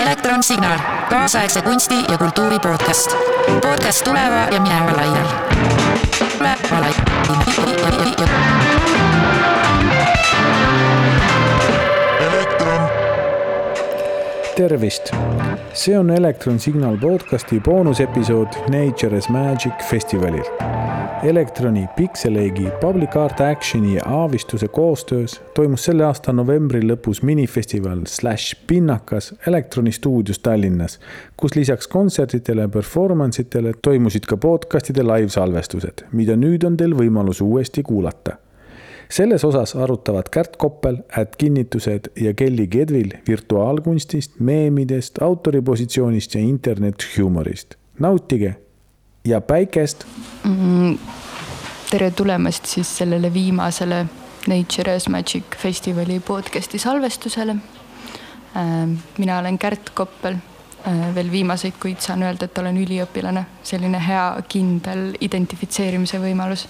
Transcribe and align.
elektronsignaal, 0.00 0.78
kaasaegse 1.10 1.62
kunsti 1.62 1.94
ja 2.08 2.18
kultuuri 2.18 2.58
podcast. 2.58 3.16
podcast 3.46 4.04
tuleva 4.04 4.36
ja 4.50 4.60
mineva 4.60 4.92
lainel. 4.96 5.26
tuleva 6.38 6.80
lainel. 6.80 8.30
tervist, 14.60 15.12
see 15.72 15.98
on 15.98 16.10
Elektron 16.10 16.58
Signal 16.60 16.96
podcasti 16.96 17.60
boonusepisood 17.60 18.48
Nature 18.68 19.16
as 19.16 19.28
Magic 19.28 19.72
festivalilt. 19.90 20.89
Elektroni, 21.22 21.88
Pixelegi, 21.96 22.68
Public 22.80 23.16
Art 23.16 23.40
Actioni 23.40 23.94
ja 23.94 24.02
Aavistuse 24.04 24.68
koostöös 24.68 25.40
toimus 25.54 25.84
selle 25.84 26.04
aasta 26.04 26.32
novembri 26.32 26.80
lõpus 26.80 27.20
minifestival 27.22 28.06
Slash 28.08 28.56
Pinnakas 28.66 29.34
Elektroni 29.46 29.92
stuudios 29.92 30.38
Tallinnas, 30.38 31.00
kus 31.36 31.56
lisaks 31.56 31.88
kontsertidele 31.88 32.64
ja 32.64 32.68
performance 32.68 33.42
itele 33.42 33.74
toimusid 33.82 34.24
ka 34.24 34.36
podcastide 34.36 35.04
live-salvestused, 35.04 36.06
mida 36.12 36.38
nüüd 36.40 36.64
on 36.64 36.80
teil 36.80 36.96
võimalus 36.96 37.44
uuesti 37.44 37.82
kuulata 37.82 38.38
selles 39.10 39.44
osas 39.44 39.74
arutavad 39.76 40.28
Kärt 40.30 40.56
Koppel, 40.56 41.02
Ätt 41.18 41.36
Kinnitused 41.36 42.12
ja 42.16 42.34
Kelly 42.34 42.66
Kedvil 42.66 43.12
virtuaalkunstist, 43.28 44.40
meemidest, 44.40 45.22
autoripositsioonist 45.22 46.34
ja 46.34 46.40
internethuumorist. 46.40 47.74
nautige 47.98 48.54
ja 49.24 49.40
päikest 49.40 50.04
mm,. 50.44 50.98
tere 51.90 52.10
tulemast 52.10 52.66
siis 52.66 52.96
sellele 52.98 53.32
viimasele 53.34 54.06
Nature 54.48 54.94
as 54.96 55.08
Magic 55.08 55.56
festivali 55.56 56.20
podcast'i 56.20 56.78
salvestusele. 56.78 57.56
mina 59.18 59.38
olen 59.38 59.58
Kärt 59.58 59.90
Koppel. 59.94 60.36
veel 61.14 61.30
viimaseid 61.30 61.74
kuid 61.80 62.00
saan 62.00 62.22
öelda, 62.22 62.44
et 62.44 62.58
olen 62.58 62.76
üliõpilane, 62.76 63.44
selline 63.62 64.00
hea 64.06 64.42
kindel 64.48 65.12
identifitseerimise 65.20 66.18
võimalus. 66.18 66.66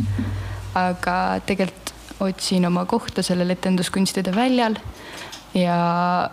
aga 0.74 1.40
tegelikult 1.46 1.94
otsin 2.20 2.66
oma 2.66 2.84
kohta 2.84 3.22
sellel 3.22 3.50
etenduskunstide 3.50 4.34
väljal 4.34 4.74
ja 5.54 6.30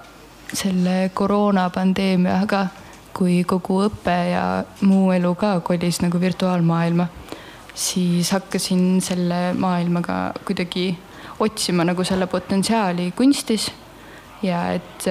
selle 0.53 1.11
koroonapandeemiaga, 1.13 2.67
kui 3.17 3.41
kogu 3.47 3.81
õpe 3.87 4.17
ja 4.31 4.43
muu 4.85 5.11
elu 5.15 5.33
ka 5.39 5.57
kolis 5.65 6.01
nagu 6.03 6.21
virtuaalmaailma, 6.21 7.07
siis 7.73 8.31
hakkasin 8.35 9.01
selle 9.01 9.41
maailmaga 9.57 10.19
kuidagi 10.45 10.91
otsima 11.39 11.85
nagu 11.85 12.05
selle 12.05 12.27
potentsiaali 12.29 13.11
kunstis 13.17 13.69
ja 14.45 14.63
et 14.77 15.05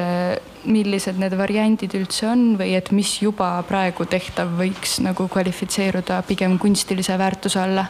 millised 0.66 1.18
need 1.18 1.34
variandid 1.38 1.94
üldse 1.98 2.26
on 2.30 2.54
või 2.58 2.74
et 2.78 2.90
mis 2.94 3.10
juba 3.22 3.54
praegu 3.66 4.06
tehtav 4.10 4.50
võiks 4.58 4.98
nagu 5.02 5.28
kvalifitseeruda 5.30 6.20
pigem 6.26 6.58
kunstilise 6.62 7.18
väärtuse 7.18 7.60
alla 7.62 7.86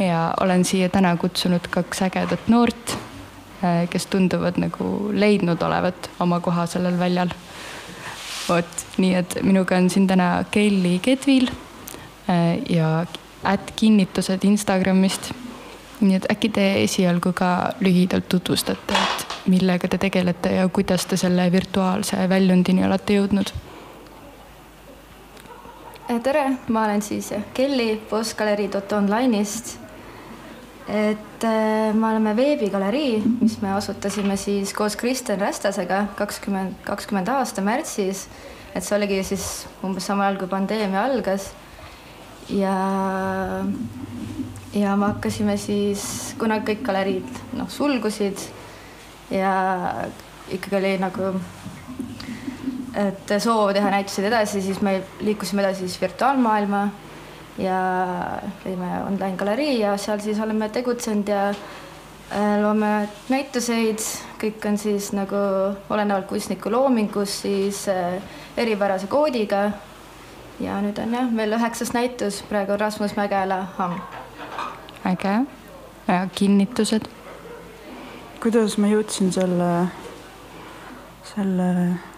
ja 0.00 0.34
olen 0.40 0.64
siia 0.64 0.88
täna 0.88 1.14
kutsunud 1.16 1.66
kaks 1.70 2.02
ägedat 2.08 2.48
noort, 2.48 2.96
kes 3.90 4.06
tunduvad 4.06 4.58
nagu 4.62 5.10
leidnud 5.12 5.62
olevat 5.62 6.10
oma 6.20 6.40
koha 6.40 6.66
sellel 6.66 6.98
väljal. 6.98 7.32
Vot, 8.48 8.86
nii 8.98 9.14
et 9.14 9.38
minuga 9.42 9.76
on 9.76 9.90
siin 9.90 10.06
täna 10.06 10.44
Kelly 10.50 10.98
Kedvil 10.98 11.50
ja 12.68 13.06
Ätt 13.44 13.70
kinnitused 13.76 14.38
Instagramist. 14.44 15.32
nii 16.00 16.16
et 16.16 16.26
äkki 16.32 16.48
te 16.48 16.62
esialgu 16.82 17.32
ka 17.36 17.72
lühidalt 17.80 18.28
tutvustate, 18.28 18.96
et 18.96 19.26
millega 19.52 19.88
te 19.88 19.98
tegelete 20.00 20.52
ja 20.54 20.68
kuidas 20.68 21.04
te 21.06 21.16
selle 21.16 21.52
virtuaalse 21.52 22.28
väljundini 22.28 22.84
olete 22.84 23.18
jõudnud? 23.18 23.52
tere, 26.22 26.44
ma 26.68 26.84
olen 26.84 27.02
siis 27.02 27.32
Kelly 27.54 27.96
postgalerii.online'ist 28.10 29.76
et 30.88 31.44
äh, 31.44 31.94
me 31.94 32.06
oleme 32.08 32.34
veebigalerii, 32.36 33.22
mis 33.40 33.58
me 33.62 33.72
asutasime 33.76 34.36
siis 34.40 34.72
koos 34.74 34.96
Kristjan 34.96 35.40
Rästasega 35.40 36.04
kakskümmend, 36.18 36.80
kakskümmend 36.86 37.28
aasta 37.28 37.62
märtsis. 37.62 38.28
et 38.74 38.84
see 38.86 38.96
oligi 38.96 39.22
siis 39.26 39.66
umbes 39.82 40.06
samal 40.06 40.28
ajal, 40.28 40.38
kui 40.38 40.48
pandeemia 40.48 41.04
algas. 41.04 41.50
ja, 42.48 42.74
ja 44.74 44.96
me 44.96 45.12
hakkasime 45.12 45.56
siis, 45.56 46.34
kuna 46.38 46.60
kõik 46.66 46.82
galeriid 46.86 47.42
noh 47.58 47.70
sulgusid 47.70 48.38
ja 49.30 49.52
ikkagi 50.50 50.76
oli 50.76 50.96
nagu, 50.98 51.34
et 52.98 53.36
soov 53.38 53.70
teha 53.74 53.90
näituseid 53.92 54.26
edasi, 54.30 54.62
siis 54.62 54.80
me 54.82 55.00
liikusime 55.20 55.62
edasi 55.62 55.86
siis 55.86 56.00
virtuaalmaailma 56.00 56.88
ja 57.60 57.80
lõime 58.64 58.90
online 59.06 59.36
galerii 59.38 59.78
ja 59.80 59.96
seal 60.00 60.20
siis 60.22 60.40
oleme 60.40 60.68
tegutsenud 60.72 61.28
ja 61.28 61.48
äh, 61.50 62.56
loome 62.62 63.08
näituseid, 63.28 64.02
kõik 64.40 64.66
on 64.68 64.78
siis 64.80 65.10
nagu 65.16 65.40
olenevalt 65.90 66.28
kunstniku 66.30 66.72
loomingust 66.72 67.46
siis 67.46 67.86
äh, 67.92 68.18
eripärase 68.56 69.10
koodiga. 69.10 69.70
ja 70.60 70.80
nüüd 70.84 70.98
on 71.00 71.14
jah, 71.16 71.30
meil 71.32 71.56
üheksas 71.56 71.94
näitus, 71.96 72.42
praegu 72.48 72.76
on 72.76 72.80
Rasmus 72.80 73.16
Mägela 73.16 73.62
Hamm. 73.76 74.00
äge 75.04 75.40
ja 76.08 76.26
kinnitused. 76.34 77.08
kuidas 78.42 78.78
ma 78.78 78.88
jõudsin 78.88 79.32
selle, 79.32 79.70
selle 81.34 81.70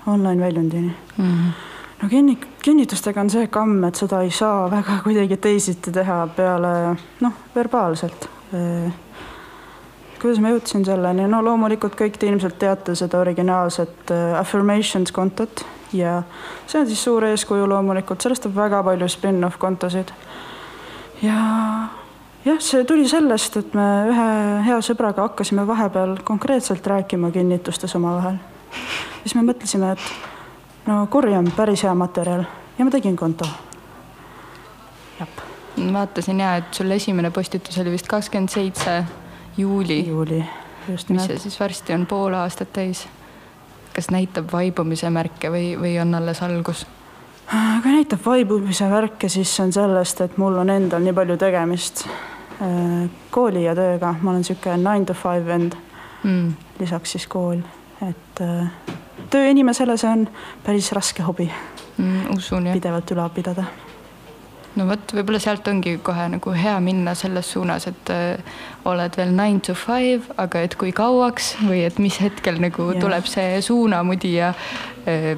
online 0.06 0.44
väljundini 0.44 0.94
mm? 1.16 1.26
-hmm 1.26 1.71
no 2.02 2.08
kinni-, 2.08 2.38
kinnitustega 2.62 3.20
on 3.20 3.30
see 3.30 3.46
kamm, 3.52 3.84
et 3.88 3.98
seda 4.00 4.22
ei 4.22 4.30
saa 4.34 4.66
väga 4.70 4.98
kuidagi 5.06 5.38
teisiti 5.42 5.94
teha 5.94 6.24
peale 6.36 6.72
noh, 7.20 7.38
verbaalselt. 7.54 8.28
kuidas 10.22 10.38
ma 10.42 10.52
jõudsin 10.52 10.84
selleni, 10.86 11.24
no 11.30 11.40
loomulikult 11.42 11.96
kõik 11.98 12.18
te 12.18 12.28
ilmselt 12.30 12.58
teate 12.60 12.94
seda 12.98 13.18
originaalset 13.22 14.12
affirmations 14.38 15.12
kontot 15.12 15.64
ja 15.92 16.22
see 16.66 16.80
on 16.80 16.86
siis 16.86 17.02
suur 17.04 17.24
eeskuju 17.26 17.66
loomulikult, 17.68 18.20
sellest 18.20 18.46
on 18.46 18.54
väga 18.56 18.82
palju 18.86 19.08
spin-off 19.08 19.58
kontosid. 19.58 20.12
ja 21.22 21.38
jah, 22.44 22.58
see 22.60 22.84
tuli 22.84 23.08
sellest, 23.08 23.56
et 23.56 23.74
me 23.78 23.88
ühe 24.10 24.28
hea 24.68 24.80
sõbraga 24.84 25.28
hakkasime 25.28 25.66
vahepeal 25.66 26.18
konkreetselt 26.24 26.86
rääkima 26.86 27.30
kinnitustes 27.30 27.96
omavahel. 27.96 28.38
siis 29.22 29.34
me 29.34 29.46
mõtlesime, 29.52 29.92
et 29.92 30.31
no 30.86 31.06
kuri 31.10 31.36
on 31.36 31.52
päris 31.56 31.82
hea 31.82 31.94
materjal 31.94 32.44
ja 32.78 32.84
ma 32.84 32.90
tegin 32.90 33.16
konto. 33.16 33.48
vaatasin 35.92 36.40
ja, 36.40 36.56
et 36.56 36.74
sul 36.74 36.90
esimene 36.90 37.30
postitus 37.30 37.78
oli 37.78 37.90
vist 37.90 38.08
kakskümmend 38.08 38.48
seitse 38.48 39.04
juuli. 39.56 40.06
juuli, 40.06 40.44
just 40.88 41.08
nimelt. 41.08 41.28
mis 41.28 41.36
see 41.36 41.48
siis 41.48 41.60
varsti 41.60 41.92
on 41.92 42.06
pool 42.06 42.34
aastat 42.34 42.72
täis. 42.72 43.06
kas 43.94 44.10
näitab 44.10 44.52
vaibumise 44.52 45.10
märke 45.10 45.50
või, 45.50 45.76
või 45.80 46.00
on 46.02 46.14
alles 46.14 46.42
algus? 46.42 46.86
kui 47.82 47.92
näitab 47.92 48.20
vaibumise 48.26 48.88
märke, 48.88 49.28
siis 49.28 49.60
on 49.60 49.72
sellest, 49.72 50.20
et 50.20 50.36
mul 50.36 50.56
on 50.58 50.70
endal 50.70 51.02
nii 51.04 51.12
palju 51.12 51.36
tegemist 51.36 52.06
äh, 52.06 53.10
kooli 53.30 53.64
ja 53.64 53.74
tööga, 53.76 54.14
ma 54.22 54.30
olen 54.30 54.44
sihuke 54.44 54.76
nine 54.76 55.06
to 55.06 55.14
five 55.14 55.46
vend 55.46 55.76
mm.. 56.22 56.52
lisaks 56.80 57.16
siis 57.16 57.26
kool, 57.26 57.60
et 58.08 58.40
äh, 58.40 59.01
tööinimesele 59.32 59.96
see 60.00 60.10
on 60.10 60.26
päris 60.64 60.92
raske 60.96 61.24
hobi 61.26 61.48
mm,. 61.96 62.36
usun 62.36 62.66
jah. 62.68 62.76
pidevalt 62.76 63.10
ülal 63.14 63.30
pidada. 63.34 63.64
no 64.76 64.86
vot, 64.88 65.14
võib-olla 65.16 65.40
sealt 65.42 65.68
ongi 65.68 65.98
kohe 66.04 66.28
nagu 66.32 66.54
hea 66.56 66.74
minna 66.80 67.14
selles 67.18 67.52
suunas, 67.52 67.86
et 67.90 68.12
äh, 68.12 68.54
oled 68.88 69.16
veel 69.18 69.34
nine 69.36 69.60
to 69.60 69.74
five, 69.78 70.22
aga 70.40 70.64
et 70.66 70.76
kui 70.80 70.92
kauaks 70.96 71.54
või 71.62 71.84
et 71.86 71.98
mis 72.02 72.20
hetkel 72.22 72.60
nagu 72.62 72.92
ja. 72.92 73.00
tuleb 73.00 73.28
see 73.28 73.60
suunamudi 73.64 74.36
ja 74.36 74.52
äh, 75.08 75.34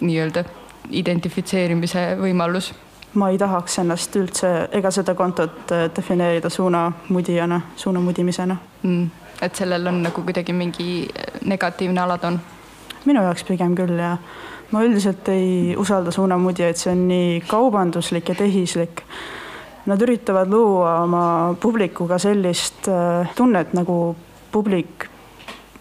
nii-öelda 0.00 0.44
identifitseerimise 0.90 2.16
võimalus 2.20 2.72
ma 3.14 3.28
ei 3.30 3.38
tahaks 3.38 3.78
ennast 3.82 4.16
üldse 4.16 4.50
ega 4.72 4.90
seda 4.90 5.14
kontot 5.14 5.74
äh, 5.74 5.88
defineerida 5.96 6.50
suunamudijana, 6.50 7.60
suunamudimisena 7.76 8.56
mm,. 8.82 9.06
et 9.42 9.54
sellel 9.56 9.86
on 9.86 10.02
nagu 10.08 10.24
kuidagi 10.24 10.52
mingi 10.56 10.90
negatiivne 11.44 12.00
alatoon 12.00 12.40
minu 13.04 13.22
jaoks 13.22 13.44
pigem 13.48 13.76
küll 13.78 13.98
ja 13.98 14.16
ma 14.72 14.82
üldiselt 14.84 15.28
ei 15.28 15.76
usalda 15.78 16.10
suunamudijaid, 16.14 16.78
see 16.80 16.92
on 16.92 17.06
nii 17.08 17.40
kaubanduslik 17.46 18.28
ja 18.32 18.34
tehislik. 18.38 19.04
Nad 19.86 20.02
üritavad 20.02 20.50
luua 20.50 21.00
oma 21.02 21.24
publikuga 21.60 22.18
sellist 22.22 22.86
äh, 22.88 23.32
tunnet, 23.34 23.72
nagu 23.74 24.14
publik 24.52 25.08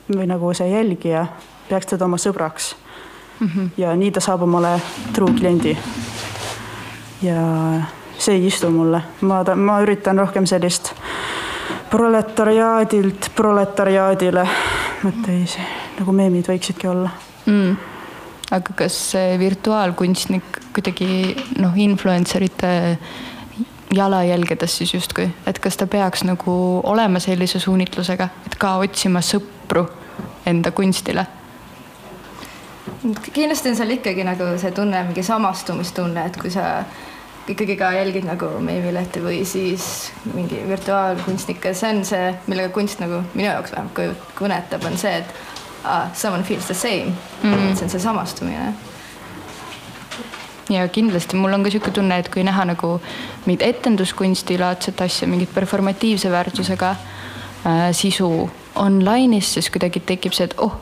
või 0.10 0.26
nagu 0.28 0.54
see 0.58 0.72
jälgija 0.72 1.26
peaks 1.70 1.92
teda 1.94 2.06
oma 2.06 2.18
sõbraks 2.18 2.74
mm. 3.40 3.48
-hmm. 3.48 3.70
ja 3.78 3.96
nii 3.96 4.12
ta 4.12 4.20
saab 4.20 4.42
omale 4.44 4.80
true 5.14 5.34
kliendi. 5.38 5.78
ja 7.22 7.42
see 8.18 8.36
ei 8.36 8.48
istu 8.48 8.70
mulle, 8.72 9.02
ma, 9.22 9.44
ma 9.56 9.82
üritan 9.82 10.18
rohkem 10.18 10.46
sellist 10.46 10.94
proletariaadilt 11.90 13.32
proletariaadile 13.36 14.48
mõtteviisi, 15.04 15.60
nagu 16.02 16.16
meemid 16.16 16.50
võiksidki 16.50 16.90
olla. 16.92 17.12
Mm.. 17.46 17.76
aga 18.52 18.74
kas 18.84 18.96
see 19.14 19.38
virtuaalkunstnik 19.40 20.60
kuidagi 20.76 21.36
noh, 21.62 21.78
influencer 21.80 22.44
ite 22.46 22.72
jalajälgedes 23.96 24.78
siis 24.78 24.94
justkui, 24.94 25.28
et 25.48 25.60
kas 25.60 25.78
ta 25.78 25.88
peaks 25.88 26.24
nagu 26.28 26.54
olema 26.88 27.20
sellise 27.20 27.60
suunitlusega, 27.60 28.30
et 28.48 28.58
ka 28.60 28.78
otsima 28.84 29.24
sõpru 29.26 29.86
enda 30.48 30.72
kunstile? 30.76 31.28
kindlasti 33.34 33.72
on 33.72 33.78
seal 33.78 33.96
ikkagi 33.96 34.24
nagu 34.26 34.52
see 34.62 34.72
tunne, 34.76 35.00
mingi 35.08 35.24
samastumistunne, 35.26 36.26
et 36.30 36.38
kui 36.38 36.52
sa 36.54 36.84
ikkagi 37.50 37.76
ka 37.80 37.92
jälgid 37.96 38.28
nagu 38.28 38.52
meemilehti 38.62 39.24
või 39.24 39.42
siis 39.48 40.12
mingi 40.36 40.62
virtuaalkunstnikke, 40.68 41.74
see 41.78 41.96
on 41.96 42.04
see, 42.06 42.30
millega 42.52 42.70
kunst 42.76 43.02
nagu 43.02 43.24
minu 43.34 43.48
jaoks 43.50 43.74
vähemalt 43.74 44.28
kõnetab, 44.38 44.86
on 44.88 45.00
see, 45.02 45.24
et 45.24 45.51
ah, 45.84 46.14
someone 46.14 46.44
feels 46.44 46.66
the 46.66 46.74
same 46.74 47.14
mm. 47.44 47.54
-hmm. 47.54 47.76
see 47.76 47.84
on 47.84 47.90
see 47.90 48.00
samastumine. 48.00 48.74
ja 50.70 50.88
kindlasti 50.88 51.36
mul 51.36 51.54
on 51.54 51.64
ka 51.64 51.70
niisugune 51.70 51.94
tunne, 51.94 52.18
et 52.18 52.30
kui 52.30 52.44
näha 52.44 52.66
nagu 52.66 53.02
mingit 53.46 53.62
etenduskunstilaadset 53.62 55.02
asja, 55.02 55.28
mingit 55.28 55.54
performatiivse 55.54 56.32
väärtusega 56.32 56.90
äh, 56.90 57.92
sisu 57.92 58.50
online'is, 58.76 59.54
siis 59.54 59.70
kuidagi 59.70 60.00
tekib 60.00 60.34
see, 60.34 60.46
et 60.46 60.54
oh, 60.58 60.74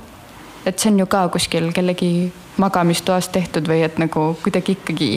et 0.66 0.80
see 0.80 0.92
on 0.92 1.00
ju 1.00 1.06
ka 1.06 1.28
kuskil 1.30 1.72
kellegi 1.74 2.32
magamistoas 2.60 3.30
tehtud 3.32 3.68
või 3.70 3.84
et 3.86 3.98
nagu 4.02 4.34
kuidagi 4.44 4.76
ikkagi 4.78 5.10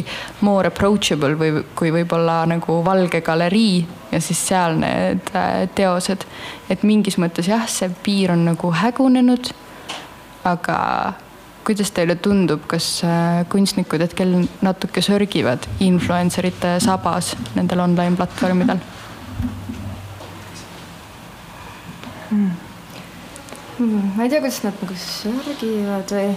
more 0.46 0.70
approachable 0.70 1.34
või 1.38 1.64
kui 1.78 1.90
võib-olla 1.94 2.42
nagu 2.46 2.78
Valge 2.86 3.20
galerii 3.24 3.82
ja 4.12 4.20
siis 4.22 4.42
seal 4.48 4.78
need 4.78 5.32
äh, 5.34 5.66
teosed. 5.74 6.26
et 6.70 6.82
mingis 6.82 7.18
mõttes 7.18 7.50
jah, 7.50 7.66
see 7.68 7.90
piir 8.04 8.32
on 8.32 8.46
nagu 8.52 8.72
hägunenud 8.82 9.52
aga 10.48 10.78
kuidas 11.66 11.92
teile 11.94 12.16
tundub, 12.18 12.64
kas 12.70 12.86
äh, 13.06 13.42
kunstnikud 13.52 14.02
hetkel 14.02 14.34
natuke 14.64 15.02
sörgivad 15.04 15.68
influencer 15.84 16.48
ite 16.50 16.76
sabas 16.82 17.34
nendel 17.54 17.84
online 17.84 18.18
platvormidel? 18.18 18.82
Hmm, 22.32 22.50
ma 24.16 24.24
ei 24.24 24.32
tea, 24.32 24.40
kuidas 24.40 24.62
nad 24.64 24.82
nagu 24.82 24.96
sörgivad 24.98 26.16
või 26.16 26.34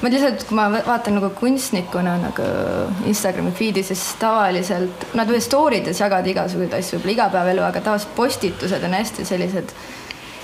ma 0.00 0.10
lihtsalt, 0.12 0.44
kui 0.48 0.56
ma 0.56 0.66
vaatan 0.72 1.18
nagu 1.18 1.30
kunstnikuna 1.36 2.16
nagu 2.22 2.46
Instagrami 3.08 3.52
feed'i, 3.56 3.84
siis 3.86 4.02
tavaliselt 4.20 5.08
nad 5.16 5.28
võivad 5.28 5.44
story 5.44 5.80
des 5.84 6.00
jagada 6.00 6.32
igasuguseid 6.32 6.76
asju, 6.78 6.98
võib-olla 6.98 7.16
igapäevaelu, 7.16 7.64
aga 7.68 7.82
tavaliselt 7.84 8.14
postitused 8.16 8.86
on 8.88 8.96
hästi 8.96 9.26
sellised 9.28 9.74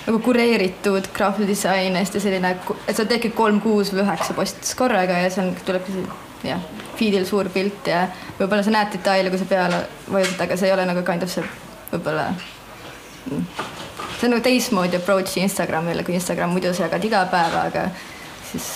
nagu 0.06 0.18
kureeritud 0.22 1.08
graafidisain, 1.14 1.96
hästi 1.98 2.22
selline, 2.22 2.54
et 2.86 2.96
seal 2.96 3.08
tekib 3.10 3.34
kolm, 3.34 3.60
kuus 3.60 3.92
või 3.94 4.04
üheksa 4.04 4.36
postitust 4.36 4.76
korraga 4.78 5.18
ja 5.24 5.30
seal 5.34 5.52
tulebki 5.66 6.04
jah, 6.46 6.62
feed'il 6.98 7.26
suur 7.26 7.50
pilt 7.52 7.90
ja 7.90 8.06
võib-olla 8.38 8.62
sa 8.62 8.74
näed 8.74 8.92
detaile, 8.94 9.32
kui 9.32 9.40
sa 9.40 9.48
peale 9.50 9.82
vajutad, 10.12 10.44
aga 10.46 10.58
see 10.58 10.70
ei 10.70 10.74
ole 10.76 10.86
nagu 10.88 11.02
kind 11.06 11.26
of 11.26 11.32
see 11.32 11.44
võib-olla. 11.92 12.28
see 13.26 14.28
on 14.28 14.36
nagu 14.36 14.42
teistmoodi 14.44 15.00
approach 15.00 15.38
Instagramile, 15.42 16.04
kui 16.06 16.14
Instagram 16.18 16.54
muidu 16.54 16.74
sa 16.74 16.86
jagad 16.86 17.04
iga 17.04 17.24
päev, 17.32 17.56
aga 17.66 17.88
siis 18.52 18.68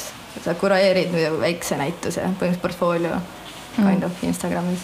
sa 0.44 0.54
kureerid 0.58 1.14
väikse 1.40 1.78
näituse, 1.78 2.24
põhimõtteliselt 2.26 2.62
portfoolio 2.64 3.20
kind 3.76 4.02
mm. 4.02 4.06
of 4.06 4.24
Instagramis 4.24 4.82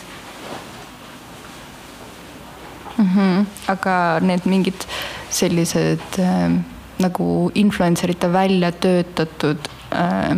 mm. 2.98 3.10
-hmm. 3.14 3.46
aga 3.68 4.20
need 4.20 4.44
mingid 4.44 4.86
sellised 5.30 6.20
äh, 6.22 6.50
nagu 7.02 7.50
influencer 7.54 8.10
ite 8.10 8.32
välja 8.32 8.72
töötatud 8.72 9.68
äh, 9.92 10.36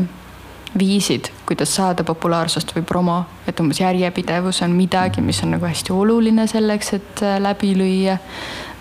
viisid, 0.79 1.31
kuidas 1.49 1.73
saada 1.75 2.05
populaarsust 2.05 2.75
või 2.77 2.85
promo, 2.87 3.19
et 3.49 3.61
umbes 3.61 3.81
järjepidevus 3.81 4.63
on 4.67 4.77
midagi, 4.77 5.25
mis 5.25 5.41
on 5.43 5.57
nagu 5.57 5.67
hästi 5.67 5.95
oluline 5.95 6.47
selleks, 6.51 6.93
et 6.99 7.23
äh, 7.25 7.39
läbi 7.43 7.75
lüüa 7.79 8.19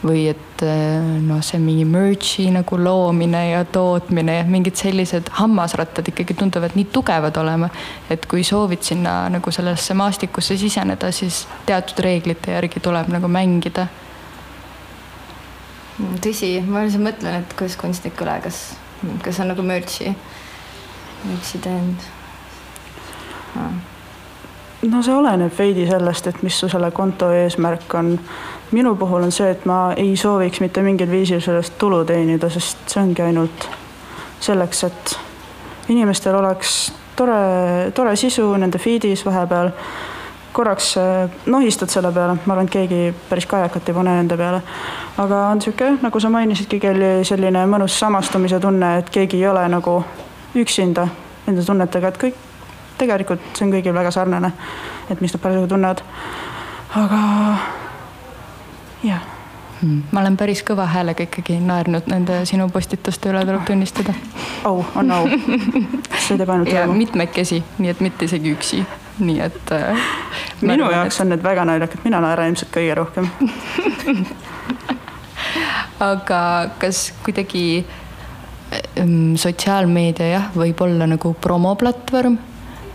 või 0.06 0.27
et 0.30 0.62
eh, 0.65 1.06
noh, 1.25 1.39
see 1.45 1.59
mingi 1.62 1.86
merch'i 1.88 2.48
nagu 2.53 2.77
loomine 2.77 3.42
ja 3.50 3.63
tootmine 3.65 4.38
ja 4.39 4.45
mingid 4.48 4.77
sellised 4.77 5.31
hammasrattad 5.39 6.12
ikkagi 6.12 6.38
tunduvad 6.38 6.75
nii 6.77 6.89
tugevad 6.94 7.38
olema, 7.42 7.69
et 8.13 8.27
kui 8.30 8.45
soovid 8.45 8.86
sinna 8.86 9.24
nagu 9.33 9.53
sellesse 9.53 9.98
maastikusse 9.98 10.57
siseneda, 10.60 11.12
siis 11.12 11.45
teatud 11.65 12.03
reeglite 12.06 12.53
järgi 12.53 12.83
tuleb 12.83 13.10
nagu 13.13 13.31
mängida. 13.31 13.88
Tõsi, 16.24 16.54
ma 16.68 16.86
lihtsalt 16.86 17.04
mõtlen, 17.04 17.42
et 17.42 17.54
kuidas 17.58 17.78
kunstnikule, 17.80 18.40
kas, 18.44 18.62
kas 19.26 19.40
on 19.44 19.52
nagu 19.54 19.66
merch'i, 19.66 20.14
merch'i 21.26 21.62
teinud 21.64 22.10
ah. 23.58 23.78
No 24.86 25.00
see 25.02 25.16
oleneb 25.16 25.56
veidi 25.58 25.88
sellest, 25.90 26.28
et 26.30 26.44
mis 26.46 26.54
su 26.54 26.68
selle 26.70 26.92
konto 26.94 27.32
eesmärk 27.34 27.96
on. 27.98 28.12
Minu 28.72 28.94
puhul 28.96 29.24
on 29.26 29.32
see, 29.34 29.50
et 29.50 29.66
ma 29.66 29.96
ei 29.98 30.12
sooviks 30.20 30.62
mitte 30.62 30.84
mingil 30.86 31.10
viisil 31.10 31.42
sellest 31.42 31.80
tulu 31.82 32.04
teenida, 32.06 32.50
sest 32.54 32.86
see 32.94 33.02
ongi 33.02 33.24
ainult 33.26 33.66
selleks, 34.44 34.84
et 34.86 35.16
inimestel 35.90 36.38
oleks 36.38 36.76
tore, 37.18 37.40
tore 37.98 38.14
sisu 38.16 38.46
nende 38.62 38.78
feed'is 38.78 39.26
vahepeal. 39.26 39.72
Korraks 40.57 40.95
äh, 40.98 41.30
nohistad 41.45 41.92
selle 41.94 42.12
peale, 42.12 42.38
ma 42.45 42.56
arvan, 42.56 42.65
et 42.65 42.74
keegi 42.74 43.13
päris 43.30 43.45
kajakat 43.45 43.89
ei 43.89 43.95
pane 43.98 44.15
nende 44.18 44.38
peale. 44.39 44.62
aga 45.21 45.44
on 45.51 45.62
sihuke, 45.62 45.92
nagu 46.01 46.19
sa 46.19 46.31
mainisidki, 46.33 46.80
Kelly, 46.81 47.12
selline 47.30 47.65
mõnus 47.69 48.00
samastumise 48.00 48.59
tunne, 48.63 48.98
et 49.04 49.13
keegi 49.13 49.38
ei 49.38 49.48
ole 49.51 49.68
nagu 49.69 50.00
üksinda 50.57 51.07
nende 51.45 51.65
tunnetega, 51.65 52.09
et 52.09 52.19
kõik, 52.25 52.44
tegelikult 52.98 53.45
see 53.54 53.68
on 53.68 53.77
kõigil 53.77 53.94
väga 53.94 54.12
sarnane, 54.12 54.51
et 55.09 55.21
mis 55.21 55.33
nad 55.33 55.45
parasjagu 55.45 55.69
tunnevad. 55.75 56.04
aga 57.06 57.24
jah 59.06 59.21
hmm.. 59.81 60.03
ma 60.12 60.21
olen 60.25 60.38
päris 60.38 60.63
kõva 60.65 60.88
häälega 60.89 61.27
ikkagi 61.27 61.60
naernud 61.62 62.10
nende 62.10 62.44
sinu 62.50 62.69
postituste 62.74 63.30
üle, 63.30 63.45
tuleb 63.45 63.65
tunnistada. 63.68 64.15
au, 64.65 64.86
on 64.95 65.12
au. 65.12 65.27
see 66.25 66.38
teeb 66.38 66.50
ainult 66.50 66.74
rõõmu. 66.74 67.03
mitmekesi, 67.03 67.62
nii 67.77 67.94
et 67.94 68.01
mitte 68.01 68.25
isegi 68.25 68.57
üksi, 68.57 68.81
nii 69.19 69.40
et 69.42 69.72
äh,. 69.75 70.10
minu 70.62 70.92
jaoks 70.92 71.22
on 71.22 71.34
need 71.34 71.44
väga 71.44 71.66
naljakad, 71.66 72.04
mina 72.06 72.22
naeran 72.24 72.52
ilmselt 72.52 72.72
kõige 72.74 72.98
rohkem 73.00 73.28
aga 76.12 76.42
kas 76.81 77.08
kuidagi 77.25 77.86
ähm, 79.00 79.34
sotsiaalmeedia 79.40 80.30
jah, 80.34 80.52
võib 80.56 80.81
olla 80.86 81.08
nagu 81.10 81.34
promoplatvorm 81.42 82.38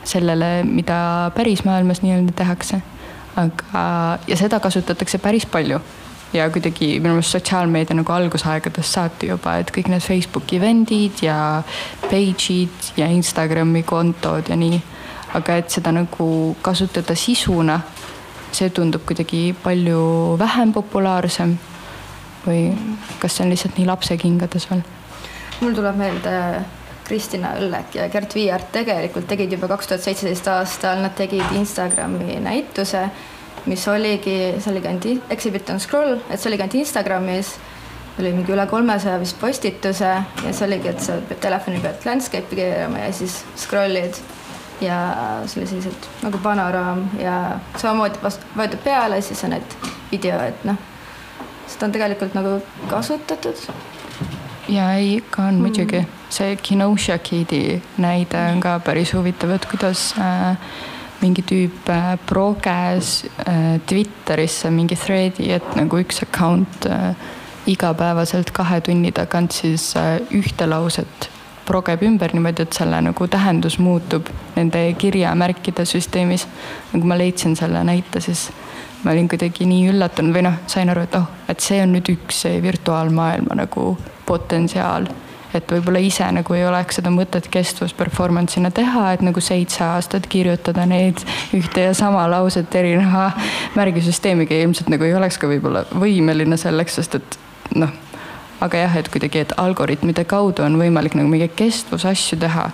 sellele, 0.05 0.63
mida 0.67 1.31
päris 1.35 1.65
maailmas 1.67 2.03
nii-öelda 2.03 2.35
tehakse 2.37 2.83
aga, 3.39 3.83
ja 4.27 4.39
seda 4.39 4.61
kasutatakse 4.63 5.19
päris 5.23 5.47
palju 5.47 5.81
ja 6.33 6.49
kuidagi 6.51 6.95
minu 7.01 7.17
meelest 7.17 7.37
sotsiaalmeedia 7.37 7.97
nagu 7.97 8.13
algusaegadest 8.13 8.97
saati 8.97 9.29
juba, 9.33 9.59
et 9.61 9.73
kõik 9.75 9.91
need 9.93 10.05
Facebooki 10.05 10.61
event'id 10.61 11.25
ja 11.27 11.37
page'id 12.07 12.93
ja 12.97 13.09
Instagrami 13.13 13.83
kontod 13.83 14.49
ja 14.49 14.57
nii. 14.57 14.81
Aga 15.35 15.57
et 15.61 15.71
seda 15.73 15.93
nagu 15.95 16.29
kasutada 16.63 17.17
sisuna, 17.17 17.81
see 18.53 18.71
tundub 18.71 19.05
kuidagi 19.09 19.53
palju 19.63 20.37
vähem 20.41 20.73
populaarsem. 20.73 21.59
või 22.43 22.73
kas 23.23 23.37
see 23.37 23.45
on 23.45 23.53
lihtsalt 23.53 23.77
nii 23.79 23.87
lapsekingades 23.87 24.65
veel? 24.71 24.81
mul 25.63 25.77
tuleb 25.77 25.95
meelde 25.97 26.33
Kristina 27.07 27.53
Õllek 27.59 27.95
ja 27.95 28.09
Gert 28.11 28.35
Viiart 28.35 28.73
tegelikult 28.75 29.29
tegid 29.31 29.53
juba 29.55 29.69
kaks 29.71 29.91
tuhat 29.91 30.03
seitseteist 30.03 30.49
aastal, 30.51 31.03
nad 31.05 31.15
tegid 31.19 31.55
Instagrami 31.55 32.39
näituse, 32.43 33.05
mis 33.71 33.87
oligi, 33.91 34.37
see 34.59 34.73
oligi 34.73 34.91
ainult 34.91 35.31
Exhibit 35.31 35.71
on 35.71 35.79
Scroll, 35.83 36.19
et 36.29 36.41
see 36.41 36.51
oligi 36.51 36.67
ainult 36.67 36.79
Instagramis, 36.83 37.55
oli 38.19 38.35
mingi 38.35 38.53
üle 38.55 38.67
kolmesaja 38.71 39.21
vist 39.23 39.39
postituse 39.41 40.11
ja 40.11 40.53
see 40.53 40.67
oligi, 40.67 40.91
et 40.91 41.03
sa 41.03 41.19
pead 41.29 41.43
telefoni 41.47 41.83
pealt 41.85 42.07
landscape'i 42.07 42.59
keerama 42.59 43.07
ja 43.07 43.13
siis 43.17 43.39
scroll'id 43.63 44.19
ja 44.83 44.99
see 45.47 45.63
oli 45.63 45.71
selliselt 45.71 46.09
nagu 46.23 46.39
panoraam 46.43 47.05
ja 47.21 47.59
samamoodi 47.77 48.23
vajutad 48.57 48.79
peale, 48.85 49.21
siis 49.23 49.45
on 49.45 49.55
need 49.57 49.77
video, 50.11 50.41
et 50.43 50.65
noh, 50.69 50.79
seda 51.67 51.89
on 51.89 51.97
tegelikult 51.97 52.35
nagu 52.39 52.59
kasutatud 52.91 53.67
ja 54.69 54.93
ei, 54.95 55.17
ikka 55.17 55.43
on 55.43 55.55
mm. 55.55 55.61
muidugi. 55.61 56.07
see 56.33 56.57
Kenosha 56.57 57.19
Kidi 57.19 57.83
näide 57.99 58.39
on 58.53 58.61
ka 58.61 58.79
päris 58.81 59.13
huvitav, 59.15 59.51
et 59.51 59.67
kuidas 59.67 60.15
äh, 60.19 60.57
mingi 61.21 61.43
tüüp 61.43 61.91
äh, 61.93 62.17
proges 62.27 63.25
äh, 63.47 63.81
Twitterisse 63.87 64.71
mingi 64.71 64.97
thread'i, 64.97 65.51
et 65.53 65.77
nagu 65.77 66.01
üks 66.01 66.23
account 66.25 66.87
äh, 66.87 67.15
igapäevaselt 67.67 68.51
kahe 68.51 68.81
tunni 68.81 69.13
tagant 69.13 69.53
siis 69.53 69.93
äh, 69.97 70.19
ühte 70.31 70.67
lauset 70.67 71.31
progeb 71.73 72.05
ümber 72.05 72.35
niimoodi, 72.37 72.67
et 72.67 72.77
selle 72.77 73.01
nagu 73.01 73.27
tähendus 73.33 73.79
muutub 73.81 74.29
nende 74.57 74.85
kirjamärkide 75.01 75.87
süsteemis. 75.89 76.47
nagu 76.93 77.09
ma 77.09 77.17
leidsin 77.19 77.57
selle 77.57 77.81
näite, 77.89 78.21
siis 78.21 78.51
ma 79.05 79.15
olin 79.15 79.29
kuidagi 79.29 79.67
nii 79.67 79.89
üllatunud 79.95 80.37
või 80.37 80.45
noh, 80.47 80.61
sain 80.71 80.93
aru, 80.93 81.07
et 81.09 81.17
oh, 81.19 81.29
et 81.49 81.65
see 81.65 81.81
on 81.83 81.95
nüüd 81.97 82.13
üks 82.13 82.45
see 82.45 82.61
virtuaalmaailma 82.63 83.57
nagu 83.65 83.97
potentsiaal. 84.29 85.09
et 85.53 85.73
võib-olla 85.73 86.01
ise 86.01 86.25
nagu 86.33 86.55
ei 86.57 86.63
oleks 86.65 86.97
seda 86.97 87.11
mõtet 87.13 87.49
kestvus 87.53 87.93
performance'ina 87.97 88.71
teha, 88.73 89.09
et 89.13 89.25
nagu 89.25 89.41
seitse 89.41 89.83
aastat 89.85 90.27
kirjutada 90.33 90.87
neid 90.89 91.21
ühte 91.57 91.89
ja 91.89 91.95
sama 91.95 92.25
lauset 92.31 92.75
erineva 92.75 93.31
märgisüsteemiga 93.77 94.61
ilmselt 94.61 94.89
nagu 94.93 95.05
ei 95.05 95.13
oleks 95.15 95.41
ka 95.41 95.51
võib-olla 95.51 95.85
võimeline 95.93 96.57
selleks, 96.57 97.01
sest 97.01 97.21
et 97.21 97.39
noh, 97.77 97.93
aga 98.63 98.85
jah, 98.85 98.99
et 99.01 99.09
kuidagi, 99.13 99.43
et 99.43 99.55
algoritmide 99.61 100.25
kaudu 100.29 100.65
on 100.65 100.79
võimalik 100.81 101.17
nagu 101.19 101.31
mingeid 101.31 101.57
kestvusasju 101.59 102.39
teha 102.43 102.69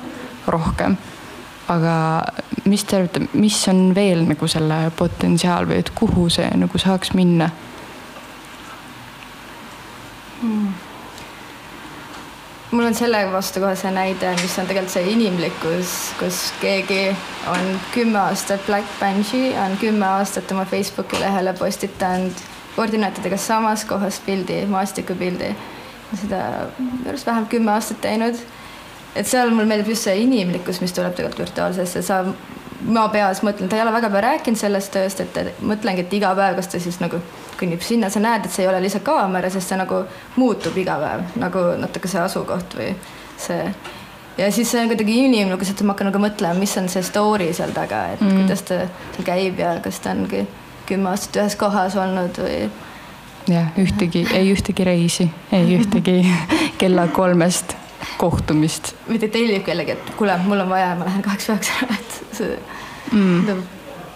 rohkem. 0.49 0.97
aga 1.69 1.95
mis 2.65 2.85
te 2.85 2.97
arvate, 2.97 3.27
mis 3.37 3.57
on 3.69 3.95
veel 3.95 4.25
nagu 4.29 4.49
selle 4.49 4.89
potentsiaal 4.97 5.69
või 5.69 5.83
et 5.83 5.91
kuhu 5.95 6.29
see 6.33 6.49
nagu 6.57 6.81
saaks 6.81 7.13
minna 7.13 7.51
hmm.? 10.41 10.69
mul 12.71 12.85
on 12.85 12.95
selle 12.95 13.21
vastu 13.33 13.61
kohe 13.61 13.77
see 13.77 13.93
näide, 13.93 14.33
mis 14.43 14.59
on 14.61 14.69
tegelikult 14.69 14.93
see 14.93 15.13
inimlikkus, 15.13 15.95
kus 16.21 16.43
keegi 16.61 17.03
on 17.53 17.73
kümme 17.95 18.21
aastat 18.27 18.65
Black 18.67 18.99
Banshee, 19.01 19.55
on 19.61 19.77
kümme 19.81 20.07
aastat 20.19 20.53
oma 20.53 20.65
Facebooki 20.69 21.21
lehele 21.21 21.53
postitanud 21.57 22.45
koordinaatidega 22.77 23.37
samas 23.37 23.85
kohas 23.85 24.21
pildi, 24.27 24.67
maastikupildi. 24.67 25.55
Seda 26.15 26.43
arust 27.09 27.27
vähemalt 27.27 27.51
kümme 27.53 27.73
aastat 27.73 28.01
teinud. 28.01 28.39
et 29.17 29.27
seal 29.27 29.51
mulle 29.51 29.67
meeldib 29.67 29.89
just 29.93 30.07
see 30.07 30.23
inimlikkus, 30.23 30.81
mis 30.81 30.93
tuleb 30.95 31.17
tegelikult 31.17 31.47
virtuaalsesse, 31.47 32.03
sa 32.03 32.23
ma 32.87 33.09
peas 33.11 33.43
mõtlen, 33.43 33.69
ta 33.69 33.77
ei 33.77 33.83
ole 33.83 33.93
väga 33.93 34.11
palju 34.13 34.23
rääkinud 34.23 34.61
sellest 34.61 34.93
tööst, 34.95 35.21
et 35.21 35.63
mõtlengi, 35.65 36.05
et 36.05 36.13
iga 36.15 36.31
päev, 36.39 36.59
kas 36.59 36.71
ta 36.71 36.81
siis 36.83 37.01
nagu 37.03 37.21
kõnnib 37.59 37.83
sinna, 37.83 38.11
sa 38.13 38.23
näed, 38.23 38.47
et 38.47 38.55
see 38.55 38.65
ei 38.65 38.71
ole 38.71 38.83
lihtsalt 38.85 39.07
kaamera, 39.07 39.51
sest 39.51 39.73
see 39.73 39.79
nagu 39.81 40.05
muutub 40.37 40.77
iga 40.79 40.99
päev 41.03 41.39
nagu 41.43 41.65
natuke 41.81 42.11
see 42.11 42.23
asukoht 42.23 42.77
või 42.79 42.93
see. 43.41 43.73
ja 44.39 44.53
siis 44.55 44.71
see 44.71 44.85
on 44.85 44.93
kuidagi 44.93 45.19
inimlik, 45.25 45.67
et 45.67 45.83
ma 45.83 45.97
hakkan 45.97 46.13
nagu 46.13 46.23
mõtlema, 46.23 46.61
mis 46.61 46.77
on 46.79 46.89
see 46.93 47.03
story 47.03 47.51
seal 47.57 47.75
taga, 47.75 48.05
et 48.15 48.23
mm. 48.23 48.43
kuidas 48.45 48.63
ta 48.69 48.85
seal 49.17 49.27
käib 49.27 49.59
ja 49.59 49.75
kas 49.83 49.99
ta 50.05 50.15
ongi 50.15 50.47
kümme 50.89 51.11
aastat 51.13 51.43
ühes 51.43 51.59
kohas 51.59 51.99
olnud 51.99 52.39
või. 52.45 52.69
Jah, 53.49 53.73
ühtegi, 53.81 54.27
ei 54.35 54.53
ühtegi 54.53 54.85
reisi, 54.85 55.31
ei 55.53 55.79
ühtegi 55.79 56.21
kella 56.81 57.09
kolmest 57.09 57.77
kohtumist. 58.19 58.95
või 59.09 59.19
ta 59.23 59.31
tellib 59.33 59.65
kellegi, 59.67 59.97
et 59.97 60.15
kuule, 60.19 60.37
mul 60.45 60.67
on 60.67 60.71
vaja, 60.71 60.95
ma 60.99 61.09
lähen 61.09 61.25
kaheksa-üheksa, 61.25 61.91
et 61.99 62.23
see 62.37 62.55
mm 63.13 63.67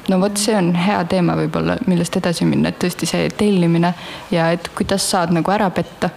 no 0.09 0.21
vot, 0.21 0.37
see 0.37 0.55
on 0.57 0.73
hea 0.75 0.99
teema 1.11 1.37
võib-olla, 1.39 1.77
millest 1.87 2.17
edasi 2.19 2.47
minna, 2.49 2.73
et 2.73 2.81
tõesti 2.83 3.09
see 3.09 3.29
tellimine 3.39 3.93
ja 4.35 4.51
et 4.55 4.69
kuidas 4.77 5.07
saad 5.11 5.35
nagu 5.35 5.55
ära 5.55 5.71
petta. 5.71 6.11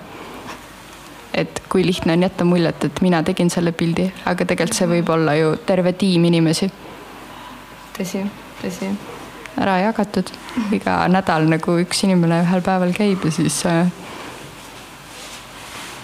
et 1.35 1.59
kui 1.69 1.83
lihtne 1.85 2.13
on 2.13 2.21
jätta 2.23 2.45
muljet, 2.47 2.83
et 2.87 3.01
mina 3.03 3.19
tegin 3.23 3.49
selle 3.51 3.73
pildi, 3.75 4.07
aga 4.25 4.45
tegelikult 4.45 4.77
see 4.77 4.87
võib 4.87 5.09
olla 5.11 5.35
ju 5.35 5.55
terve 5.67 5.93
tiim 5.93 6.25
inimesi. 6.25 6.71
tõsi, 7.97 8.23
tõsi. 8.61 9.14
Ära 9.61 9.77
jagatud, 9.83 10.31
iga 10.75 11.03
nädal 11.11 11.47
nagu 11.51 11.77
üks 11.83 12.03
inimene 12.07 12.41
ühel 12.45 12.63
päeval 12.65 12.95
käib 12.95 13.23
ja 13.25 13.31
siis 13.33 13.61
äh.... 13.69 13.91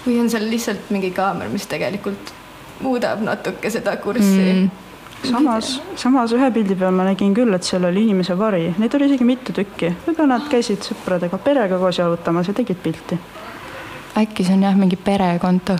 või 0.06 0.20
on 0.22 0.30
seal 0.32 0.48
lihtsalt 0.50 0.92
mingi 0.94 1.12
kaamera, 1.16 1.52
mis 1.52 1.68
tegelikult 1.70 2.32
muudab 2.82 3.20
natuke 3.24 3.70
seda 3.70 3.96
kurssi 4.02 4.46
mm 4.46 4.70
samas, 5.22 5.76
samas 5.96 6.32
ühe 6.34 6.48
pildi 6.54 6.74
peal 6.78 6.94
ma 6.94 7.04
nägin 7.06 7.34
küll, 7.36 7.54
et 7.54 7.66
seal 7.66 7.84
oli 7.86 8.02
inimese 8.06 8.34
vari, 8.38 8.72
neid 8.78 8.94
oli 8.98 9.06
isegi 9.10 9.26
mitu 9.26 9.54
tükki, 9.54 9.92
võib-olla 10.06 10.36
nad 10.36 10.48
käisid 10.50 10.82
sõpradega, 10.88 11.38
perega 11.42 11.78
koos 11.78 12.00
jalutamas 12.00 12.50
ja 12.50 12.56
tegid 12.58 12.80
pilti. 12.82 13.18
äkki 14.18 14.44
see 14.44 14.56
on 14.58 14.66
jah, 14.66 14.74
mingi 14.76 14.98
perekonto 14.98 15.78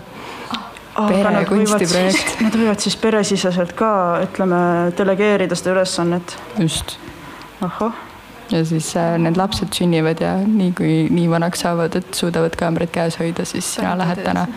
perekunstiprojekt. 0.93 2.35
Nad 2.43 2.55
võivad 2.57 2.83
siis 2.83 2.95
peresiseselt 3.01 3.73
ka, 3.77 3.93
ütleme, 4.27 4.59
delegeerida 4.97 5.57
seda 5.57 5.73
ülesannet. 5.77 6.37
just. 6.59 6.97
Ahah. 7.63 7.93
ja 8.51 8.65
siis 8.65 8.95
äh, 8.97 9.17
need 9.17 9.37
lapsed 9.37 9.73
sünnivad 9.73 10.21
ja 10.21 10.35
nii 10.45 10.71
kui 10.77 10.93
nii 11.09 11.29
vanaks 11.29 11.63
saavad, 11.65 11.95
et 11.95 12.13
suudavad 12.13 12.55
kaamerat 12.59 12.91
käes 12.91 13.19
hoida, 13.19 13.45
siis 13.45 13.75
sina 13.75 13.97
lähed 13.97 14.23
täna. 14.23 14.47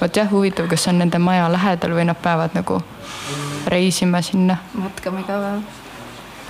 vot 0.00 0.16
jah, 0.16 0.30
huvitav, 0.30 0.68
kas 0.70 0.84
see 0.84 0.94
on 0.94 1.02
nende 1.02 1.18
maja 1.18 1.48
lähedal 1.52 1.96
või 1.96 2.06
nad 2.08 2.20
peavad 2.22 2.54
nagu 2.54 2.80
reisima 3.66 4.22
sinna. 4.22 4.56
matkama 4.74 5.20
iga 5.20 5.38
päev. 5.40 5.60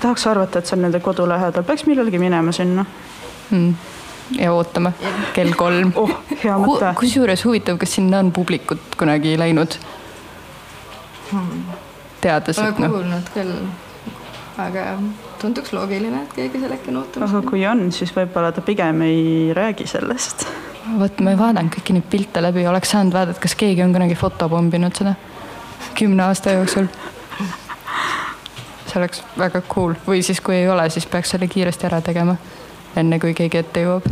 tahaks 0.00 0.26
arvata, 0.26 0.58
et 0.58 0.66
see 0.66 0.76
on 0.78 0.86
nende 0.88 1.00
kodu 1.00 1.28
lähedal, 1.28 1.64
peaks 1.64 1.86
millalgi 1.86 2.18
minema 2.18 2.52
sinna 2.52 2.84
mm. 3.50 3.74
ja 4.40 4.52
ootama 4.52 4.92
kell 5.36 5.54
kolm 5.58 5.92
oh, 6.00 6.12
hea 6.42 6.58
mõte 6.58 6.90
Hu. 6.90 7.00
kusjuures 7.04 7.44
huvitav, 7.44 7.78
kas 7.80 7.96
sinna 7.98 8.20
on 8.24 8.32
publikut 8.32 8.98
kunagi 8.98 9.38
läinud 9.38 9.78
hmm.? 11.32 11.64
teades, 12.20 12.58
et 12.58 12.78
noh. 12.82 12.92
kuulnud 12.96 13.32
küll, 13.34 13.52
aga 14.58 14.84
tunduks 15.40 15.72
loogiline, 15.74 16.22
et 16.22 16.34
keegi 16.36 16.60
seal 16.62 16.74
äkki 16.76 16.92
on 16.92 17.00
ootamas. 17.02 17.32
aga 17.32 17.42
kui 17.48 17.64
on, 17.66 17.88
siis 17.92 18.12
võib-olla 18.14 18.52
ta 18.54 18.62
pigem 18.64 19.02
ei 19.06 19.52
räägi 19.56 19.86
sellest. 19.90 20.46
vot 20.98 21.20
ma 21.24 21.34
ei 21.34 21.38
vaadanud 21.38 21.74
kõiki 21.74 21.96
neid 21.96 22.06
pilte 22.10 22.42
läbi, 22.42 22.66
oleks 22.70 22.94
saanud 22.94 23.16
vaadata, 23.16 23.40
kas 23.42 23.56
keegi 23.58 23.82
on 23.82 23.94
kunagi 23.96 24.14
fotopomminud 24.18 24.94
seda 24.94 25.16
kümne 25.98 26.22
aasta 26.22 26.54
jooksul. 26.54 26.86
see 28.86 28.98
oleks 29.00 29.22
väga 29.38 29.62
cool 29.74 29.98
või 30.06 30.22
siis, 30.22 30.40
kui 30.40 30.54
ei 30.60 30.68
ole, 30.68 30.86
siis 30.90 31.06
peaks 31.06 31.34
selle 31.34 31.48
kiiresti 31.50 31.90
ära 31.90 32.00
tegema, 32.04 32.36
enne 32.96 33.18
kui 33.18 33.34
keegi 33.34 33.58
ette 33.58 33.82
jõuab. 33.86 34.10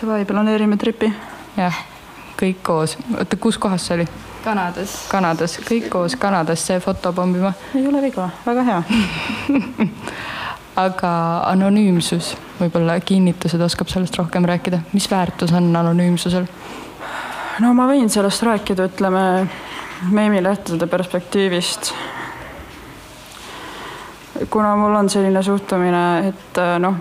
Davai, 0.00 0.24
planeerime 0.26 0.76
tripi. 0.76 1.12
jah, 1.56 1.82
kõik 2.40 2.62
koos. 2.62 2.98
oota, 3.18 3.36
kus 3.36 3.58
kohas 3.58 3.86
see 3.86 4.00
oli? 4.00 4.08
Kanadas. 4.44 4.96
Kanadas, 5.08 5.58
kõik 5.64 5.88
koos 5.92 6.16
Kanadasse 6.20 6.78
foto 6.84 7.12
pommima. 7.16 7.52
ei 7.74 7.86
ole 7.88 8.02
viga, 8.04 8.28
väga 8.46 8.64
hea 8.68 8.82
aga 10.86 11.10
anonüümsus, 11.52 12.34
võib-olla 12.58 12.98
kinnitused 13.00 13.60
oskab 13.62 13.90
sellest 13.92 14.16
rohkem 14.18 14.46
rääkida, 14.48 14.82
mis 14.92 15.06
väärtus 15.10 15.54
on 15.54 15.70
anonüümsusel? 15.76 16.48
no 17.62 17.72
ma 17.74 17.86
võin 17.90 18.10
sellest 18.10 18.42
rääkida, 18.42 18.88
ütleme 18.90 19.24
meemilehtede 20.10 20.86
perspektiivist. 20.86 21.92
kuna 24.50 24.76
mul 24.76 24.94
on 24.94 25.10
selline 25.10 25.42
suhtumine, 25.42 26.04
et 26.28 26.58
äh, 26.58 26.76
noh, 26.82 26.98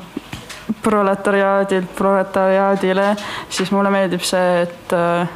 proletariaadilt 0.83 1.95
proletariaadile, 1.95 3.15
siis 3.49 3.71
mulle 3.71 3.89
meeldib 3.89 4.21
see, 4.21 4.61
et 4.67 4.93
äh, 4.93 5.27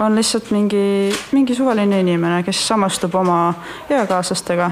on 0.00 0.14
lihtsalt 0.14 0.50
mingi, 0.50 1.12
mingi 1.32 1.54
suvaline 1.54 2.00
inimene, 2.00 2.42
kes 2.42 2.68
samastub 2.68 3.14
oma 3.14 3.54
eakaaslastega. 3.90 4.70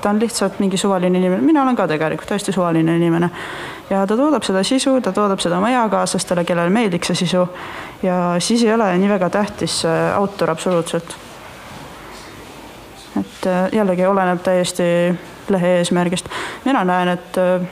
ta 0.00 0.10
on 0.10 0.20
lihtsalt 0.20 0.58
mingi 0.58 0.76
suvaline 0.76 1.18
inimene, 1.18 1.42
mina 1.42 1.62
olen 1.62 1.76
ka 1.76 1.88
tegelikult 1.88 2.28
täiesti 2.28 2.52
suvaline 2.52 2.96
inimene 2.96 3.30
ja 3.90 4.06
ta 4.06 4.16
toodab 4.16 4.42
seda 4.46 4.62
sisu, 4.64 5.00
ta 5.00 5.12
toodab 5.12 5.40
seda 5.42 5.58
oma 5.58 5.70
eakaaslastele, 5.70 6.44
kellele 6.44 6.70
meeldiks 6.70 7.10
see 7.10 7.24
sisu. 7.24 7.48
ja 8.02 8.36
siis 8.38 8.62
ei 8.64 8.74
ole 8.74 8.92
nii 8.98 9.08
väga 9.08 9.30
tähtis 9.30 9.82
autor 10.16 10.50
absoluutselt. 10.50 11.16
et 13.20 13.46
äh, 13.46 13.68
jällegi 13.72 14.06
oleneb 14.06 14.42
täiesti 14.42 14.82
lehe 15.48 15.76
eesmärgist. 15.78 16.28
mina 16.64 16.84
näen, 16.84 17.08
et 17.08 17.38
äh, 17.38 17.66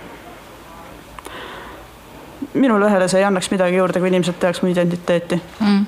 minu 2.54 2.80
lehele 2.80 3.08
see 3.08 3.20
ei 3.20 3.25
annaks 3.25 3.50
midagi 3.50 3.76
juurde, 3.76 4.00
kui 4.00 4.08
inimesed 4.08 4.40
teaks 4.40 4.62
mu 4.62 4.68
identiteeti 4.68 5.42
mm.. 5.61 5.85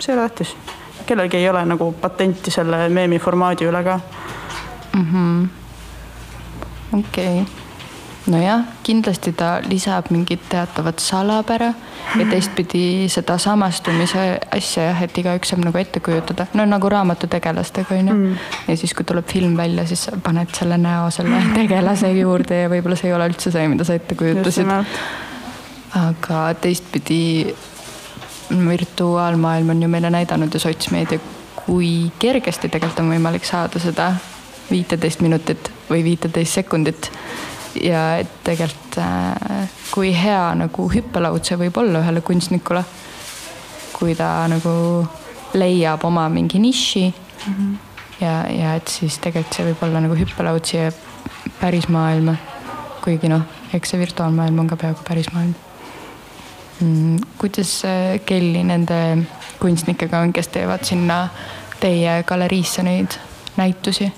See 0.00 0.12
ei 0.14 0.18
ole 0.18 0.28
tähtis. 0.28 0.56
kellelgi 1.06 1.36
ei 1.36 1.48
ole 1.50 1.64
nagu 1.64 1.92
patenti 1.92 2.50
selle 2.50 2.88
meemi 2.88 3.18
formaadi 3.18 3.66
üle 3.70 3.84
ka. 3.84 4.00
Mm 4.96 5.06
-hmm.. 5.12 5.48
okei. 6.98 7.40
Okay 7.40 7.60
nojah, 8.26 8.64
kindlasti 8.82 9.32
ta 9.32 9.60
lisab 9.64 10.10
mingit 10.10 10.42
teatavat 10.48 10.98
salapära 10.98 11.72
ja 12.18 12.26
teistpidi 12.32 13.08
seda 13.08 13.38
samastumise 13.38 14.24
asja 14.56 14.90
jah, 14.90 15.02
et 15.06 15.18
igaüks 15.22 15.52
saab 15.52 15.64
nagu 15.64 15.80
ette 15.80 16.02
kujutada, 16.04 16.46
no 16.54 16.66
nagu 16.68 16.90
raamatutegelastega 16.92 17.96
onju 17.96 18.14
mm.. 18.14 18.36
ja 18.68 18.76
siis, 18.76 18.94
kui 18.94 19.08
tuleb 19.08 19.28
film 19.30 19.56
välja, 19.56 19.86
siis 19.88 20.08
paned 20.24 20.52
selle 20.56 20.78
näo 20.80 21.10
selle 21.14 21.42
tegelase 21.58 22.12
juurde 22.18 22.64
ja 22.64 22.70
võib-olla 22.72 22.98
see 23.00 23.10
ei 23.10 23.16
ole 23.16 23.30
üldse 23.32 23.54
see, 23.54 23.66
mida 23.72 23.88
sa 23.88 23.96
ette 23.98 24.18
kujutasid. 24.18 24.70
aga 26.00 26.42
teistpidi 26.60 27.20
virtuaalmaailm 28.50 29.70
on 29.70 29.82
ju 29.82 29.88
meile 29.88 30.10
näidanud 30.10 30.54
ja 30.54 30.60
sotsmeedia, 30.60 31.18
kui 31.66 32.10
kergesti 32.18 32.68
tegelikult 32.68 33.04
on 33.04 33.12
võimalik 33.14 33.44
saada 33.44 33.78
seda 33.82 34.12
viiteist 34.70 35.20
minutit 35.20 35.70
või 35.90 36.04
viiteist 36.04 36.60
sekundit 36.60 37.10
ja 37.82 38.16
et 38.22 38.30
tegelikult 38.44 38.98
äh, 38.98 39.70
kui 39.94 40.12
hea 40.14 40.54
nagu 40.58 40.88
hüppelaud 40.90 41.44
see 41.46 41.58
võib 41.60 41.78
olla 41.82 42.02
ühele 42.02 42.22
kunstnikule, 42.26 42.82
kui 43.94 44.14
ta 44.18 44.48
nagu 44.50 44.72
leiab 45.54 46.04
oma 46.06 46.28
mingi 46.28 46.58
niši 46.58 47.06
mm. 47.10 47.54
-hmm. 47.54 47.74
ja, 48.20 48.34
ja 48.50 48.74
et 48.74 48.88
siis 48.88 49.18
tegelikult 49.18 49.54
see 49.54 49.70
võib 49.70 49.86
olla 49.86 50.00
nagu 50.00 50.18
hüppelaud 50.18 50.64
siia 50.64 50.92
päris 51.60 51.88
maailma. 51.88 52.36
kuigi 53.04 53.28
noh, 53.28 53.42
eks 53.74 53.90
see 53.90 53.98
virtuaalmaailm 54.00 54.58
on 54.58 54.66
ka 54.66 54.76
peaaegu 54.76 55.00
päris 55.08 55.32
maailm. 55.32 55.54
mm,. 55.54 55.69
Kuidas 57.38 57.82
Kelly 58.26 58.62
nende 58.64 59.00
kunstnikega 59.60 60.20
on, 60.24 60.32
kes 60.32 60.48
teevad 60.48 60.84
sinna 60.88 61.28
teie 61.80 62.22
galeriisse 62.26 62.82
neid 62.82 63.18
näitusi? 63.56 64.12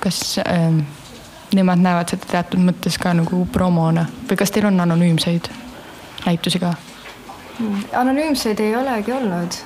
kas 0.00 0.38
äh, 0.38 0.72
nemad 1.54 1.80
näevad 1.80 2.10
seda 2.12 2.26
teatud 2.30 2.60
mõttes 2.60 2.98
ka 3.00 3.14
nagu 3.16 3.44
promona 3.52 4.04
või 4.28 4.36
kas 4.36 4.52
teil 4.52 4.66
on 4.68 4.80
anonüümseid 4.84 5.48
näitusi 6.26 6.60
ka? 6.60 6.74
Mm, 7.58 7.84
anonüümseid 7.92 8.60
ei 8.60 8.76
olegi 8.76 9.12
olnud. 9.12 9.56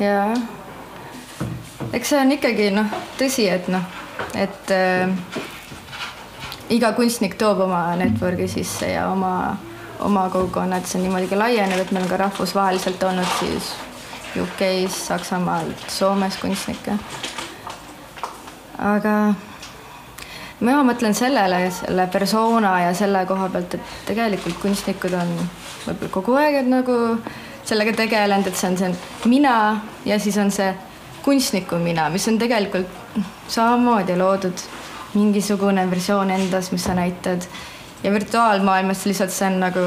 ja 0.00 0.34
eks 1.92 2.08
see 2.08 2.20
on 2.20 2.32
ikkagi 2.32 2.70
noh, 2.74 2.94
tõsi, 3.18 3.46
et 3.50 3.68
noh, 3.70 3.84
et 4.34 4.72
äh, 4.74 5.12
iga 6.72 6.92
kunstnik 6.96 7.36
toob 7.38 7.64
oma 7.66 7.84
network'i 8.00 8.48
sisse 8.48 8.92
ja 8.94 9.08
oma, 9.10 9.56
oma 10.04 10.28
kogukonna, 10.30 10.76
et 10.76 10.90
see 10.90 11.00
niimoodi 11.02 11.30
ka 11.30 11.38
laienev, 11.38 11.80
et 11.80 11.92
meil 11.92 12.04
on 12.06 12.10
ka 12.10 12.20
rahvusvaheliselt 12.24 13.02
olnud 13.08 13.32
siis 13.38 13.72
UK-s, 14.42 15.06
Saksamaal, 15.06 15.72
Soomes 15.88 16.36
kunstnikke. 16.40 16.98
aga 18.78 19.16
mina 20.60 20.82
mõtlen 20.86 21.14
sellele, 21.14 21.64
selle 21.74 22.06
persona 22.12 22.78
ja 22.86 22.94
selle 22.94 23.24
koha 23.26 23.48
pealt, 23.52 23.74
et 23.74 23.96
tegelikult 24.08 24.60
kunstnikud 24.62 25.14
on 25.18 25.34
võib-olla 25.86 26.12
kogu 26.14 26.38
aeg 26.38 26.70
nagu 26.70 26.98
sellega 27.64 27.94
tegelenud, 28.02 28.46
et 28.46 28.58
see 28.58 28.70
on 28.70 28.78
see 28.78 29.28
mina 29.30 29.56
ja 30.08 30.18
siis 30.22 30.38
on 30.38 30.50
see 30.50 30.72
kunstniku 31.22 31.78
mina, 31.82 32.08
mis 32.10 32.26
on 32.28 32.38
tegelikult 32.38 33.20
samamoodi 33.48 34.16
loodud 34.18 34.64
mingisugune 35.14 35.84
versioon 35.90 36.30
endas, 36.30 36.72
mis 36.72 36.84
sa 36.84 36.94
näitad. 36.94 37.46
Ja 38.02 38.12
virtuaalmaailmas 38.12 39.06
lihtsalt 39.06 39.30
see 39.34 39.46
on 39.46 39.60
nagu, 39.62 39.84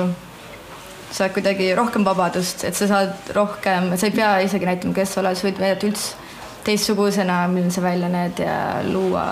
saad 1.11 1.33
kuidagi 1.35 1.69
rohkem 1.75 2.05
vabadust, 2.05 2.63
et 2.67 2.77
sa 2.77 2.87
saad 2.87 3.33
rohkem, 3.35 3.91
sa 3.97 4.09
ei 4.09 4.15
pea 4.15 4.31
isegi 4.45 4.67
näitama, 4.69 4.95
kes 4.95 5.15
sa 5.15 5.21
oled, 5.23 5.37
sa 5.37 5.47
võid 5.47 5.61
näidata 5.63 5.89
üldse 5.89 6.23
teistsugusena, 6.65 7.43
milline 7.51 7.73
sa 7.73 7.83
välja 7.85 8.09
näed 8.09 8.41
ja 8.41 8.57
luua 8.87 9.25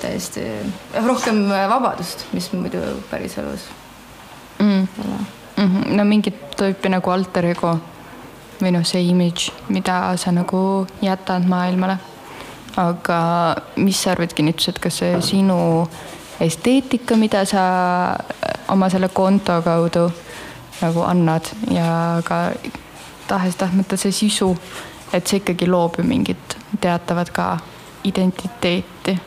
täiesti 0.00 0.46
rohkem 1.06 1.44
vabadust, 1.70 2.26
mis 2.32 2.48
muidu 2.52 2.80
päriselus 3.10 3.68
mm. 4.58 4.66
mm. 4.66 5.26
-hmm. 5.56 5.92
no 5.96 6.04
mingit 6.04 6.56
tüüpi 6.56 6.88
nagu 6.88 7.10
alter 7.10 7.50
ego 7.52 7.76
või 8.62 8.72
noh, 8.72 8.86
see 8.86 9.02
image, 9.10 9.52
mida 9.68 10.16
sa 10.16 10.32
nagu 10.32 10.86
jätad 11.02 11.46
maailmale 11.48 11.98
aga 12.76 13.20
mis 13.76 14.00
sa 14.00 14.12
arvad, 14.14 14.32
kinnitused, 14.36 14.80
kas 14.82 15.00
see 15.02 15.20
sinu 15.24 15.58
esteetika, 16.42 17.16
mida 17.16 17.44
sa 17.48 17.64
oma 18.68 18.88
selle 18.92 19.08
konto 19.08 19.60
kaudu 19.64 20.08
nagu 20.82 21.04
annad 21.06 21.46
ja 21.70 22.22
ka 22.24 22.50
tahes-tahtmata 23.28 23.96
see 23.96 24.12
sisu, 24.12 24.50
et 25.12 25.26
see 25.26 25.42
ikkagi 25.42 25.68
loob 25.70 25.98
ju 25.98 26.06
mingit 26.06 26.56
teatavat 26.80 27.30
ka 27.30 27.58
identiteeti. 28.04 29.18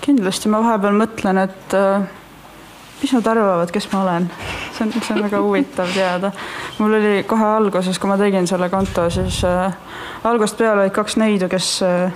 kindlasti 0.00 0.48
ma 0.48 0.62
vahepeal 0.64 0.96
mõtlen, 0.96 1.42
et 1.42 1.74
äh, 1.76 2.06
mis 3.02 3.12
nad 3.12 3.26
arvavad, 3.26 3.70
kes 3.70 3.90
ma 3.92 4.02
olen. 4.02 4.30
see 4.72 4.86
on, 4.86 4.92
see 4.92 5.14
on 5.14 5.22
väga 5.26 5.42
huvitav 5.42 5.92
teada. 5.94 6.32
mul 6.78 6.94
oli 7.00 7.24
kohe 7.28 7.44
alguses, 7.44 7.98
kui 7.98 8.10
ma 8.10 8.16
tegin 8.16 8.46
selle 8.46 8.70
konto, 8.70 9.10
siis 9.10 9.42
äh, 9.44 9.74
algusest 10.24 10.58
peale 10.58 10.86
olid 10.86 10.96
kaks 10.96 11.18
neidu, 11.20 11.48
kes 11.48 11.82
äh, 11.82 12.12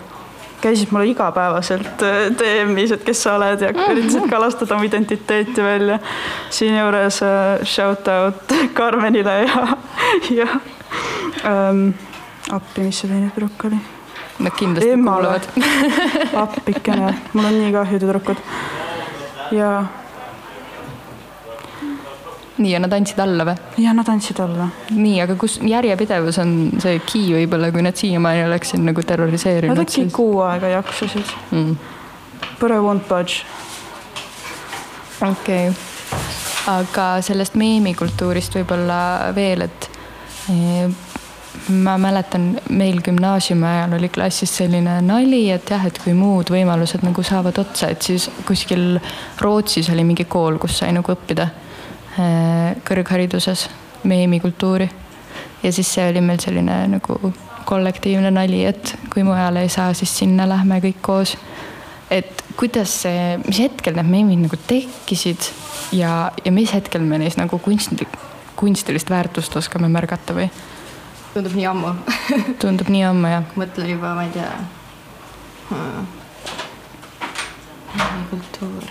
käisid 0.62 0.92
mulle 0.94 1.10
igapäevaselt 1.10 2.02
äh, 2.06 2.28
DM-is, 2.38 2.94
et 2.94 3.04
kes 3.06 3.22
sa 3.24 3.36
oled 3.38 3.62
ja 3.62 3.72
üritasid 3.72 4.28
kalastada 4.30 4.76
oma 4.76 4.86
identiteeti 4.88 5.64
välja. 5.64 5.98
siinjuures 6.50 7.22
äh, 7.22 7.64
shout 7.64 8.08
out 8.08 8.54
Karmenile 8.78 9.38
ja, 9.42 9.66
ja 10.30 10.48
ähm, 11.44 11.88
appi, 12.50 12.86
mis 12.86 13.02
see 13.02 13.10
teine 13.10 13.32
tüdruk 13.34 13.66
oli? 13.70 13.80
Nad 14.42 14.54
kindlasti 14.58 14.90
Emmale. 14.90 15.40
kuulavad 15.40 15.48
appikene, 16.44 17.14
mul 17.32 17.50
on 17.50 17.58
nii 17.58 17.72
kahju 17.74 18.00
tüdrukud. 18.02 18.46
ja 19.52 19.74
nii, 22.58 22.72
ja 22.72 22.80
nad 22.82 22.92
andsid 22.92 23.20
alla 23.22 23.46
või? 23.48 23.54
ja 23.84 23.94
nad 23.96 24.08
andsid 24.12 24.40
alla. 24.44 24.68
nii, 24.90 25.20
aga 25.24 25.36
kus 25.40 25.58
järjepidevus 25.66 26.40
on 26.42 26.56
see 26.82 26.98
key 27.06 27.32
võib-olla, 27.36 27.72
kui 27.74 27.84
nad 27.84 27.98
siiamaani 27.98 28.44
oleks 28.48 28.74
sind 28.74 28.88
nagu 28.88 29.04
terroriseerinud? 29.06 29.76
Nad 29.76 29.86
äkki 29.86 30.02
siis... 30.04 30.12
kuu 30.14 30.42
aega 30.46 30.74
jaksasid 30.78 31.36
mm.. 31.50 31.76
But 32.60 32.70
I 32.70 32.82
won't 32.82 33.08
budge. 33.08 33.42
okei 35.22 35.70
okay., 35.70 35.88
aga 36.70 37.06
sellest 37.24 37.56
meemikultuurist 37.58 38.54
võib-olla 38.60 39.32
veel, 39.34 39.64
et 39.66 39.88
eh, 40.52 40.92
ma 41.82 41.96
mäletan, 42.00 42.52
meil 42.70 43.00
gümnaasiumi 43.04 43.66
ajal 43.66 43.96
oli 43.98 44.08
klassis 44.12 44.52
selline 44.60 44.98
nali, 45.06 45.44
et 45.54 45.70
jah, 45.70 45.84
et 45.88 45.98
kui 46.02 46.14
muud 46.16 46.52
võimalused 46.52 47.04
nagu 47.06 47.24
saavad 47.26 47.58
otsa, 47.62 47.90
et 47.92 48.02
siis 48.02 48.28
kuskil 48.46 49.00
Rootsis 49.40 49.90
oli 49.92 50.04
mingi 50.06 50.26
kool, 50.30 50.58
kus 50.62 50.78
sai 50.82 50.92
nagu 50.94 51.14
õppida 51.14 51.48
kõrghariduses 52.88 53.68
meemikultuuri. 54.04 54.88
ja 55.62 55.72
siis 55.72 55.94
see 55.94 56.10
oli 56.10 56.20
meil 56.20 56.40
selline 56.42 56.86
nagu 56.92 57.32
kollektiivne 57.64 58.30
nali, 58.30 58.64
et 58.66 58.94
kui 59.12 59.22
mujale 59.22 59.62
ei 59.62 59.68
saa, 59.68 59.94
siis 59.94 60.12
sinna 60.18 60.48
lähme 60.48 60.80
kõik 60.82 61.00
koos. 61.00 61.36
et 62.10 62.44
kuidas 62.56 63.02
see, 63.02 63.38
mis 63.46 63.58
hetkel 63.62 63.96
need 63.96 64.10
meemid 64.10 64.42
nagu 64.44 64.58
tekkisid 64.66 65.48
ja, 65.96 66.32
ja 66.44 66.52
mis 66.52 66.74
hetkel 66.74 67.04
me 67.06 67.18
neis 67.22 67.38
nagu 67.40 67.58
kunstnik, 67.58 68.08
kunstilist 68.56 69.10
väärtust 69.10 69.56
oskame 69.56 69.88
märgata 69.88 70.36
või? 70.36 70.50
tundub 71.32 71.54
nii 71.56 71.68
ammu 71.70 71.94
tundub 72.60 72.90
nii 72.92 73.04
ammu, 73.08 73.30
jah. 73.32 73.46
mõtlen 73.56 73.94
juba, 73.94 74.14
ma 74.18 74.26
ei 74.26 74.34
tea 74.34 74.50
hmm.. 75.70 76.10
kultuur 78.30 78.90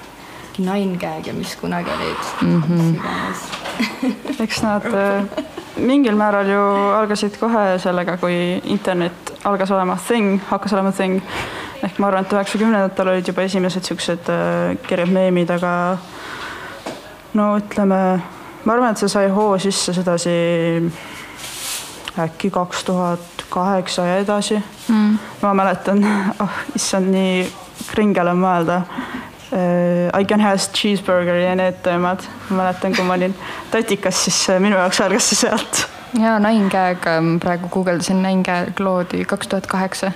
Nine 0.57 0.97
Gag 0.97 1.27
ja 1.27 1.33
mis 1.33 1.55
kunagi 1.55 1.89
olid 1.89 2.17
mm. 2.41 2.63
-hmm. 2.63 4.41
eks 4.43 4.61
nad 4.61 4.85
äh, 4.85 5.23
mingil 5.75 6.15
määral 6.15 6.49
ju 6.49 6.61
algasid 6.95 7.37
kohe 7.39 7.79
sellega, 7.79 8.17
kui 8.17 8.61
internet 8.63 9.33
algas 9.43 9.71
olema 9.71 9.97
thing, 10.07 10.41
hakkas 10.49 10.73
olema 10.73 10.91
thing. 10.91 11.21
ehk 11.83 11.97
ma 11.97 12.07
arvan, 12.07 12.25
et 12.25 12.33
üheksakümnendatel 12.33 13.07
olid 13.07 13.27
juba 13.27 13.41
esimesed 13.41 13.83
siuksed 13.83 14.29
äh, 14.29 14.77
kirjad 14.87 15.09
meemid, 15.09 15.49
aga 15.49 15.97
no 17.33 17.57
ütleme, 17.57 18.21
ma 18.65 18.73
arvan, 18.73 18.91
et 18.91 19.01
see 19.01 19.09
sai 19.09 19.29
hoo 19.33 19.57
sisse 19.57 19.93
sedasi 19.93 20.35
äkki 22.21 22.51
kaks 22.51 22.83
tuhat 22.83 23.45
kaheksa 23.49 24.05
ja 24.05 24.17
edasi 24.21 24.59
mm.. 24.87 25.17
ma 25.41 25.53
mäletan, 25.53 26.05
oh 26.43 26.61
issand, 26.75 27.09
nii 27.15 27.49
kringel 27.91 28.29
on 28.29 28.41
mõelda 28.43 28.81
I 29.53 30.25
can 30.25 30.39
have 30.39 30.57
cheeseburgeri 30.73 31.43
ja 31.43 31.55
need 31.55 31.81
teemad. 31.83 32.23
ma 32.49 32.63
mäletan, 32.63 32.95
kui 32.95 33.03
ma 33.03 33.17
olin 33.19 33.35
tatikas, 33.71 34.23
siis 34.23 34.49
äh, 34.49 34.59
minu 34.63 34.77
jaoks 34.79 35.01
algas 35.01 35.29
see 35.29 35.41
sealt. 35.43 35.85
ja 36.19 36.37
Nine 36.39 36.69
Gag, 36.69 37.07
ähm, 37.07 37.37
praegu 37.39 37.67
guugeldasin, 37.69 38.23
Nine 38.23 38.43
Gag 38.43 38.79
loodi 38.79 39.25
kaks 39.25 39.47
tuhat 39.47 39.67
kaheksa. 39.67 40.11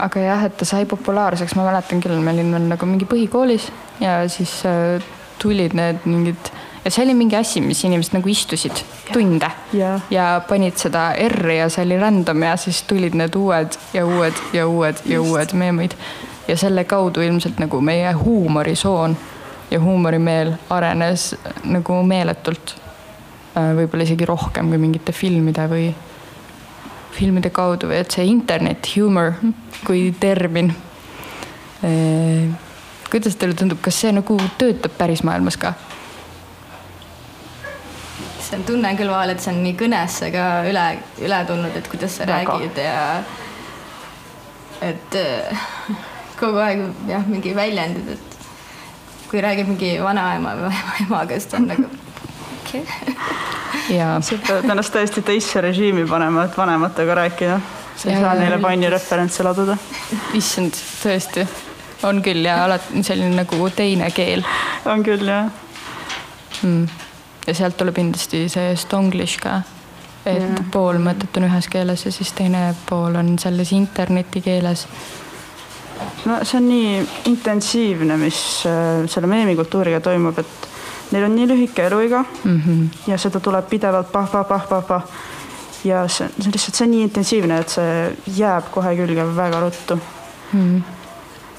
aga 0.00 0.20
jah, 0.20 0.44
et 0.44 0.56
ta 0.56 0.64
sai 0.64 0.84
populaarseks, 0.86 1.54
ma 1.56 1.68
mäletan 1.68 2.00
küll, 2.00 2.20
ma 2.20 2.32
olin 2.32 2.52
veel 2.56 2.68
nagu 2.72 2.86
mingi 2.86 3.08
põhikoolis 3.08 3.70
ja 4.00 4.22
siis 4.28 4.62
äh, 4.66 5.02
tulid 5.42 5.76
need 5.76 6.04
mingid 6.04 6.52
ja 6.84 6.90
see 6.90 7.04
oli 7.04 7.14
mingi 7.14 7.36
asi, 7.36 7.60
mis 7.60 7.84
inimesed 7.84 8.16
nagu 8.16 8.28
istusid 8.28 8.82
tunde 9.12 9.50
ja, 9.76 9.94
ja 10.10 10.26
panid 10.48 10.78
seda 10.80 11.12
R-i 11.28 11.58
ja 11.60 11.68
see 11.70 11.84
oli 11.86 11.98
random 12.00 12.42
ja 12.48 12.56
siis 12.60 12.82
tulid 12.88 13.16
need 13.18 13.36
uued 13.38 13.78
ja 13.94 14.06
uued 14.06 14.44
ja 14.52 14.66
uued 14.66 15.02
ja 15.04 15.18
Just. 15.18 15.30
uued 15.30 15.56
meemid 15.58 15.96
ja 16.48 16.56
selle 16.56 16.84
kaudu 16.84 17.20
ilmselt 17.20 17.58
nagu 17.62 17.80
meie 17.80 18.12
huumorisoon 18.12 19.16
ja 19.70 19.80
huumorimeel 19.80 20.52
arenes 20.70 21.34
nagu 21.64 22.02
meeletult. 22.02 22.74
Äh, 23.56 23.74
võib-olla 23.76 24.06
isegi 24.06 24.26
rohkem 24.28 24.70
kui 24.72 24.80
mingite 24.80 25.12
filmide 25.12 25.66
või 25.68 25.90
filmide 27.12 27.50
kaudu 27.52 27.90
või 27.90 28.00
et 28.00 28.14
see 28.14 28.24
internet 28.30 28.88
humor 28.96 29.34
kui 29.86 30.06
termin. 30.20 30.72
Äh, 31.84 32.52
kuidas 33.10 33.36
teile 33.36 33.56
tundub, 33.58 33.80
kas 33.84 34.00
see 34.00 34.12
nagu 34.12 34.38
töötab 34.58 34.96
päris 34.98 35.24
maailmas 35.26 35.60
ka? 35.60 35.74
see 38.42 38.58
on, 38.58 38.64
tunnen 38.66 38.96
küll 38.98 39.10
vahel, 39.10 39.32
et 39.32 39.40
see 39.40 39.52
on 39.54 39.60
nii 39.64 39.74
kõnesse 39.80 40.28
ka 40.34 40.46
üle, 40.68 40.86
üle 41.24 41.42
tulnud, 41.48 41.76
et 41.78 41.88
kuidas 41.88 42.16
sa 42.18 42.26
Väga. 42.28 42.56
räägid 42.58 42.80
ja 42.82 43.22
et 44.82 45.14
äh, 45.14 45.60
kogu 46.42 46.62
aeg 46.62 46.84
jah, 47.08 47.26
mingi 47.28 47.54
väljendid, 47.56 48.14
et 48.16 48.38
kui 49.30 49.40
räägib 49.40 49.70
mingi 49.72 49.94
vanaema 50.02 50.56
või 50.58 50.72
emaga, 51.06 51.38
siis 51.38 51.50
ta 51.52 51.60
on 51.60 51.70
nagu 51.70 51.88
okei 52.62 52.82
okay. 52.82 53.96
ja 53.96 54.16
sa 54.24 54.38
pead 54.46 54.70
ennast 54.70 54.92
täiesti 54.94 55.22
teisse 55.26 55.60
režiimi 55.64 56.06
panema, 56.08 56.46
et 56.48 56.56
vanematega 56.58 57.14
rääkida. 57.14 57.60
sa 57.96 58.10
ei 58.10 58.20
saa 58.20 58.34
neile 58.34 58.58
panni 58.58 58.90
referentse 58.90 59.44
laduda. 59.44 59.76
issand, 60.34 60.78
tõesti, 61.02 61.46
on 62.08 62.22
küll 62.22 62.44
ja 62.44 62.64
alati 62.64 63.02
selline 63.02 63.36
nagu 63.36 63.70
teine 63.76 64.10
keel. 64.10 64.44
on 64.84 65.04
küll 65.06 65.28
jah 65.28 65.50
mm.. 66.62 66.88
ja 67.46 67.54
sealt 67.54 67.76
tuleb 67.76 67.96
kindlasti 67.98 68.46
see 68.52 68.76
stonglish 68.76 69.40
ka. 69.42 69.60
et 70.24 70.38
yeah. 70.38 70.64
pool 70.70 71.00
mõtet 71.02 71.40
on 71.40 71.48
ühes 71.48 71.68
keeles 71.68 72.06
ja 72.06 72.12
siis 72.14 72.32
teine 72.38 72.72
pool 72.88 73.16
on 73.18 73.38
selles 73.38 73.72
internetikeeles. 73.72 74.86
No 76.24 76.38
see 76.42 76.58
on 76.58 76.68
nii 76.68 77.08
intensiivne, 77.30 78.16
mis 78.20 78.40
äh, 78.68 79.02
selle 79.10 79.30
meemikultuuriga 79.30 80.00
toimub, 80.04 80.38
et 80.38 80.68
neil 81.12 81.26
on 81.28 81.36
nii 81.36 81.48
lühike 81.50 81.86
eluiga 81.86 82.24
Mm 82.44 82.60
-hmm. 82.60 83.10
ja 83.10 83.18
seda 83.18 83.40
tuleb 83.40 83.68
pidevalt 83.68 84.12
pah-pah-pah-pah-pah. 84.12 85.02
ja 85.84 86.08
see, 86.08 86.26
on 86.26 86.52
lihtsalt, 86.52 86.74
see 86.74 86.84
on 86.84 86.90
nii 86.90 87.02
intensiivne, 87.02 87.58
et 87.58 87.68
see 87.68 88.16
jääb 88.36 88.70
kohe 88.70 88.96
külge 88.96 89.36
väga 89.36 89.60
ruttu. 89.60 89.98
Mm. 90.52 90.82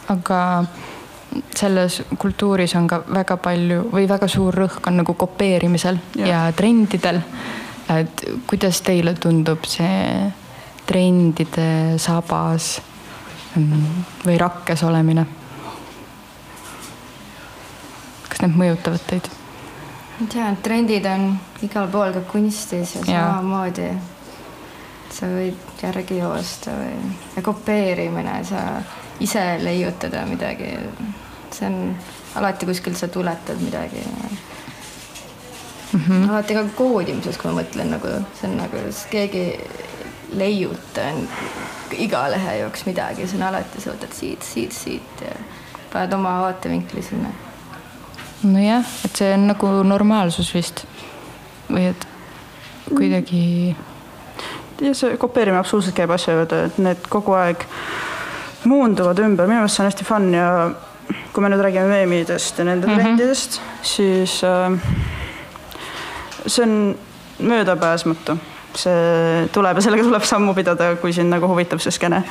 aga 0.08 0.66
selles 1.56 2.04
kultuuris 2.18 2.76
on 2.76 2.88
ka 2.88 3.04
väga 3.14 3.38
palju 3.38 3.90
või 3.94 4.08
väga 4.10 4.28
suur 4.28 4.54
rõhk 4.54 4.88
on 4.88 4.98
nagu 5.02 5.14
kopeerimisel 5.14 5.98
ja, 6.16 6.28
ja 6.28 6.52
trendidel. 6.52 7.22
et 7.90 8.26
kuidas 8.48 8.82
teile 8.82 9.14
tundub 9.14 9.66
see 9.68 10.32
trendide 10.86 11.98
sabas 11.98 12.82
või 14.26 14.38
rakkes 14.38 14.84
olemine? 14.84 15.26
kas 18.30 18.42
need 18.42 18.58
mõjutavad 18.58 19.04
teid? 19.08 19.30
ma 20.20 20.28
tean, 20.32 20.58
trendid 20.66 21.06
on 21.10 21.30
igal 21.66 21.88
pool 21.92 22.14
ka 22.16 22.24
kunstis 22.32 22.96
ja 22.96 23.04
Jaa. 23.06 23.28
samamoodi. 23.36 23.90
sa 25.14 25.30
võid 25.30 25.84
järgi 25.84 26.18
joosta 26.18 26.74
või 26.78 27.14
ja 27.36 27.42
kopeerimine, 27.46 28.40
sa 28.44 28.82
ise 29.20 29.44
leiutada 29.62 30.26
midagi. 30.26 30.74
see 31.52 31.68
on 31.68 31.96
alati 32.36 32.66
kuskilt 32.66 32.98
sa 32.98 33.08
tuletad 33.08 33.62
midagi 33.62 34.02
mm. 35.94 36.02
-hmm. 36.08 36.30
alati 36.30 36.54
ka 36.54 36.64
koodimises, 36.76 37.38
kui 37.38 37.52
ma 37.52 37.62
mõtlen 37.62 37.94
nagu 37.94 38.08
see 38.40 38.50
on 38.50 38.58
nagu 38.58 38.78
keegi 39.10 39.46
leiutan 40.34 41.28
iga 41.98 42.26
lehe 42.32 42.58
jaoks 42.60 42.86
midagi, 42.86 43.28
see 43.28 43.40
on 43.40 43.48
alati, 43.50 43.82
sa 43.82 43.94
võtad 43.94 44.14
siit, 44.14 44.44
siit, 44.44 44.76
siit 44.76 45.26
ja 45.26 45.34
paned 45.94 46.14
oma 46.14 46.40
vaatevinkli 46.42 47.04
sinna 47.06 47.32
nojah, 48.44 48.86
et 49.06 49.16
see 49.16 49.34
on 49.34 49.48
nagu 49.52 49.70
normaalsus 49.88 50.52
vist 50.56 50.86
või 51.70 51.88
et 51.92 52.08
kuidagi 52.90 53.76
ja 54.84 54.94
see 54.98 55.18
kopeerimine 55.22 55.62
absoluutselt 55.62 55.96
käib 55.98 56.12
asja 56.14 56.36
juurde, 56.36 56.66
et 56.68 56.80
need 56.84 57.06
kogu 57.12 57.36
aeg 57.38 57.64
muunduvad 58.70 59.20
ümber, 59.24 59.48
minu 59.48 59.62
meelest 59.62 59.78
see 59.78 59.84
on 59.84 59.92
hästi 59.92 60.08
fun 60.08 60.30
ja 60.36 60.48
kui 61.34 61.44
me 61.44 61.52
nüüd 61.52 61.64
räägime 61.64 61.88
meemidest 61.92 62.60
ja 62.60 62.66
nende 62.68 62.88
mm 62.88 62.94
-hmm. 62.94 63.02
trendidest, 63.02 63.62
siis 63.82 64.42
äh, 64.44 64.80
see 66.48 66.64
on 66.64 66.96
möödapääsmatu. 67.40 68.38
See 68.80 69.48
tuleb 69.54 69.78
ja 69.78 69.86
sellega 69.86 70.06
tuleb 70.08 70.26
sammu 70.28 70.54
pidada, 70.58 70.94
kui 71.02 71.14
sind 71.14 71.34
nagu 71.34 71.48
huvitab 71.52 71.82
see 71.84 71.94
skeene. 71.94 72.24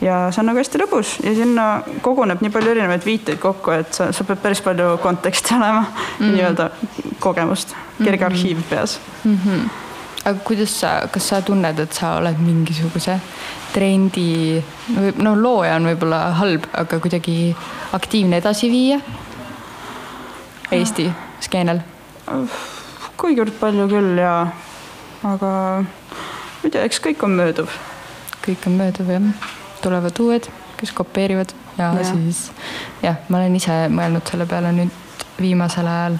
ja 0.00 0.28
see 0.30 0.42
on 0.42 0.50
nagu 0.50 0.60
hästi 0.60 0.80
lõbus 0.82 1.16
ja 1.24 1.34
sinna 1.34 1.66
koguneb 2.04 2.42
nii 2.42 2.52
palju 2.54 2.70
erinevaid 2.74 3.04
viiteid 3.06 3.40
kokku, 3.42 3.74
et 3.74 3.92
sa, 3.94 4.12
sa 4.12 4.24
pead 4.24 4.42
päris 4.42 4.62
palju 4.62 4.96
konteksti 5.02 5.54
olema 5.56 5.80
mm 5.80 5.90
-hmm. 5.90 6.32
nii-öelda 6.34 6.70
kogemust, 7.18 7.74
kerge 8.04 8.24
arhiiv 8.24 8.62
peas 8.70 9.00
mm. 9.24 9.38
-hmm. 9.44 9.68
aga 10.24 10.38
kuidas 10.44 10.80
sa, 10.80 11.08
kas 11.10 11.28
sa 11.28 11.42
tunned, 11.42 11.78
et 11.78 11.92
sa 11.92 12.16
oled 12.16 12.38
mingisuguse 12.38 13.20
trendi, 13.72 14.62
no 15.16 15.34
looja 15.42 15.76
on 15.76 15.86
võib-olla 15.90 16.20
halb, 16.40 16.64
aga 16.72 17.00
kuidagi 17.00 17.56
aktiivne 17.92 18.36
edasiviija 18.36 19.00
Eesti 20.70 21.12
skeenel? 21.40 21.80
kuigivõrd 23.18 23.56
palju 23.60 23.86
küll 23.90 24.18
ja, 24.20 24.32
aga 25.26 25.52
ma 25.82 26.64
ei 26.64 26.70
tea, 26.70 26.84
eks 26.86 27.00
kõik 27.02 27.24
on 27.26 27.36
mööduv. 27.38 27.72
kõik 28.44 28.66
on 28.66 28.78
mööduv 28.78 29.10
jah, 29.12 29.28
tulevad 29.82 30.20
uued, 30.22 30.48
kes 30.78 30.92
kopeerivad 30.96 31.52
ja, 31.78 31.92
ja. 31.94 32.04
Siis 32.04 32.48
jah, 33.02 33.20
ma 33.28 33.40
olen 33.40 33.56
ise 33.58 33.76
mõelnud 33.92 34.26
selle 34.30 34.46
peale 34.50 34.72
nüüd 34.74 35.24
viimasel 35.38 35.86
ajal 35.86 36.18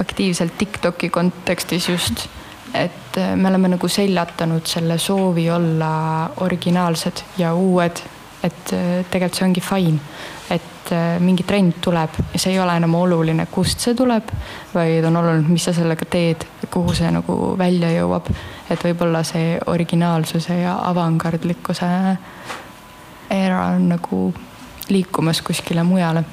aktiivselt 0.00 0.56
Tiktoki 0.58 1.10
kontekstis 1.12 1.88
just, 1.88 2.26
et 2.74 3.18
äh, 3.18 3.34
me 3.36 3.48
oleme 3.48 3.70
nagu 3.76 3.88
seljatanud 3.88 4.66
selle 4.66 4.98
soovi 4.98 5.46
olla 5.50 6.30
originaalsed 6.44 7.24
ja 7.38 7.54
uued, 7.54 8.02
et 8.42 8.72
äh, 8.74 9.04
tegelikult 9.10 9.40
see 9.40 9.48
ongi 9.48 9.64
fine, 9.64 10.00
et 10.84 10.92
äh, 10.92 11.20
mingi 11.20 11.42
trend 11.48 11.78
tuleb 11.80 12.18
ja 12.32 12.38
see 12.38 12.52
ei 12.52 12.60
ole 12.60 12.76
enam 12.76 12.94
oluline, 12.98 13.46
kust 13.52 13.80
see 13.80 13.94
tuleb, 13.96 14.28
vaid 14.74 15.04
on 15.08 15.16
oluline, 15.16 15.48
mis 15.48 15.64
sa 15.64 15.72
sellega 15.72 16.04
teed, 16.10 16.44
kuhu 16.70 16.92
see 16.96 17.10
nagu 17.14 17.54
välja 17.58 17.88
jõuab. 17.94 18.28
et 18.70 18.84
võib-olla 18.84 19.22
see 19.24 19.58
originaalsuse 19.66 20.58
ja 20.60 20.76
avangardlikkuse 20.90 21.88
era 23.30 23.66
on 23.74 23.88
nagu 23.88 24.34
liikumas 24.88 25.42
kuskile 25.42 25.82
mujale. 25.82 26.24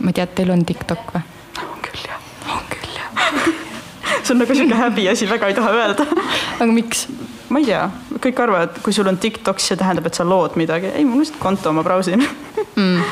ma 0.00 0.08
ei 0.08 0.12
tea, 0.12 0.26
teil 0.26 0.50
on 0.50 0.64
TikTok 0.64 1.12
või? 1.14 1.22
on 1.68 1.84
küll 1.84 2.08
jah, 2.08 2.20
on 2.56 2.66
küll 2.72 2.96
jah. 2.96 3.38
see 4.24 4.32
on 4.32 4.44
nagu 4.44 4.54
sihuke 4.54 4.80
häbiasi, 4.80 5.28
väga 5.28 5.52
ei 5.52 5.60
taha 5.60 5.76
öelda. 5.76 6.08
aga 6.60 6.72
miks? 6.72 7.08
ma 7.52 7.60
ei 7.60 7.68
tea, 7.68 7.84
kõik 8.16 8.44
arvavad, 8.44 8.80
kui 8.84 8.96
sul 8.96 9.08
on 9.08 9.20
TikTok, 9.20 9.60
siis 9.60 9.74
see 9.74 9.80
tähendab, 9.80 10.08
et 10.08 10.16
sa 10.16 10.24
lood 10.24 10.56
midagi. 10.56 10.94
ei, 10.94 11.04
mul 11.04 11.20
on 11.20 11.26
lihtsalt 11.26 11.42
konto, 11.42 11.72
ma 11.76 11.84
brausin. 11.84 12.24
mm. 12.78 13.04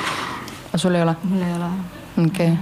aga 0.70 0.80
sul 0.80 0.94
ei 0.94 1.04
ole? 1.04 1.18
mul 1.26 1.44
ei 1.44 1.52
ole 1.58 1.70
okei 2.16 2.54
okay. 2.54 2.56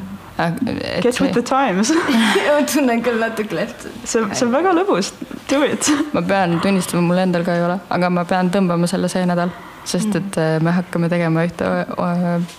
Get 1.00 1.20
with 1.20 1.32
the 1.32 1.42
times. 1.42 1.92
ma 2.54 2.62
tunnen 2.66 3.02
küll 3.06 3.20
natuke 3.22 3.54
lehti. 3.54 3.90
see, 4.02 4.24
see 4.34 4.46
on 4.48 4.50
väga 4.50 4.72
lõbus, 4.74 5.12
do 5.50 5.60
it. 5.62 5.86
ma 6.12 6.24
pean 6.26 6.58
tunnistama, 6.62 7.04
mul 7.06 7.20
endal 7.22 7.46
ka 7.46 7.54
ei 7.54 7.62
ole, 7.62 7.76
aga 7.94 8.10
ma 8.10 8.24
pean 8.26 8.50
tõmbama 8.50 8.88
selle 8.90 9.10
see 9.12 9.22
nädal, 9.30 9.52
sest 9.86 10.16
et 10.18 10.38
äh, 10.42 10.56
me 10.64 10.74
hakkame 10.74 11.10
tegema 11.12 11.44
ühte 11.46 11.68
äh, 11.68 12.56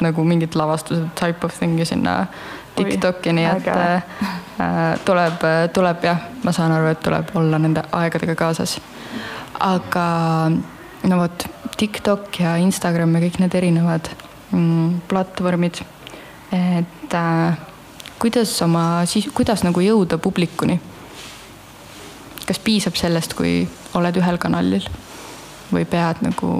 nagu 0.00 0.24
mingit 0.24 0.56
lavastuse 0.56 1.04
type 1.20 1.44
of 1.44 1.52
thing'i 1.58 1.84
sinna 1.88 2.22
TikTok'i, 2.78 3.34
nii 3.36 3.50
et 3.50 3.68
äh, 3.74 4.24
tuleb, 5.04 5.44
tuleb 5.76 6.08
jah, 6.08 6.24
ma 6.46 6.56
saan 6.56 6.72
aru, 6.78 6.94
et 6.94 7.04
tuleb 7.04 7.36
olla 7.36 7.60
nende 7.60 7.84
aegadega 7.92 8.38
kaasas. 8.40 8.78
aga 9.60 10.08
no 11.04 11.20
vot, 11.20 11.44
TikTok 11.78 12.40
ja 12.42 12.56
Instagram 12.58 13.14
ja 13.14 13.22
kõik 13.22 13.38
need 13.42 13.54
erinevad 13.54 14.10
mm, 14.50 15.00
platvormid, 15.10 15.80
et 16.52 17.14
äh, 17.14 17.58
kuidas 18.18 18.52
oma 18.66 19.04
siis, 19.06 19.28
kuidas 19.34 19.64
nagu 19.66 19.82
jõuda 19.84 20.18
publikuni? 20.18 20.80
kas 22.48 22.58
piisab 22.64 22.96
sellest, 22.96 23.34
kui 23.36 23.66
oled 23.98 24.16
ühel 24.16 24.38
kanalil 24.40 24.86
või 25.68 25.84
pead 25.84 26.22
nagu 26.24 26.52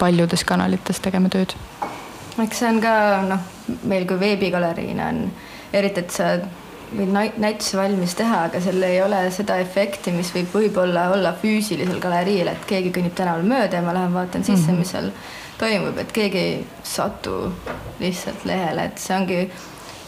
paljudes 0.00 0.42
kanalites 0.44 0.98
tegema 1.00 1.30
tööd? 1.30 1.54
eks 2.40 2.62
see 2.62 2.70
on 2.72 2.80
ka 2.82 2.94
noh, 3.28 3.46
meil 3.88 4.08
kui 4.08 4.18
veebigaleriina 4.20 5.08
on 5.12 5.22
eriti, 5.72 6.02
et 6.02 6.14
sa 6.14 6.32
võid 6.90 7.12
nai- 7.14 7.32
näitusi 7.38 7.76
valmis 7.78 8.14
teha, 8.18 8.44
aga 8.48 8.60
seal 8.62 8.82
ei 8.86 9.00
ole 9.02 9.22
seda 9.34 9.58
efekti, 9.62 10.12
mis 10.14 10.32
võib 10.34 10.54
võib-olla 10.54 11.08
olla 11.14 11.34
füüsilisel 11.42 12.00
galeriil, 12.02 12.50
et 12.50 12.64
keegi 12.68 12.92
kõnnib 12.94 13.14
tänaval 13.18 13.46
mööda 13.46 13.78
ja 13.78 13.84
ma 13.86 13.94
lähen 13.96 14.14
vaatan 14.14 14.44
sisse 14.44 14.66
mm, 14.66 14.74
-hmm. 14.74 14.78
mis 14.78 14.90
seal 14.94 15.10
toimub, 15.60 15.98
et 15.98 16.12
keegi 16.12 16.38
ei 16.38 16.66
satu 16.82 17.52
lihtsalt 18.00 18.44
lehele, 18.48 18.84
et 18.90 18.98
see 18.98 19.16
ongi, 19.16 19.40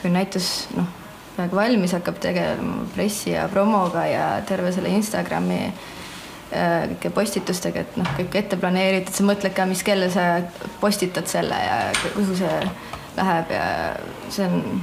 kui 0.01 0.11
näitus 0.11 0.69
noh, 0.77 0.89
peaaegu 1.37 1.57
valmis 1.57 1.93
hakkab 1.97 2.21
tegelema 2.21 2.87
pressi 2.95 3.33
ja 3.33 3.49
promoga 3.49 4.07
ja 4.07 4.27
terve 4.49 4.73
selle 4.73 4.93
Instagrami 4.97 5.61
äh, 5.67 6.89
kõike 6.95 7.13
postitustega, 7.15 7.87
et 7.87 7.97
noh, 8.01 8.09
kõik 8.19 8.37
ette 8.43 8.57
planeeritud, 8.57 9.15
sa 9.15 9.29
mõtled 9.29 9.55
ka, 9.57 9.67
mis 9.69 9.85
kell 9.87 10.09
sa 10.13 10.43
postitad 10.81 11.31
selle 11.31 11.63
ja 11.63 11.79
kuhu 12.17 12.37
see 12.37 12.59
läheb 13.17 13.51
ja 13.53 13.65
see 14.33 14.49
on 14.49 14.77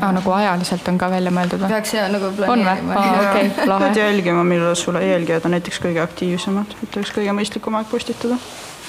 Ah, 0.00 0.12
nagu 0.14 0.30
ajaliselt 0.32 0.86
on 0.88 0.98
ka 0.98 1.08
välja 1.12 1.30
mõeldud 1.34 1.60
või? 1.60 1.68
peaks 1.74 1.92
ja 1.92 2.06
nagu 2.08 2.30
on 2.30 2.36
või? 2.38 2.46
planeerima 2.48 2.94
okei, 2.96 3.48
pead 3.56 3.68
lahe. 3.68 3.88
jälgima, 3.98 4.44
millal 4.46 4.76
sulle 4.78 5.02
jälgijad 5.04 5.44
on 5.44 5.52
näiteks 5.52 5.80
kõige 5.84 6.00
aktiivsemad, 6.00 6.76
et 6.82 6.96
oleks 6.96 7.12
kõige 7.12 7.34
mõistlikum 7.36 7.76
aeg 7.76 7.90
postitada. 7.90 8.38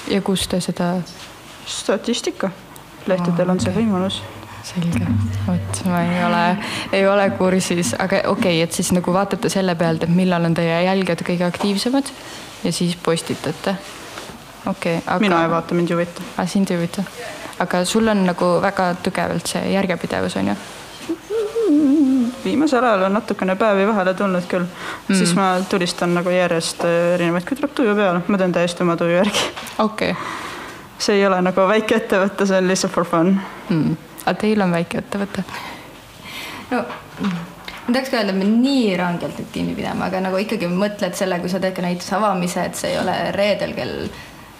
ja 0.08 0.22
kus 0.24 0.46
te 0.48 0.60
seda, 0.64 0.94
statistika, 1.68 2.50
lehtedel 3.10 3.52
on 3.52 3.60
see 3.60 3.74
võimalus. 3.74 4.22
selge, 4.64 5.04
vot 5.44 5.82
ma 5.92 6.00
ei 6.06 6.22
ole, 6.24 6.44
ei 6.96 7.06
ole 7.08 7.26
kursis, 7.36 7.92
aga 7.98 8.22
okei 8.24 8.56
okay,, 8.56 8.62
et 8.64 8.72
siis 8.72 8.92
nagu 8.96 9.12
vaatate 9.12 9.52
selle 9.52 9.74
pealt, 9.76 10.06
et 10.08 10.14
millal 10.22 10.48
on 10.48 10.56
teie 10.56 10.78
jälgijad 10.86 11.24
kõige 11.26 11.44
aktiivsemad 11.50 12.08
ja 12.64 12.72
siis 12.72 12.96
postitate. 12.96 13.76
okei 14.66 14.96
okay,, 14.96 15.02
aga. 15.06 15.20
mina 15.20 15.42
ei 15.44 15.52
vaata, 15.52 15.76
mind 15.76 15.92
ei 15.92 15.98
huvita. 15.98 16.24
aga 16.38 16.46
sind 16.48 16.72
ei 16.72 16.80
huvita? 16.80 17.04
aga 17.58 17.84
sul 17.84 18.08
on 18.08 18.24
nagu 18.24 18.54
väga 18.64 18.94
tugevalt 19.02 19.52
see 19.52 19.68
järjepidevus 19.76 20.40
on 20.40 20.48
ju? 20.54 20.56
Viimasel 22.44 22.84
ajal 22.84 23.06
on 23.08 23.16
natukene 23.18 23.56
päevi 23.56 23.86
vahele 23.88 24.14
tulnud 24.14 24.48
küll 24.50 24.64
mm., 24.64 25.14
siis 25.14 25.34
ma 25.38 25.54
tulistan 25.68 26.14
nagu 26.14 26.32
järjest 26.32 26.84
äh, 26.84 27.14
erinevaid, 27.14 27.46
kui 27.48 27.58
tuleb 27.58 27.74
tuju 27.76 27.94
peale, 27.98 28.24
ma 28.28 28.40
teen 28.40 28.52
täiesti 28.52 28.84
oma 28.84 28.96
tuju 29.00 29.16
järgi. 29.16 29.46
okei 29.78 30.10
okay. 30.10 30.22
see 30.98 31.18
ei 31.20 31.26
ole 31.26 31.40
nagu 31.44 31.68
väike 31.68 31.98
ettevõte, 32.02 32.46
see 32.48 32.60
on 32.60 32.68
lihtsalt 32.70 32.94
for 32.94 33.08
fun 33.08 33.34
mm.. 33.68 33.96
aga 34.24 34.36
teil 34.44 34.66
on 34.66 34.76
väike 34.76 35.00
ettevõte? 35.04 35.46
no 36.70 36.84
ma 37.86 37.92
tahaks 37.92 38.10
ka 38.10 38.20
öelda, 38.20 38.32
et 38.32 38.40
me 38.40 38.50
nii 38.50 38.92
rangelt 39.00 39.40
nüüd 39.40 39.50
kinni 39.52 39.74
pidama, 39.76 40.08
aga 40.08 40.22
nagu 40.24 40.40
ikkagi 40.40 40.68
mõtled 40.72 41.16
selle, 41.18 41.40
kui 41.42 41.52
sa 41.52 41.60
teed 41.62 41.76
ka 41.76 41.84
näituse 41.84 42.16
avamise, 42.16 42.64
et 42.64 42.78
see 42.80 42.94
ei 42.94 43.00
ole 43.00 43.16
reedel 43.36 43.74
kell 43.76 44.06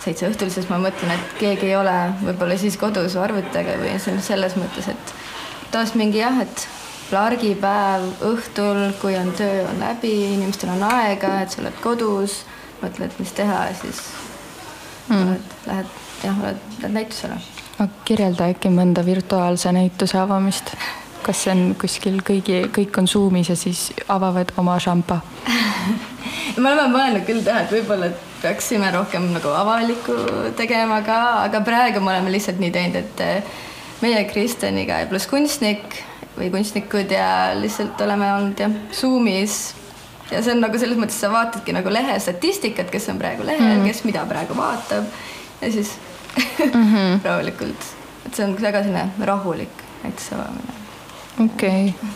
seitse 0.05 0.29
õhtul, 0.29 0.51
siis 0.53 0.69
ma 0.69 0.77
mõtlen, 0.83 1.15
et 1.15 1.37
keegi 1.41 1.71
ei 1.71 1.77
ole 1.79 1.95
võib-olla 2.21 2.57
siis 2.61 2.77
kodus 2.81 3.17
arvutiga 3.17 3.79
või 3.81 3.97
selles 4.03 4.57
mõttes, 4.61 4.91
et 4.93 5.15
taas 5.73 5.95
mingi 5.97 6.21
jah, 6.21 6.37
et 6.45 6.67
largipäev 7.13 8.07
õhtul, 8.31 8.81
kui 9.01 9.17
on 9.19 9.33
töö 9.37 9.65
on 9.69 9.81
läbi, 9.83 10.15
inimestel 10.35 10.73
on 10.75 10.83
aega, 10.89 11.41
et 11.43 11.55
sa 11.55 11.63
oled 11.63 11.79
kodus, 11.83 12.43
mõtled, 12.83 13.15
mis 13.19 13.33
teha 13.37 13.67
siis 13.81 14.03
mm. 15.09 15.23
oled, 15.23 15.55
lähed 15.67 15.95
jah, 16.25 16.43
oled, 16.43 16.67
lähed 16.81 16.99
näitusele. 16.99 17.41
kirjelda 18.05 18.51
äkki 18.55 18.73
mõnda 18.73 19.05
virtuaalse 19.07 19.73
näituse 19.73 20.19
avamist 20.19 20.77
kas 21.25 21.45
see 21.45 21.55
on 21.55 21.63
kuskil 21.81 22.21
kõigi, 22.25 22.65
kõik 22.73 22.99
on 23.01 23.09
Zoomis 23.09 23.49
ja 23.49 23.57
siis 23.57 23.89
avavad 24.09 24.53
oma 24.61 24.77
šampa 24.81 25.21
me 26.63 26.71
oleme 26.71 26.89
mõelnud 26.93 27.27
küll 27.29 27.45
teha, 27.45 27.65
et 27.65 27.73
võib-olla 27.73 28.11
peaksime 28.43 28.91
rohkem 28.95 29.31
nagu 29.33 29.53
avalikku 29.57 30.17
tegema 30.59 31.01
ka, 31.07 31.21
aga 31.47 31.63
praegu 31.65 32.03
me 32.05 32.13
oleme 32.13 32.35
lihtsalt 32.35 32.61
nii 32.61 32.73
teinud, 32.75 33.01
et 33.01 34.03
meie 34.05 34.25
Kristjaniga 34.29 35.01
ja 35.03 35.09
pluss 35.09 35.29
kunstnik 35.31 36.03
või 36.39 36.51
kunstnikud 36.51 37.11
ja 37.11 37.55
lihtsalt 37.59 38.01
oleme 38.01 38.33
olnud 38.35 38.61
jah, 38.61 38.77
Zoomis 38.93 39.75
ja 40.31 40.43
see 40.43 40.55
on 40.55 40.63
nagu 40.65 40.79
selles 40.81 40.99
mõttes, 40.99 41.19
sa 41.21 41.31
vaatadki 41.33 41.75
nagu 41.77 41.93
lehe 41.93 42.17
statistikat, 42.21 42.91
kes 42.93 43.09
on 43.13 43.21
praegu 43.21 43.47
lehel 43.47 43.63
mm, 43.67 43.81
-hmm. 43.81 43.87
kes 43.87 44.05
mida 44.05 44.25
praegu 44.29 44.57
vaatab 44.57 45.05
ja 45.61 45.73
siis 45.73 45.97
mm 46.59 46.95
-hmm. 46.95 47.21
rahulikult, 47.29 47.91
et 48.27 48.35
see 48.35 48.47
on 48.47 48.57
väga 48.61 48.83
selline 48.83 49.09
rahulik 49.21 49.85
näituse 50.03 50.35
avamine 50.35 50.75
okei 51.45 51.89
okay. 51.89 52.09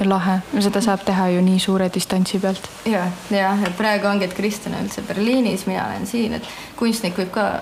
ja 0.00 0.08
lahe, 0.08 0.38
seda 0.60 0.80
saab 0.80 1.04
teha 1.04 1.28
ju 1.28 1.42
nii 1.42 1.58
suure 1.58 1.90
distantsi 1.94 2.38
pealt. 2.38 2.70
ja, 2.84 3.06
ja, 3.30 3.58
et 3.66 3.76
praegu 3.76 4.06
ongi, 4.06 4.24
et 4.24 4.34
Kristjan 4.34 4.74
on 4.74 4.86
üldse 4.86 5.02
Berliinis, 5.02 5.66
mina 5.66 5.86
olen 5.86 6.06
siin, 6.06 6.34
et 6.34 6.48
kunstnik 6.76 7.18
võib 7.18 7.30
ka 7.30 7.60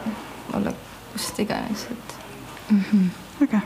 olla 0.55 0.73
kust 1.13 1.39
iganes, 1.39 1.87
et 1.91 2.15
mm. 2.71 2.85
-hmm. 2.93 3.11
äge, 3.43 3.61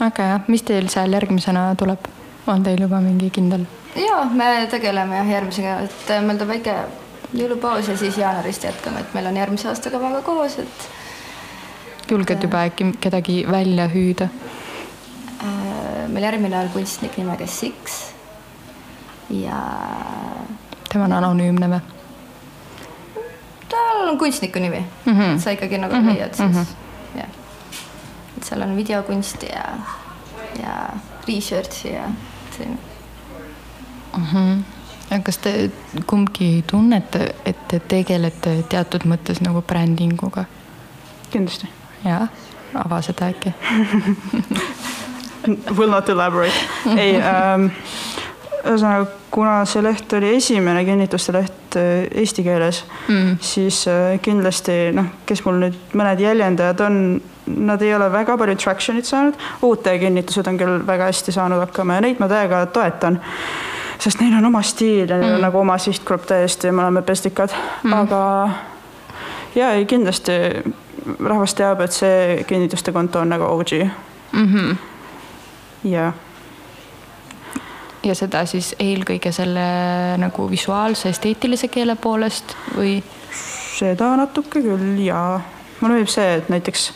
äge 0.00 0.28
jah, 0.32 0.40
mis 0.48 0.62
teil 0.62 0.88
seal 0.88 1.12
järgmisena 1.12 1.74
tuleb, 1.78 2.08
on 2.46 2.62
teil 2.62 2.80
juba 2.80 3.00
mingi 3.00 3.30
kindel? 3.30 3.66
ja 3.96 4.24
me 4.32 4.66
tegeleme 4.70 5.16
jah 5.16 5.34
järgmisega, 5.36 5.76
et 5.86 6.14
meil 6.26 6.38
tuleb 6.38 6.54
väike 6.56 6.76
jõulupaus 7.34 7.88
ja 7.88 7.96
siis 7.96 8.18
jaanuarist 8.18 8.64
jätkame, 8.64 9.00
et 9.04 9.14
meil 9.14 9.26
on 9.30 9.36
järgmise 9.36 9.68
aastaga 9.68 10.00
väga 10.00 10.22
koos, 10.22 10.58
et. 10.58 10.88
julged 12.10 12.42
juba 12.42 12.64
äkki 12.68 12.92
kedagi 13.00 13.44
välja 13.50 13.88
hüüda? 13.88 14.28
meil 16.10 16.24
järgmine 16.24 16.58
on 16.58 16.68
kunstnik 16.68 17.16
nimega 17.16 17.46
Six 17.46 18.12
ja. 19.30 19.56
tema 20.92 21.04
on 21.04 21.12
anonüümne 21.12 21.70
või? 21.70 21.80
tal 23.70 24.08
on 24.08 24.18
kunstniku 24.18 24.58
nimi 24.58 24.80
mm, 24.80 25.12
-hmm. 25.12 25.38
sa 25.38 25.50
ikkagi 25.50 25.78
nagu 25.78 25.94
mm 25.94 26.00
-hmm. 26.00 26.14
leiad 26.14 26.34
siis 26.34 26.48
mm, 26.48 26.60
-hmm. 26.60 26.89
Seal 28.44 28.62
on 28.62 28.76
videokunsti 28.76 29.46
ja, 29.46 29.64
ja 30.62 30.88
research'i 31.28 31.94
ja 31.94 32.08
selline 32.56 32.78
mm. 34.16 34.26
-hmm. 34.32 34.62
aga 35.10 35.22
kas 35.22 35.38
te 35.38 35.70
kumbki 36.06 36.64
tunnete, 36.66 37.34
et 37.44 37.68
te 37.68 37.80
tegelete 37.80 38.62
teatud 38.68 39.00
mõttes 39.04 39.40
nagu 39.40 39.62
brändinguga? 39.62 40.44
kindlasti. 41.30 41.68
jaa, 42.04 42.26
ava 42.74 43.02
seda 43.02 43.30
äkki 43.30 43.54
will 45.76 45.90
not 45.90 46.08
elaborate. 46.08 46.54
ei 46.96 47.16
ähm,, 47.16 47.66
ühesõnaga, 48.64 49.06
kuna 49.30 49.64
see 49.68 49.82
leht 49.84 50.12
oli 50.12 50.34
esimene 50.36 50.84
kinnituste 50.84 51.32
leht 51.32 51.76
äh, 51.80 52.06
eesti 52.22 52.44
keeles 52.44 52.84
mm., 53.08 53.38
siis 53.40 53.84
äh, 53.88 54.18
kindlasti 54.22 54.92
noh, 54.96 55.08
kes 55.26 55.44
mul 55.46 55.62
nüüd 55.64 55.78
mõned 55.96 56.20
jäljendajad 56.20 56.82
on, 56.86 56.98
nad 57.46 57.82
ei 57.82 57.94
ole 57.94 58.10
väga 58.12 58.36
palju 58.38 58.56
traction'it 58.56 59.08
saanud, 59.08 59.38
uute 59.62 59.98
kinnitused 59.98 60.46
on 60.46 60.58
küll 60.60 60.86
väga 60.86 61.10
hästi 61.10 61.32
saanud 61.32 61.62
hakkama 61.64 61.98
ja 61.98 62.06
neid 62.06 62.20
ma 62.22 62.28
täiega 62.30 62.66
toetan 62.74 63.20
sest 64.00 64.20
neil 64.20 64.36
on 64.38 64.48
oma 64.48 64.62
stiil 64.64 65.08
ja 65.08 65.18
neil 65.18 65.30
mm. 65.30 65.38
on 65.38 65.46
nagu 65.48 65.58
oma 65.60 65.78
sihtgrupp 65.78 66.28
täiesti 66.28 66.70
ja 66.70 66.72
me 66.72 66.84
oleme 66.84 67.02
pestikad 67.02 67.52
mm., 67.82 67.92
aga 67.92 68.22
ja 69.54 69.72
ei 69.76 69.86
kindlasti 69.86 70.38
rahvas 71.24 71.54
teab, 71.56 71.80
et 71.80 71.96
see 71.96 72.44
kinnituste 72.48 72.92
konto 72.92 73.20
on 73.20 73.28
nagu 73.32 73.48
OG 73.48 73.76
mm. 74.32 74.46
-hmm 74.46 74.78
jah. 75.84 76.14
ja 78.02 78.14
seda 78.14 78.44
siis 78.48 78.74
eelkõige 78.80 79.32
selle 79.32 79.64
nagu 80.20 80.50
visuaalse 80.50 81.12
esteetilise 81.12 81.68
keele 81.68 81.96
poolest 81.96 82.56
või? 82.76 83.00
seda 83.78 84.14
natuke 84.20 84.62
küll 84.64 85.00
jaa. 85.04 85.40
mulle 85.80 85.94
meeldib 85.94 86.12
see, 86.12 86.34
et 86.40 86.48
näiteks 86.52 86.90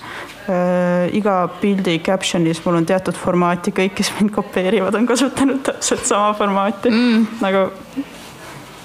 iga 1.16 1.34
pildi 1.60 1.98
caption'is 2.04 2.60
mul 2.64 2.76
on 2.76 2.86
teatud 2.86 3.16
formaati, 3.16 3.72
kõik, 3.72 3.94
kes 3.96 4.10
mind 4.18 4.34
kopeerivad, 4.34 4.94
on 4.98 5.06
kasutanud 5.08 5.62
täpselt 5.64 6.04
sama 6.04 6.34
formaati 6.36 6.92
mm. 6.92 7.26
nagu 7.40 7.62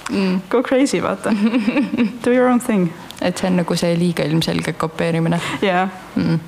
mm. 0.10 0.42
go 0.50 0.64
crazy, 0.64 1.02
vaata 1.04 1.34
do 2.24 2.32
your 2.32 2.48
own 2.48 2.60
thing. 2.60 2.88
et 3.22 3.38
see 3.38 3.50
on 3.50 3.60
nagu 3.60 3.76
see 3.76 3.92
liiga 4.00 4.24
ilmselge 4.24 4.74
kopeerimine. 4.74 5.42
jah 5.62 5.68
yeah. 5.68 5.90
mm.. 6.16 6.40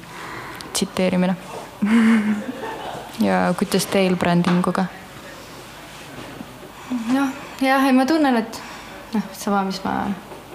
tsiteerimine 0.74 1.36
ja 3.28 3.54
kuidas 3.58 3.86
teil 3.86 4.16
brändinguga? 4.16 4.86
noh, 7.14 7.30
jah, 7.62 7.86
ei 7.86 7.94
ma 7.94 8.06
tunnen, 8.06 8.38
et 8.38 8.62
noh, 9.14 9.24
sama, 9.38 9.64
mis 9.68 9.82
ma, 9.84 9.96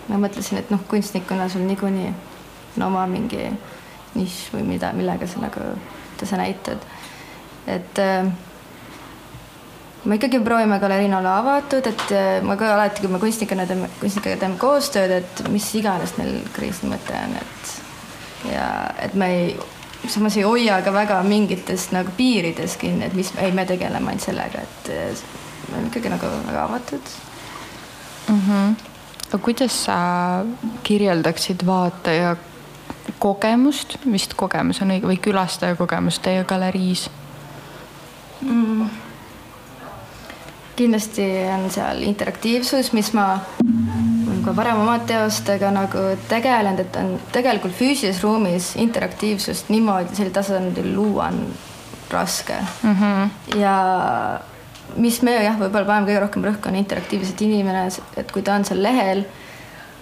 ma 0.08 0.20
mõtlesin, 0.20 0.60
et 0.60 0.70
noh, 0.70 0.80
kunstnikuna 0.88 1.48
sul 1.52 1.64
niikuinii 1.68 2.12
on 2.76 2.86
oma 2.88 3.06
mingi 3.08 3.50
nišš 4.16 4.56
või 4.56 4.66
mida, 4.74 4.92
millega 4.96 5.28
sa 5.30 5.42
nagu, 5.44 5.70
mida 6.14 6.28
sa 6.28 6.40
näitad. 6.40 6.84
et 7.66 7.98
äh, 7.98 8.26
me 10.04 10.18
ikkagi 10.18 10.40
proovime 10.40 10.78
galeriina 10.78 11.18
olla 11.18 11.38
avatud, 11.38 11.86
et 11.86 12.12
äh, 12.14 12.42
ma 12.42 12.56
ka 12.56 12.74
alati, 12.74 13.02
kui 13.02 13.10
me 13.12 13.18
kunstnikuna 13.22 13.66
teeme, 13.66 13.88
kunstnikega 14.00 14.40
teeme 14.42 14.58
koostööd, 14.60 15.16
et 15.20 15.48
mis 15.50 15.66
iganes 15.74 16.16
neil 16.18 16.40
kriisi 16.54 16.86
mõte 16.90 17.16
on, 17.22 17.38
et 17.40 18.52
ja 18.52 18.68
et 19.02 19.14
me 19.18 19.32
ei 19.34 19.56
samas 20.08 20.36
ei 20.36 20.44
hoia 20.46 20.80
ka 20.84 20.92
väga 20.94 21.20
mingites 21.26 21.90
nagu 21.94 22.12
piirides 22.16 22.76
kinni, 22.80 23.08
et 23.08 23.14
mis, 23.16 23.32
ei, 23.42 23.52
me 23.52 23.66
tegeleme 23.66 24.12
ainult 24.12 24.26
sellega, 24.26 24.62
et 24.62 24.90
me 25.68 25.78
oleme 25.78 25.90
ikkagi 25.90 26.12
nagu 26.12 26.30
väga 26.46 26.64
avatud 26.64 27.14
mm. 28.28 28.40
-hmm. 28.40 28.74
aga 29.28 29.38
kuidas 29.38 29.84
sa 29.84 29.98
kirjeldaksid 30.82 31.66
vaataja 31.66 32.36
kogemust, 33.18 33.98
vist 34.12 34.34
kogemus 34.38 34.82
on 34.82 34.94
õige, 34.94 35.08
või 35.08 35.18
külastaja 35.22 35.76
kogemust 35.78 36.22
teie 36.22 36.44
galeriis 36.44 37.08
mm.? 38.40 38.88
kindlasti 40.76 41.24
on 41.54 41.70
seal 41.72 42.02
interaktiivsus, 42.04 42.92
mis 42.92 43.08
ma 43.16 43.38
ka 44.44 44.52
varem 44.56 44.82
oma 44.82 44.98
teostega 45.08 45.70
nagu 45.74 46.02
tegelenud, 46.28 46.82
et 46.84 46.98
on 47.00 47.14
tegelikult 47.32 47.74
füüsilises 47.78 48.20
ruumis 48.24 48.74
interaktiivsust 48.82 49.72
niimoodi 49.72 50.18
sel 50.18 50.34
tasandil 50.34 50.92
luua 50.94 51.30
on 51.32 51.40
raske 52.12 52.58
mm. 52.82 52.94
-hmm. 53.00 53.56
ja 53.58 53.76
mis 54.96 55.22
me 55.22 55.34
jah, 55.34 55.56
võib-olla 55.58 55.86
paneme 55.86 56.06
kõige 56.10 56.20
rohkem 56.20 56.44
rõhku, 56.46 56.70
on 56.70 56.78
interaktiivselt 56.78 57.40
inimene, 57.42 57.88
et 58.16 58.32
kui 58.32 58.42
ta 58.42 58.54
on 58.54 58.64
seal 58.64 58.82
lehel, 58.82 59.24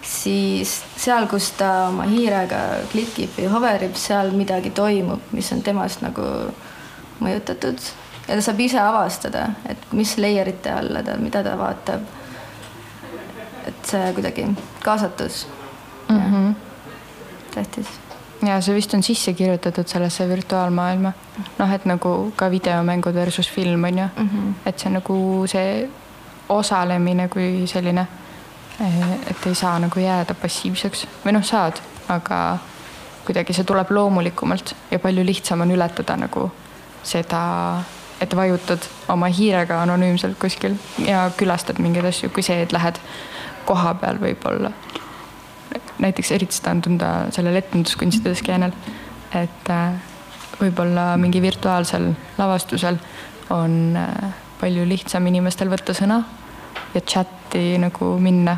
siis 0.04 0.82
seal, 0.96 1.26
kus 1.26 1.50
ta 1.58 1.88
oma 1.88 2.04
hiirega 2.08 2.60
klikib 2.92 3.38
või 3.38 3.50
hoverib, 3.52 3.94
seal 3.96 4.32
midagi 4.36 4.70
toimub, 4.70 5.20
mis 5.32 5.52
on 5.52 5.62
temast 5.62 6.04
nagu 6.04 6.26
mõjutatud 7.24 7.80
ja 8.28 8.34
ta 8.34 8.42
saab 8.42 8.60
ise 8.60 8.80
avastada, 8.80 9.48
et 9.68 9.92
mis 9.92 10.16
layer'ite 10.18 10.72
alla 10.72 11.02
ta, 11.02 11.16
mida 11.20 11.42
ta 11.44 11.56
vaatab 11.58 12.04
et 13.68 13.88
see 13.88 14.12
kuidagi 14.16 14.46
kaasatus 14.84 15.46
mm. 16.08 16.20
-hmm. 16.20 16.54
tähtis. 17.54 17.86
ja 18.46 18.60
see 18.60 18.74
vist 18.74 18.94
on 18.94 19.02
sisse 19.02 19.32
kirjutatud 19.32 19.86
sellesse 19.86 20.28
virtuaalmaailma. 20.28 21.12
noh, 21.58 21.72
et 21.72 21.84
nagu 21.84 22.32
ka 22.36 22.50
videomängud 22.50 23.14
versus 23.14 23.50
film 23.50 23.84
on 23.84 23.98
ju 23.98 24.08
mm, 24.16 24.28
-hmm. 24.28 24.52
et 24.66 24.78
see 24.78 24.92
nagu 24.92 25.46
see 25.46 25.90
osalemine 26.48 27.28
kui 27.28 27.66
selline, 27.66 28.06
et 28.80 29.46
ei 29.46 29.54
saa 29.54 29.78
nagu 29.78 30.00
jääda 30.00 30.34
passiivseks 30.34 31.06
või 31.24 31.36
noh, 31.36 31.44
saad, 31.46 31.78
aga 32.10 32.58
kuidagi 33.24 33.54
see 33.56 33.64
tuleb 33.64 33.90
loomulikumalt 33.94 34.74
ja 34.90 34.98
palju 34.98 35.24
lihtsam 35.24 35.62
on 35.64 35.70
ületada 35.70 36.16
nagu 36.18 36.48
seda, 37.04 37.40
et 38.20 38.36
vajutad 38.36 38.84
oma 39.12 39.28
hiirega 39.32 39.80
anonüümselt 39.82 40.38
kuskil 40.40 40.76
ja 41.06 41.28
külastad 41.36 41.80
mingeid 41.82 42.08
asju, 42.08 42.30
kui 42.34 42.42
see, 42.42 42.62
et 42.64 42.72
lähed 42.72 43.00
koha 43.68 43.94
peal 44.00 44.20
võib-olla. 44.20 44.72
näiteks 45.98 46.30
eriti 46.32 46.56
seda 46.56 46.74
on 46.74 46.82
tunda 46.82 47.10
sellel 47.32 47.56
etenduskunstide 47.56 48.34
skeenel, 48.34 48.74
et 49.34 49.70
äh, 49.70 49.94
võib-olla 50.60 51.14
mingi 51.16 51.42
virtuaalsel 51.42 52.10
lavastusel 52.38 52.98
on 53.50 53.96
äh, 53.96 54.34
palju 54.60 54.86
lihtsam 54.88 55.26
inimestel 55.26 55.70
võtta 55.70 55.94
sõna 55.96 56.22
ja 56.94 57.00
chati 57.00 57.78
nagu 57.78 58.14
minna, 58.22 58.56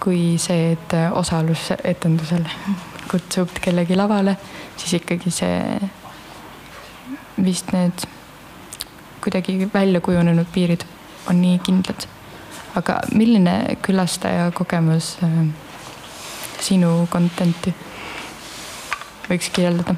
kui 0.00 0.38
see, 0.40 0.72
et 0.72 0.94
osalus 1.12 1.70
etendusel 1.84 2.46
kutsub 3.10 3.52
kellegi 3.60 3.96
lavale, 3.98 4.36
siis 4.76 5.00
ikkagi 5.00 5.32
see 5.34 5.90
vist 7.44 7.72
need 7.72 8.06
kuidagi 9.20 9.68
välja 9.74 10.00
kujunenud 10.00 10.48
piirid 10.52 10.84
on 11.28 11.42
nii 11.42 11.58
kindlad. 11.58 12.06
aga 12.74 13.00
milline 13.12 13.76
külastaja 13.82 14.50
kogemus 14.54 15.16
äh, 15.24 15.40
sinu 16.60 17.08
content'i 17.10 17.74
võiks 19.28 19.50
kirjeldada 19.50 19.96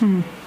hmm.? 0.00 0.37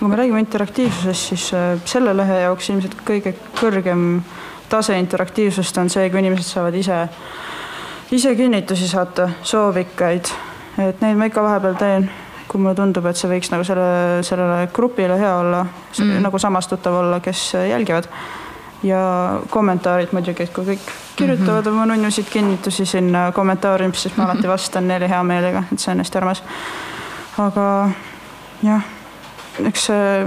Kui 0.00 0.08
me 0.08 0.16
räägime 0.16 0.40
interaktiivsusest, 0.40 1.28
siis 1.28 1.50
äh, 1.54 1.74
selle 1.84 2.16
lehe 2.16 2.40
jaoks 2.40 2.70
ilmselt 2.72 2.96
kõige 3.04 3.34
kõrgem 3.60 4.22
tase 4.70 4.96
interaktiivsust 4.98 5.76
on 5.82 5.90
see, 5.92 6.08
kui 6.10 6.22
inimesed 6.22 6.46
saavad 6.46 6.74
ise, 6.74 7.02
ise 8.16 8.32
kinnitusi 8.38 8.88
saata, 8.88 9.28
soovikaid, 9.42 10.32
et 10.80 11.04
neid 11.04 11.20
ma 11.20 11.28
ikka 11.28 11.44
vahepeal 11.44 11.76
teen 11.78 12.10
kui 12.50 12.58
mulle 12.58 12.74
tundub, 12.74 13.06
et 13.06 13.18
see 13.18 13.30
võiks 13.30 13.52
nagu 13.52 13.64
selle, 13.66 14.22
sellele 14.26 14.68
grupile 14.74 15.18
hea 15.20 15.32
olla 15.38 15.62
mm., 15.62 16.16
nagu 16.24 16.38
samastutav 16.42 16.96
olla, 17.04 17.20
kes 17.22 17.52
jälgivad. 17.70 18.08
ja 18.82 19.00
kommentaarid 19.52 20.14
muidugi, 20.16 20.46
et 20.46 20.52
kui 20.56 20.64
kõik 20.64 20.86
kirjutavad 21.16 21.66
mm 21.66 21.70
-hmm. 21.70 21.82
oma 21.82 21.86
nunnusid 21.86 22.30
kinnitusi 22.32 22.86
sinna 22.86 23.32
kommentaariumisse, 23.32 24.08
siis 24.08 24.16
ma 24.16 24.24
alati 24.24 24.48
vastan 24.48 24.88
neile 24.88 25.08
hea 25.08 25.22
meelega, 25.22 25.62
et 25.72 25.78
see 25.78 25.92
on 25.92 25.98
hästi 25.98 26.18
armas. 26.18 26.42
aga 27.38 27.90
jah, 28.62 28.82
eks 29.68 29.86
see 29.90 30.26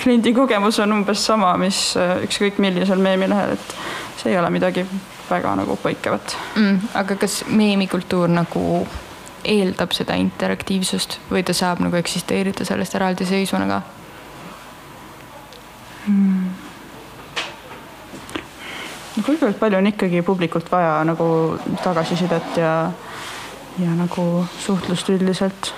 kliendi 0.00 0.32
kogemus 0.34 0.78
on 0.80 0.92
umbes 0.92 1.26
sama, 1.26 1.52
mis 1.60 1.94
ükskõik 2.24 2.60
millisel 2.62 3.02
meemilehel, 3.02 3.56
et 3.58 3.74
see 4.20 4.32
ei 4.32 4.38
ole 4.40 4.50
midagi 4.54 4.86
väga 5.30 5.54
nagu 5.60 5.76
põikevat 5.82 6.34
mm,. 6.56 6.90
aga 7.00 7.16
kas 7.20 7.42
meemikultuur 7.50 8.30
nagu 8.30 8.64
eeldab 9.44 9.94
seda 9.96 10.16
interaktiivsust 10.20 11.18
või 11.30 11.44
ta 11.46 11.54
saab 11.56 11.80
nagu 11.84 11.96
eksisteerida 12.00 12.66
sellest 12.68 12.96
eraldiseisvana 12.98 13.68
ka 13.70 13.78
hmm.? 16.06 16.50
no 19.16 19.26
kõigepealt 19.26 19.60
palju 19.60 19.78
on 19.80 19.90
ikkagi 19.92 20.24
publikult 20.26 20.70
vaja 20.72 20.98
nagu 21.08 21.28
tagasisidet 21.84 22.58
ja, 22.60 22.74
ja 23.80 23.94
nagu 23.98 24.26
suhtlust 24.64 25.08
üldiselt. 25.12 25.72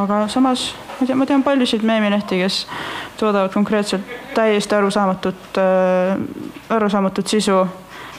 Aga 0.00 0.24
samas 0.28 0.72
ma 1.00 1.06
tean, 1.06 1.18
ma 1.18 1.26
tean 1.28 1.42
paljusid 1.46 1.84
meemilehti, 1.86 2.40
kes 2.42 2.64
toodavad 3.20 3.52
konkreetselt 3.54 4.06
täiesti 4.34 4.74
arusaamatut 4.74 5.58
äh,, 5.60 6.18
arusaamatut 6.74 7.30
sisu 7.30 7.62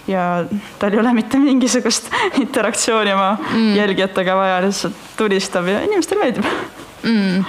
ja 0.07 0.45
tal 0.79 0.93
ei 0.93 0.99
ole 0.99 1.13
mitte 1.13 1.39
mingisugust 1.41 2.11
interaktsiooni 2.43 3.13
oma 3.13 3.35
mm. 3.37 3.75
jälgijatega 3.75 4.35
vaja, 4.35 4.61
lihtsalt 4.65 4.95
tulistab 5.17 5.67
ja 5.67 5.81
inimestele 5.87 6.23
meeldib 6.23 6.45
mm.. 7.03 7.43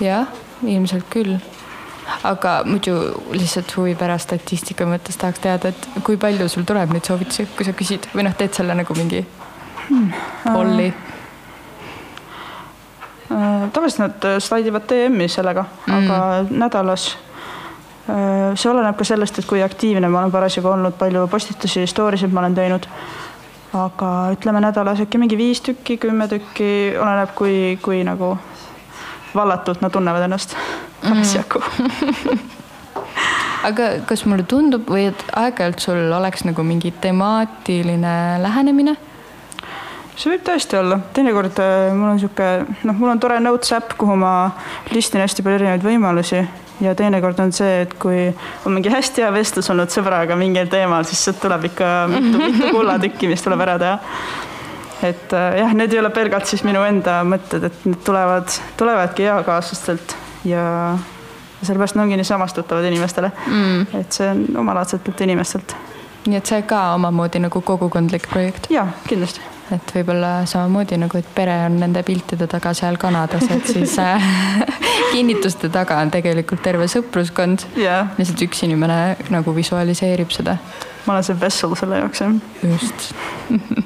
jah, 0.00 0.26
ilmselt 0.66 1.06
küll. 1.10 1.36
aga 2.26 2.58
muidu 2.66 2.96
lihtsalt 3.32 3.76
huvi 3.76 3.94
pärast 3.98 4.30
statistika 4.30 4.86
mõttes 4.88 5.16
tahaks 5.20 5.40
teada, 5.44 5.70
et 5.72 6.04
kui 6.04 6.18
palju 6.20 6.48
sul 6.50 6.66
tuleb 6.68 6.92
neid 6.92 7.06
soovitusi, 7.06 7.48
kui 7.56 7.68
sa 7.68 7.76
küsid 7.76 8.10
või 8.16 8.26
noh, 8.26 8.36
teed 8.36 8.52
selle 8.58 8.76
nagu 8.76 8.98
mingi 8.98 9.24
hmm. 9.88 10.12
polli 10.50 10.90
äh,? 10.90 11.11
Tavaliselt 13.82 14.06
nad 14.06 14.40
slaidivad 14.40 14.88
DM-i 14.88 15.28
sellega 15.28 15.66
mm., 15.66 15.98
aga 15.98 16.22
nädalas 16.50 17.10
Äh, 18.02 18.56
see 18.58 18.70
oleneb 18.70 18.96
ka 18.98 19.04
sellest, 19.06 19.36
et 19.38 19.46
kui 19.46 19.60
aktiivne 19.62 20.08
ma 20.10 20.24
olen 20.24 20.32
parasjagu 20.34 20.72
olnud, 20.72 20.96
palju 20.98 21.22
postitusi, 21.30 21.84
story 21.86 22.18
sid 22.18 22.32
ma 22.34 22.42
olen 22.42 22.56
teinud. 22.56 22.88
aga 23.72 24.08
ütleme 24.34 24.60
nädalas 24.60 25.00
äkki 25.00 25.16
mingi 25.18 25.36
viis 25.38 25.62
tükki, 25.64 25.96
kümme 25.96 26.26
tükki, 26.28 26.92
oleneb, 27.00 27.30
kui, 27.34 27.78
kui 27.82 28.02
nagu 28.04 28.34
vallatult 29.34 29.80
nad 29.80 29.94
tunnevad 29.94 30.26
ennast 30.26 30.52
mhm. 30.56 31.06
parasjagu 31.06 31.62
mm. 31.78 32.42
aga 33.70 33.86
kas 34.04 34.26
mulle 34.28 34.44
tundub 34.44 34.90
või 34.92 35.06
et 35.08 35.24
aeg-ajalt 35.32 35.80
sul 35.80 36.12
oleks 36.18 36.44
nagu 36.44 36.66
mingi 36.68 36.92
temaatiline 37.00 38.42
lähenemine? 38.42 38.96
See 40.16 40.32
võib 40.32 40.44
tõesti 40.46 40.76
olla, 40.78 40.98
teinekord 41.16 41.60
äh, 41.62 41.90
mul 41.96 42.12
on 42.14 42.20
sihuke, 42.20 42.48
noh, 42.84 42.98
mul 42.98 43.12
on 43.14 43.20
tore 43.22 43.38
notes 43.40 43.72
äpp, 43.76 43.96
kuhu 44.00 44.16
ma 44.20 44.32
listin 44.92 45.22
hästi 45.22 45.44
palju 45.44 45.60
erinevaid 45.60 45.86
võimalusi 45.86 46.42
ja 46.82 46.94
teinekord 46.98 47.38
on 47.42 47.52
see, 47.54 47.82
et 47.86 47.94
kui 48.00 48.24
on 48.66 48.74
mingi 48.74 48.92
hästi 48.92 49.24
hea 49.24 49.30
vestlus 49.34 49.70
olnud 49.72 49.92
sõbraga 49.92 50.36
mingil 50.38 50.68
teemal, 50.72 51.06
siis 51.08 51.22
sealt 51.26 51.40
tuleb 51.42 51.68
ikka 51.70 51.92
mitu, 52.12 52.40
mitu 52.42 52.72
kullatükki, 52.76 53.30
mis 53.30 53.44
tuleb 53.44 53.62
ära 53.64 53.78
teha. 53.82 53.94
et 55.08 55.32
äh, 55.38 55.48
jah, 55.62 55.72
need 55.78 55.94
ei 55.94 56.02
ole 56.02 56.10
pelgalt 56.14 56.50
siis 56.50 56.64
minu 56.66 56.84
enda 56.86 57.22
mõtted, 57.28 57.70
et 57.70 57.88
need 57.88 58.04
tulevad, 58.06 58.52
tulevadki 58.80 59.26
eakaaslastelt 59.30 60.16
ja 60.48 60.66
sellepärast 61.62 61.96
nad 61.96 62.04
ongi 62.04 62.18
nii 62.18 62.26
samastutavad 62.26 62.84
inimestele 62.90 63.30
mm.. 63.46 63.96
et 64.00 64.18
see 64.18 64.28
on 64.28 64.44
omalaadsetelt 64.64 65.24
inimestelt. 65.24 65.76
nii 66.26 66.38
et 66.38 66.46
see 66.46 66.62
ka 66.68 66.84
omamoodi 66.98 67.42
nagu 67.42 67.64
kogukondlik 67.64 68.28
projekt? 68.30 68.70
jaa, 68.70 68.88
kindlasti 69.08 69.52
et 69.74 69.92
võib-olla 69.96 70.30
samamoodi 70.48 70.98
nagu, 71.00 71.18
et 71.18 71.28
pere 71.34 71.54
on 71.66 71.78
nende 71.82 72.02
piltide 72.06 72.48
taga 72.50 72.72
seal 72.76 72.98
Kanadas, 73.00 73.46
et 73.52 73.68
siis 73.70 73.94
äh, 74.02 74.24
kinnituste 75.14 75.70
taga 75.72 76.00
on 76.02 76.12
tegelikult 76.12 76.62
terve 76.64 76.88
sõpruskond 76.90 77.66
yeah.. 77.78 78.12
lihtsalt 78.18 78.44
üks 78.46 78.64
inimene 78.66 78.98
nagu 79.32 79.54
visualiseerib 79.56 80.32
seda. 80.34 80.56
ma 81.06 81.16
olen 81.16 81.26
see 81.28 81.38
vessel 81.40 81.76
selle 81.78 82.02
jaoks 82.02 82.24
jah. 82.24 82.36
just 82.62 83.08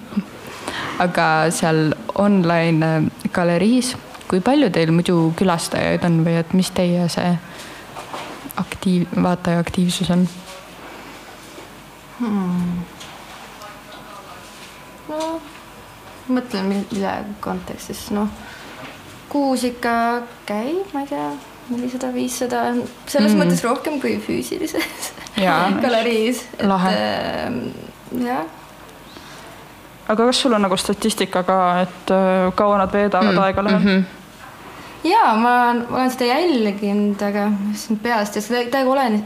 aga 1.04 1.28
seal 1.54 1.92
online 2.18 2.90
äh, 2.90 3.30
galeriis, 3.36 3.94
kui 4.30 4.42
palju 4.44 4.70
teil 4.74 4.92
muidu 4.94 5.30
külastajaid 5.38 6.04
on 6.08 6.22
või 6.26 6.38
et 6.40 6.54
mis 6.56 6.72
teie 6.74 7.08
see 7.12 7.36
aktiiv, 8.56 9.10
vaataja 9.22 9.60
aktiivsus 9.62 10.10
on 10.14 10.28
hmm.? 12.20 12.84
no 15.08 15.20
mõtlen, 16.28 16.70
mille 16.70 17.12
kontekstis, 17.44 18.08
noh, 18.14 18.30
kuus 19.32 19.64
ikka 19.68 20.22
käib, 20.48 20.92
ma 20.94 21.04
ei 21.04 21.10
tea, 21.10 21.30
nelisada, 21.70 22.12
viissada, 22.14 22.66
selles 23.06 23.32
mm. 23.32 23.40
mõttes 23.42 23.64
rohkem 23.66 23.98
kui 24.02 24.16
füüsilises 24.22 25.10
galeriis. 25.82 26.44
lahe. 26.70 26.92
jah. 28.22 28.44
aga 30.08 30.28
kas 30.28 30.42
sul 30.42 30.54
on 30.54 30.62
nagu 30.62 30.78
statistika 30.78 31.42
ka, 31.46 31.58
et 31.86 32.14
äh, 32.14 32.52
kaua 32.54 32.78
nad 32.84 32.94
veedavad 32.94 33.34
mm. 33.34 33.42
aega 33.48 33.66
läheb 33.66 33.82
mm? 33.82 33.96
-hmm 33.96 34.15
ja 35.04 35.34
ma 35.38 35.54
olen 35.90 36.10
seda 36.10 36.28
jälginud, 36.30 37.22
aga 37.22 37.46
peast 38.02 38.36
ja 38.36 38.42
seda 38.44 38.64
täiega 38.72 38.92
olen 38.92 39.18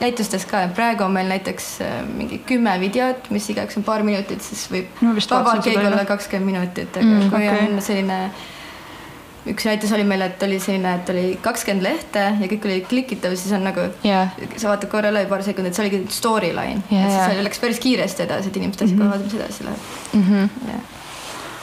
näitustes 0.00 0.46
ka, 0.48 0.66
praegu 0.76 1.06
on 1.06 1.16
meil 1.16 1.30
näiteks 1.32 1.70
äh, 1.84 1.96
mingi 2.08 2.40
kümme 2.48 2.74
videot, 2.80 3.30
mis 3.34 3.48
igaüks 3.52 3.78
on 3.80 3.86
paar 3.86 4.04
minutit, 4.06 4.42
siis 4.44 4.66
võib 4.72 5.02
no, 5.04 5.14
vabalt 5.14 5.64
keegi 5.64 5.84
olla 5.84 6.04
kakskümmend 6.08 6.52
minutit, 6.52 6.94
aga 6.96 7.08
mm, 7.08 7.32
kui 7.32 7.50
okay. 7.50 7.66
on 7.66 7.82
selline 7.84 8.20
üks 9.48 9.64
näitus 9.64 9.92
oli 9.96 10.04
meil, 10.04 10.26
et 10.26 10.42
oli 10.44 10.58
selline, 10.60 10.98
et 10.98 11.10
oli 11.12 11.24
kakskümmend 11.44 11.86
lehte 11.86 12.24
ja 12.40 12.50
kõik 12.50 12.68
oli 12.68 12.78
klikitav, 12.88 13.36
siis 13.38 13.54
on 13.56 13.64
nagu 13.68 13.86
yeah., 14.04 14.34
sa 14.56 14.72
vaatad 14.72 14.90
korra 14.92 15.12
üle 15.14 15.24
paar 15.30 15.44
sekundit, 15.46 15.76
see 15.76 15.86
oligi 15.86 16.04
storyline 16.12 16.82
yeah,, 16.90 17.06
et 17.06 17.14
siis 17.14 17.24
yeah. 17.24 17.42
läks 17.46 17.62
päris 17.62 17.82
kiiresti 17.84 18.26
edasi, 18.26 18.52
et 18.52 18.60
inimesed 18.60 18.84
tahtsid 18.84 18.98
mm 18.98 19.02
-hmm. 19.02 19.10
kohe 19.10 19.18
vaadata, 19.18 19.34
mis 19.34 19.42
edasi 19.42 19.68
läheb 19.68 19.90
mm. 20.12 20.24
-hmm. 20.30 20.70
Yeah 20.72 20.97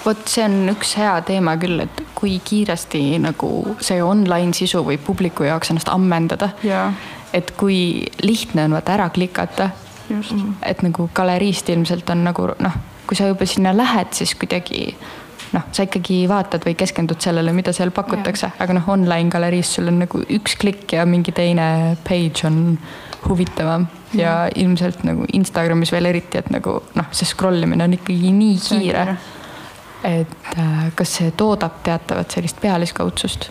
vot 0.06 0.30
see 0.30 0.46
on 0.46 0.70
üks 0.74 0.96
hea 1.00 1.14
teema 1.28 1.56
küll, 1.62 1.82
et 1.86 2.04
kui 2.18 2.38
kiiresti 2.46 3.02
nagu 3.24 3.50
see 3.84 4.02
online 4.04 4.54
sisu 4.58 4.84
võib 4.86 5.04
publiku 5.06 5.48
jaoks 5.48 5.74
ennast 5.74 5.92
ammendada. 5.94 6.52
et 7.34 7.52
kui 7.58 8.06
lihtne 8.24 8.66
on 8.70 8.78
vaata 8.78 8.94
ära 8.94 9.10
klikata. 9.10 9.70
et 10.64 10.82
nagu 10.86 11.10
galeriist 11.14 11.70
ilmselt 11.70 12.10
on 12.10 12.24
nagu 12.24 12.50
noh, 12.60 12.76
kui 13.08 13.18
sa 13.18 13.28
juba 13.28 13.46
sinna 13.46 13.74
lähed, 13.78 14.14
siis 14.14 14.36
kuidagi 14.36 14.96
noh, 15.54 15.66
sa 15.72 15.86
ikkagi 15.88 16.26
vaatad 16.30 16.66
või 16.66 16.76
keskendud 16.78 17.22
sellele, 17.22 17.54
mida 17.54 17.74
seal 17.74 17.92
pakutakse, 17.96 18.52
aga 18.60 18.78
noh, 18.78 18.88
online 18.90 19.30
galeriis 19.34 19.74
sul 19.76 19.90
on 19.92 20.00
nagu 20.04 20.22
üks 20.38 20.58
klikk 20.62 20.94
ja 20.98 21.06
mingi 21.10 21.34
teine 21.36 21.98
page 22.08 22.46
on 22.48 22.78
huvitavam. 23.26 23.88
Ja, 24.14 24.22
ja 24.22 24.34
ilmselt 24.56 25.02
nagu 25.04 25.26
Instagramis 25.34 25.92
veel 25.92 26.06
eriti, 26.12 26.40
et 26.40 26.52
nagu 26.54 26.78
noh, 26.96 27.08
see 27.12 27.28
scroll 27.28 27.66
imine 27.66 27.84
on 27.84 27.98
ikkagi 27.98 28.32
nii 28.32 28.60
kiire 28.62 29.16
et 30.06 30.58
äh, 30.58 30.92
kas 30.96 31.16
see 31.20 31.32
toodab 31.38 31.82
teatavat 31.84 32.32
sellist 32.32 32.62
pealiskaudsust 32.62 33.50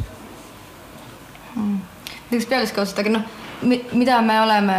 hmm.? 1.54 1.80
näiteks 2.30 2.46
pealiskaudsust, 2.50 2.98
aga 3.02 3.18
noh, 3.18 3.26
mida 3.92 4.20
me 4.22 4.40
oleme 4.42 4.78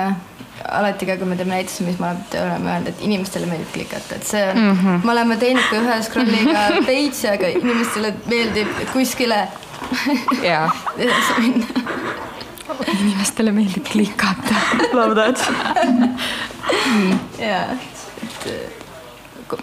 alati 0.72 1.06
ka, 1.08 1.18
kui 1.20 1.28
me 1.30 1.38
teeme 1.40 1.56
näitusi, 1.56 1.84
mis 1.86 2.00
me 2.00 2.10
oleme 2.10 2.72
öelnud, 2.72 2.90
et 2.90 3.04
inimestele 3.06 3.50
meeldib 3.50 3.72
klikata, 3.74 4.16
et 4.16 4.28
see 4.28 4.44
on 4.50 4.58
mm, 4.58 4.80
-hmm. 4.80 5.06
me 5.06 5.12
oleme 5.12 5.38
teinud 5.38 5.68
ka 5.70 5.82
ühe 5.82 6.00
scroll'iga 6.08 6.64
page'i, 6.90 7.28
aga 7.34 7.52
inimestele 7.60 8.14
meeldib 8.32 8.72
kuskile 8.94 9.48
jaa, 10.44 10.70
edasi 11.04 11.34
minna. 11.40 11.66
inimestele 13.00 13.52
meeldib 13.52 13.86
klikata. 13.92 14.56
Love 14.94 15.16
that. 15.16 15.46
jaa, 17.50 17.68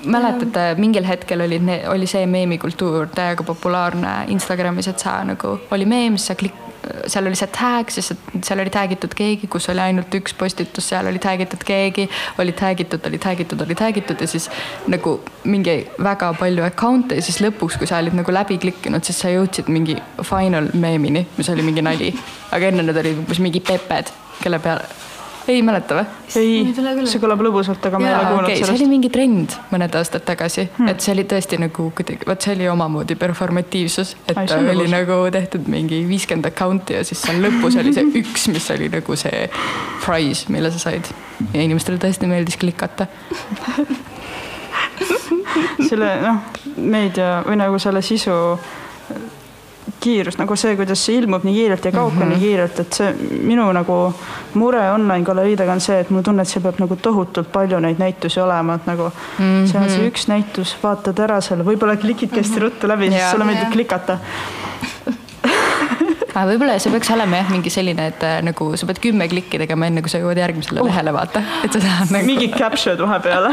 mäletate, 0.04 0.72
mingil 0.78 1.06
hetkel 1.06 1.44
oli, 1.44 1.60
oli 1.90 2.06
see 2.10 2.26
meemikultuur 2.30 3.08
täiega 3.14 3.46
populaarne 3.46 4.22
Instagramis, 4.34 4.88
et 4.92 5.02
sa 5.02 5.18
nagu, 5.26 5.58
oli 5.74 5.88
meem, 5.88 6.18
siis 6.18 6.32
sa 6.32 6.38
klik-, 6.38 6.60
seal 7.06 7.26
oli 7.26 7.38
see 7.38 7.48
tag, 7.54 7.90
siis 7.94 8.10
seal 8.44 8.62
oli 8.62 8.70
tag 8.72 8.94
itud 8.94 9.14
keegi, 9.16 9.48
kus 9.50 9.68
oli 9.72 9.82
ainult 9.84 10.14
üks 10.18 10.34
postitus, 10.38 10.88
seal 10.90 11.08
oli 11.10 11.20
tag 11.22 11.42
itud 11.44 11.62
keegi, 11.66 12.08
oli 12.42 12.54
tag 12.58 12.82
itud, 12.84 13.04
oli 13.08 13.20
tag 13.22 13.42
itud, 13.44 13.62
oli 13.66 13.76
tag 13.78 14.00
itud 14.02 14.22
ja 14.22 14.28
siis 14.30 14.48
nagu 14.90 15.18
mingi 15.44 15.76
väga 16.02 16.32
palju 16.38 16.66
account'e 16.66 17.20
ja 17.20 17.24
siis 17.24 17.40
lõpuks, 17.44 17.78
kui 17.78 17.90
sa 17.90 18.02
olid 18.02 18.16
nagu 18.18 18.34
läbi 18.34 18.58
klikkinud, 18.62 19.04
siis 19.06 19.22
sa 19.24 19.32
jõudsid 19.32 19.70
mingi 19.72 19.96
final 20.26 20.70
meemini, 20.74 21.26
mis 21.38 21.52
oli 21.52 21.66
mingi 21.66 21.84
nali. 21.84 22.12
aga 22.52 22.68
enne 22.68 22.86
need 22.86 23.02
olid 23.04 23.24
umbes 23.24 23.40
mingi 23.42 23.62
peped, 23.64 24.12
kelle 24.42 24.58
peale, 24.62 24.86
ei 25.48 25.62
mäleta 25.64 25.96
või? 25.98 26.04
ei 26.38 26.74
see 27.08 27.20
kõlab 27.22 27.42
lõbusalt, 27.46 27.82
aga 27.88 28.00
ma 28.00 28.08
ei 28.08 28.14
ole 28.14 28.28
kuulnud 28.28 28.46
okei, 28.46 28.58
see 28.58 28.66
oli 28.66 28.78
sellest. 28.78 28.92
mingi 28.92 29.10
trend 29.14 29.56
mõned 29.72 29.98
aastad 29.98 30.24
tagasi 30.28 30.66
hmm., 30.66 30.92
et 30.92 31.04
see 31.04 31.14
oli 31.14 31.24
tõesti 31.30 31.58
nagu 31.62 31.88
kuidagi, 31.96 32.28
vot 32.28 32.46
see 32.46 32.54
oli 32.56 32.68
omamoodi 32.72 33.16
performatiivsus, 33.20 34.14
et 34.26 34.38
Ai, 34.38 34.46
oli 34.60 34.84
lõbus. 34.84 34.94
nagu 34.94 35.18
tehtud 35.34 35.68
mingi 35.72 36.02
viiskümmend 36.08 36.50
account'i 36.52 36.98
ja 36.98 37.02
siis 37.06 37.22
seal 37.24 37.42
lõpus 37.42 37.78
oli 37.80 37.94
see 37.96 38.06
üks, 38.22 38.48
mis 38.52 38.70
oli 38.74 38.90
nagu 38.92 39.18
see 39.18 39.44
prize, 40.04 40.40
mille 40.52 40.72
sa 40.74 40.86
said. 40.88 41.12
ja 41.52 41.60
inimestele 41.60 42.00
tõesti 42.02 42.30
meeldis 42.30 42.58
klikata. 42.60 43.08
selle 45.88 46.08
noh, 46.22 46.36
meedia 46.76 47.42
või 47.46 47.58
nagu 47.60 47.78
selle 47.82 48.02
sisu 48.04 48.34
kiirus, 50.02 50.38
nagu 50.40 50.56
see, 50.58 50.74
kuidas 50.78 51.04
see 51.06 51.20
ilmub 51.20 51.46
nii 51.46 51.54
kiirelt 51.56 51.88
ja 51.88 51.92
kaob 51.94 52.10
ka 52.10 52.18
mm 52.18 52.22
-hmm. 52.22 52.34
nii 52.34 52.44
kiirelt, 52.44 52.80
et 52.84 52.98
see 52.98 53.12
minu 53.50 53.68
nagu 53.72 53.98
mure 54.54 54.82
online 54.90 55.24
galeriidega 55.24 55.72
on 55.72 55.80
see, 55.80 56.00
et 56.00 56.10
mul 56.10 56.22
tunne, 56.26 56.42
et 56.42 56.48
seal 56.48 56.64
peab 56.66 56.80
nagu 56.82 56.96
tohutult 57.08 57.52
palju 57.52 57.80
neid 57.80 58.02
näitusi 58.02 58.40
olema, 58.40 58.74
et 58.74 58.86
nagu 58.86 59.08
mm 59.08 59.44
-hmm. 59.44 59.66
see 59.72 59.80
on 59.80 59.90
see 59.90 60.08
üks 60.10 60.28
näitus, 60.28 60.76
vaatad 60.82 61.18
ära 61.18 61.40
selle, 61.40 61.64
võib-olla 61.64 61.96
klikidki 61.96 62.40
hästi 62.42 62.60
ruttu 62.66 62.88
läbi, 62.88 63.10
sest 63.10 63.30
sulle 63.30 63.44
meeldib 63.44 63.68
Jah. 63.68 63.72
klikata. 63.72 64.18
Aga 66.32 66.44
võib-olla 66.48 66.76
see 66.80 66.92
peaks 66.94 67.10
olema 67.12 67.40
jah, 67.42 67.50
mingi 67.52 67.70
selline, 67.72 68.06
et 68.12 68.24
äh, 68.24 68.38
nagu 68.44 68.68
sa 68.80 68.88
pead 68.88 69.00
kümme 69.04 69.26
klikki 69.30 69.60
tegema, 69.60 69.88
enne 69.90 70.02
kui 70.04 70.12
sa 70.12 70.20
jõuad 70.22 70.40
järgmisele 70.40 70.80
oh. 70.80 70.88
lehele 70.88 71.12
vaata, 71.14 71.42
et 71.66 71.76
sa 71.76 71.82
tahad 71.82 72.12
nagu. 72.14 72.28
mingid 72.28 72.56
capture'd 72.56 73.02
vahepeale. 73.04 73.52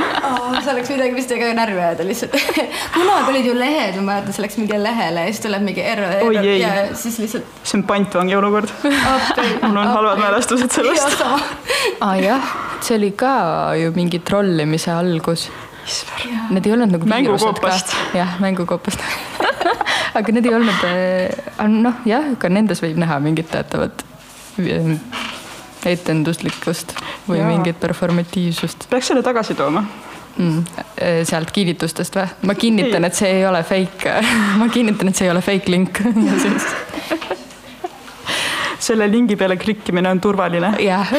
see 0.64 0.74
oleks 0.74 0.92
midagi, 0.94 1.16
mis 1.18 1.30
teiega 1.30 1.52
närvi 1.58 1.82
ajada 1.84 2.08
lihtsalt. 2.08 2.38
kunagi 2.96 3.34
olid 3.34 3.50
ju 3.50 3.56
lehed, 3.58 4.00
ma 4.00 4.06
mäletan, 4.14 4.36
see 4.38 4.46
läks 4.46 4.60
mingile 4.62 4.82
lehele 4.86 5.26
ja 5.26 5.34
siis 5.34 5.44
tuleb 5.46 5.66
mingi 5.68 5.84
error, 5.84 6.14
error 6.20 6.40
ei. 6.44 6.60
ja 6.64 6.74
siis 7.00 7.20
lihtsalt. 7.24 7.56
see 7.64 7.80
on 7.82 7.88
pantvangi 7.90 8.38
olukord. 8.40 8.72
mul 8.84 9.82
on 9.84 9.94
halvad 9.94 10.22
mälestused 10.24 10.72
sellest. 10.80 11.26
aa 11.28 11.40
ah, 12.12 12.16
jah, 12.20 12.54
see 12.80 12.96
oli 13.00 13.12
ka 13.18 13.34
ju 13.80 13.92
mingi 13.98 14.24
trollimise 14.24 14.94
algus. 14.96 15.50
Need 16.54 16.68
ei 16.68 16.74
olnud 16.76 16.92
nagu 16.94 17.08
Mängukoopast.. 17.10 17.96
jah, 18.14 18.38
mängukoopast 18.44 19.02
aga 20.20 20.36
need 20.36 20.50
ei 20.50 20.56
olnud, 20.58 20.86
noh 21.80 22.04
jah, 22.10 22.30
ka 22.42 22.52
nendes 22.52 22.84
võib 22.84 23.00
näha 23.02 23.20
mingit 23.24 23.50
teatavat 23.54 24.04
eh, 24.64 24.94
etenduslikkust 25.90 26.96
või 27.28 27.40
Jaa. 27.40 27.46
Jaa. 27.46 27.56
mingit 27.56 27.82
performatiivsust 27.82 28.90
peaks 28.92 29.12
selle 29.12 29.24
tagasi 29.26 29.56
tooma. 29.60 29.86
mm,. 30.38 30.86
sealt 31.30 31.54
kinnitustest 31.56 32.20
või? 32.20 32.28
ma 32.52 32.58
kinnitan, 32.60 33.08
et 33.08 33.18
see 33.18 33.32
ei 33.40 33.46
ole 33.48 33.64
fake, 33.64 34.20
ma 34.62 34.70
kinnitan, 34.74 35.12
et 35.12 35.20
see 35.20 35.30
ei 35.30 35.34
ole 35.34 35.44
fake 35.46 35.72
link 35.72 36.04
ja 36.04 36.40
siis 36.44 36.72
selle 38.90 39.08
lingi 39.12 39.36
peale 39.40 39.56
klikkimine 39.60 40.10
on 40.10 40.22
turvaline. 40.24 40.74
jah. 40.84 41.14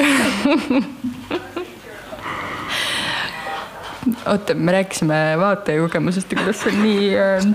oota, 4.26 4.54
me 4.54 4.72
rääkisime 4.72 5.14
vaatajakogemusest 5.38 6.32
ja 6.32 6.38
kuidas 6.38 6.62
see 6.62 6.72
on 6.72 6.82
nii 6.82 7.18
äh, 7.18 7.46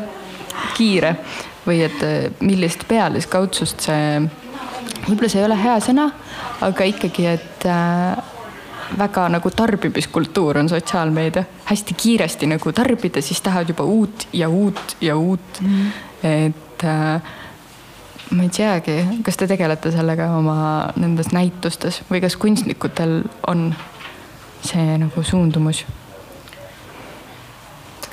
kiire 0.77 1.15
või 1.65 1.81
et 1.85 2.03
äh, 2.05 2.29
millist 2.45 2.85
pealiskaudsust 2.87 3.87
see, 3.87 4.21
võib-olla 5.07 5.31
see 5.31 5.41
ei 5.41 5.47
ole 5.47 5.57
hea 5.59 5.75
sõna, 5.83 6.09
aga 6.65 6.87
ikkagi, 6.91 7.27
et 7.35 7.67
äh, 7.69 8.33
väga 8.97 9.29
nagu 9.33 9.49
tarbimiskultuur 9.51 10.59
on 10.61 10.69
sotsiaalmeedia, 10.69 11.45
hästi 11.65 11.97
kiiresti 11.97 12.49
nagu 12.51 12.71
tarbida, 12.75 13.21
siis 13.21 13.41
tahad 13.41 13.69
juba 13.69 13.83
uut 13.83 14.27
ja 14.33 14.49
uut 14.49 14.97
ja 15.01 15.17
uut 15.17 15.61
mm.. 15.61 15.89
et 16.23 16.85
äh, 16.85 17.33
ma 18.31 18.45
ei 18.45 18.49
teagi, 18.49 18.99
kas 19.25 19.37
te 19.37 19.47
tegelete 19.49 19.91
sellega 19.93 20.29
oma 20.37 20.57
nendes 21.01 21.31
näitustes 21.33 22.01
või 22.09 22.21
kas 22.23 22.37
kunstnikutel 22.41 23.21
on 23.47 23.69
see 24.65 24.97
nagu 25.01 25.23
suundumus? 25.23 25.85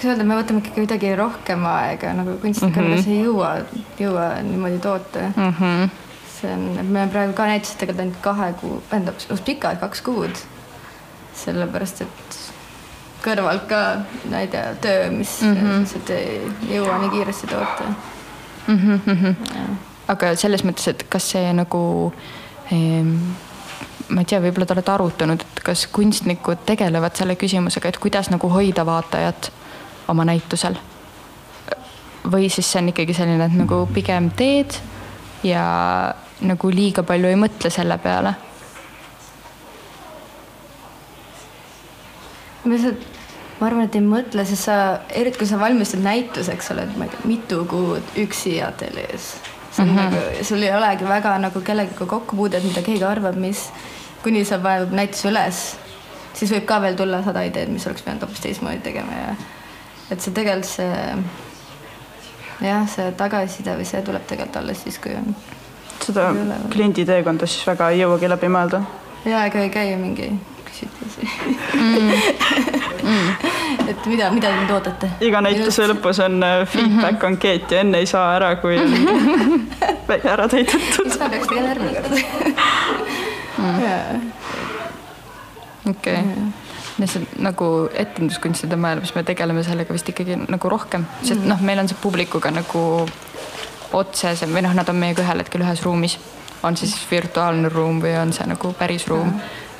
Tahaks 0.02 0.18
öelda, 0.18 0.26
me 0.26 0.38
võtame 0.38 0.62
ikkagi 0.62 0.80
kuidagi 0.80 1.12
rohkem 1.18 1.66
aega 1.68 2.12
nagu 2.16 2.36
kunstnikul 2.42 2.82
mm. 2.82 2.94
-hmm. 2.94 3.10
ei 3.10 3.24
jõua, 3.24 3.50
jõua 3.98 4.28
niimoodi 4.42 4.78
toota 4.78 5.28
mm. 5.36 5.52
-hmm. 5.58 5.90
see 6.40 6.52
on, 6.52 6.86
me 6.86 7.06
praegu 7.12 7.32
ka 7.32 7.46
näitusitega 7.46 7.94
teinud 7.94 8.18
kahe 8.20 8.52
kuu, 8.60 8.82
tähendab 8.90 9.14
pikalt 9.44 9.80
kaks 9.80 10.02
kuud. 10.02 10.42
sellepärast, 11.34 12.02
et 12.02 12.38
kõrvalt 13.24 13.68
ka, 13.68 14.02
ma 14.30 14.42
ei 14.42 14.48
tea, 14.48 14.74
töö, 14.80 15.10
mis 15.10 15.40
mm. 15.42 15.54
-hmm. 15.54 15.78
lihtsalt 15.78 16.10
ei 16.10 16.52
jõua 16.74 16.98
nii 16.98 17.10
kiiresti 17.10 17.46
toota. 17.46 17.84
Mm 18.66 19.00
-hmm. 19.06 19.34
aga 20.08 20.34
selles 20.36 20.64
mõttes, 20.64 20.90
et 20.90 21.06
kas 21.08 21.30
see 21.30 21.52
nagu 21.52 22.12
ehm, 22.72 23.16
ma 24.08 24.20
ei 24.20 24.24
tea, 24.24 24.40
võib-olla 24.40 24.66
te 24.66 24.72
olete 24.72 24.92
arutanud, 24.92 25.40
et 25.40 25.60
kas 25.64 25.86
kunstnikud 25.86 26.66
tegelevad 26.66 27.16
selle 27.16 27.36
küsimusega, 27.36 27.88
et 27.88 27.98
kuidas 27.98 28.30
nagu 28.30 28.48
hoida 28.48 28.86
vaatajat 28.86 29.52
oma 30.08 30.24
näitusel? 30.24 30.78
või 32.32 32.46
siis 32.50 32.68
see 32.70 32.78
on 32.78 32.88
ikkagi 32.92 33.14
selline, 33.14 33.44
et 33.44 33.54
nagu 33.58 33.82
pigem 33.94 34.30
teed 34.30 34.76
ja 35.42 35.64
nagu 36.40 36.70
liiga 36.70 37.02
palju 37.02 37.28
ei 37.28 37.38
mõtle 37.38 37.70
selle 37.70 37.98
peale 37.98 38.34
ma 42.64 42.74
lihtsalt, 42.74 43.06
ma 43.60 43.68
arvan, 43.68 43.86
et 43.88 43.96
ei 43.98 44.04
mõtle, 44.04 44.44
sest 44.46 44.68
sa, 44.68 44.76
eriti 45.18 45.40
kui 45.42 45.48
sa 45.50 45.58
valmistad 45.60 46.02
näituseks, 46.04 46.68
sa 46.68 46.76
oled, 46.76 46.92
ma 46.98 47.08
ei 47.08 47.14
tea, 47.14 47.24
mitu 47.30 47.62
kuud 47.70 48.20
üksi 48.22 48.58
ateljees. 48.64 49.34
see 49.72 49.82
on 49.82 49.88
mm 49.88 49.98
-hmm. 49.98 50.10
nagu, 50.14 50.44
sul 50.44 50.62
ei 50.62 50.74
olegi 50.76 51.08
väga 51.08 51.38
nagu 51.38 51.60
kellegagi 51.60 52.06
kokkupuudet, 52.06 52.64
mida 52.64 52.82
keegi 52.82 53.04
arvab, 53.04 53.34
mis, 53.34 53.70
kuni 54.22 54.44
sa 54.44 54.58
paned 54.58 54.92
näituse 54.92 55.28
üles, 55.28 55.76
siis 56.34 56.52
võib 56.52 56.64
ka 56.64 56.80
veel 56.80 56.94
tulla 56.94 57.22
sada 57.22 57.42
ideed, 57.42 57.68
mis 57.68 57.86
oleks 57.86 58.02
pidanud 58.02 58.22
hoopis 58.22 58.40
teistmoodi 58.40 58.78
tegema 58.78 59.12
ja 59.12 59.34
et 60.12 60.20
see 60.20 60.34
tegelikult 60.36 60.68
see 60.68 60.92
jah, 62.62 62.86
see 62.88 63.10
tagasiside 63.18 63.76
või 63.78 63.88
see 63.88 64.02
tuleb 64.06 64.24
tegelikult 64.28 64.60
alles 64.62 64.84
siis, 64.84 64.98
kui 65.02 65.14
on 65.18 65.34
seda 66.02 66.30
kliendi 66.72 67.04
teekonda 67.08 67.46
siis 67.48 67.66
väga 67.66 67.90
ei 67.92 68.02
jõuagi 68.02 68.30
läbi 68.30 68.50
mõelda. 68.52 68.82
ja 69.24 69.44
ega 69.48 69.62
ei 69.62 69.70
käi 69.74 69.96
mingi 69.96 70.32
küsitlusi 70.66 71.22
mm.. 71.74 72.10
et 73.90 74.06
mida, 74.06 74.30
mida 74.34 74.52
nüüd 74.56 74.70
ootate? 74.74 75.10
iga 75.24 75.42
näituse 75.44 75.88
lõpus 75.90 76.22
on 76.24 76.42
äh, 76.46 76.62
feedback 76.68 77.24
ankeet 77.28 77.70
ja 77.72 77.82
enne 77.84 78.02
ei 78.02 78.08
saa 78.10 78.26
ära, 78.36 78.54
kui 78.62 78.78
on 78.78 78.90
ära 80.34 80.48
täidetud. 80.48 81.12
seda 81.12 81.30
peaks 81.32 81.48
tegema 81.50 81.68
järgmine 81.72 82.00
kord. 82.02 82.16
okei. 85.94 86.51
Lihtsalt 86.98 87.38
nagu 87.40 87.68
etenduskunstide 87.94 88.76
maailmas 88.76 89.14
me 89.14 89.22
tegeleme 89.24 89.62
sellega 89.64 89.94
vist 89.94 90.08
ikkagi 90.12 90.36
nagu 90.42 90.68
rohkem, 90.68 91.06
sest 91.22 91.44
noh, 91.48 91.60
meil 91.64 91.80
on 91.80 91.88
see 91.88 92.00
publikuga 92.02 92.52
nagu 92.52 92.82
otsesem 93.96 94.52
või 94.52 94.64
noh, 94.66 94.74
nad 94.76 94.88
on 94.88 95.00
meiega 95.00 95.24
ühel 95.24 95.42
hetkel 95.44 95.64
ühes 95.64 95.82
ruumis. 95.84 96.18
on 96.62 96.76
siis 96.76 96.94
virtuaalne 97.10 97.68
ruum 97.68 97.98
või 98.02 98.12
on 98.20 98.32
see 98.32 98.46
nagu 98.46 98.72
päris 98.78 99.08
ruum. 99.10 99.32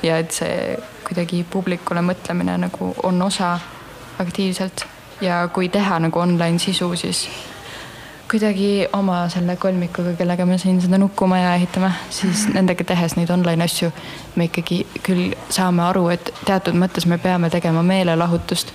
Ja 0.03 0.17
et 0.19 0.35
see 0.35 0.75
kuidagi 1.07 1.45
publikule 1.49 2.01
mõtlemine 2.03 2.57
nagu 2.59 2.89
on 3.03 3.21
osa 3.21 3.53
aktiivselt. 4.19 4.85
Ja 5.21 5.47
kui 5.47 5.69
teha 5.69 5.99
nagu 6.03 6.19
online 6.19 6.59
sisu, 6.59 6.89
siis 6.99 7.29
kuidagi 8.33 8.87
oma 8.97 9.27
selle 9.29 9.55
kolmikuga, 9.61 10.15
kellega 10.17 10.45
me 10.49 10.57
siin 10.57 10.79
seda 10.81 10.97
nukumaja 10.97 11.51
ehitame, 11.59 11.91
siis 12.09 12.47
nendega 12.49 12.85
tehes 12.89 13.13
neid 13.13 13.29
online 13.29 13.67
asju 13.67 13.91
me 14.35 14.47
ikkagi 14.49 14.79
küll 15.05 15.35
saame 15.53 15.83
aru, 15.85 16.07
et 16.15 16.31
teatud 16.41 16.73
mõttes 16.81 17.05
me 17.05 17.19
peame 17.21 17.51
tegema 17.53 17.83
meelelahutust 17.85 18.73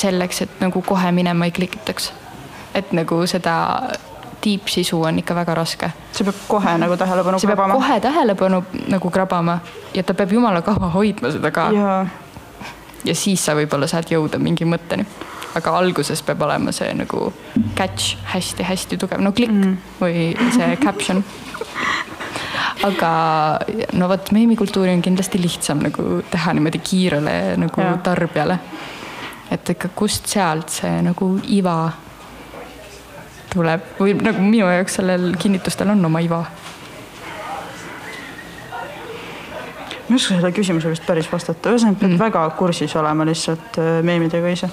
selleks, 0.00 0.40
et 0.46 0.62
nagu 0.64 0.80
kohe 0.86 1.12
minema 1.12 1.44
ei 1.44 1.52
klikitaks. 1.52 2.12
et 2.74 2.92
nagu 2.96 3.18
seda 3.26 3.54
tiibsisu 4.40 5.02
on 5.02 5.18
ikka 5.18 5.34
väga 5.34 5.54
raske. 5.54 5.90
see 6.12 6.24
peab 6.24 6.40
kohe 6.48 6.78
nagu 6.78 6.96
tähelepanu 6.96 7.38
see 7.38 7.52
krabama. 7.52 7.74
kohe 7.74 8.00
tähelepanu 8.00 8.64
nagu 8.88 9.10
krabama 9.10 9.58
ja 9.94 10.02
ta 10.02 10.14
peab 10.14 10.32
jumala 10.32 10.62
kaua 10.62 10.88
hoidma 10.96 11.30
seda 11.36 11.50
ka 11.50 11.68
ja 13.04 13.14
siis 13.14 13.44
sa 13.44 13.54
võib-olla 13.58 13.88
saad 13.90 14.08
jõuda 14.10 14.38
mingi 14.38 14.64
mõtteni. 14.64 15.06
Aga 15.58 15.72
alguses 15.78 16.22
peab 16.22 16.42
olema 16.46 16.72
see 16.74 16.92
nagu 16.94 17.32
catch 17.78 18.16
hästi-hästi 18.32 18.98
tugev, 19.00 19.22
no 19.22 19.32
klikk 19.36 19.54
mm. 19.54 19.76
või 20.00 20.30
see 20.54 20.76
caption 20.82 21.24
aga 22.86 23.10
no 23.98 24.08
vot, 24.08 24.30
meemikultuuri 24.32 24.92
on 24.94 25.02
kindlasti 25.04 25.40
lihtsam 25.42 25.82
nagu 25.84 26.20
teha 26.30 26.54
niimoodi 26.56 26.80
kiirele 26.84 27.36
nagu 27.60 27.82
ja. 27.84 27.96
tarbijale. 28.04 28.58
et 29.50 29.74
ikka 29.74 29.90
kust 29.94 30.30
sealt 30.30 30.70
see 30.70 31.02
nagu 31.04 31.32
iva 31.48 31.76
tuleb 33.50 33.94
või 33.98 34.14
nagu 34.22 34.42
minu 34.42 34.70
jaoks 34.70 35.00
sellel 35.00 35.32
kinnitustel 35.40 35.90
on 35.90 36.04
oma 36.06 36.22
iva 36.22 36.44
ma 40.10 40.16
ei 40.16 40.18
oska 40.18 40.34
sellele 40.34 40.52
küsimusele 40.54 40.90
vist 40.90 41.06
päris 41.06 41.28
vastata, 41.30 41.70
ühesõnaga 41.70 42.00
pead 42.00 42.10
mm. 42.10 42.18
väga 42.18 42.42
kursis 42.58 42.96
olema 42.98 43.26
lihtsalt 43.28 43.78
äh, 43.78 44.00
meemidega 44.02 44.50
ise. 44.50 44.66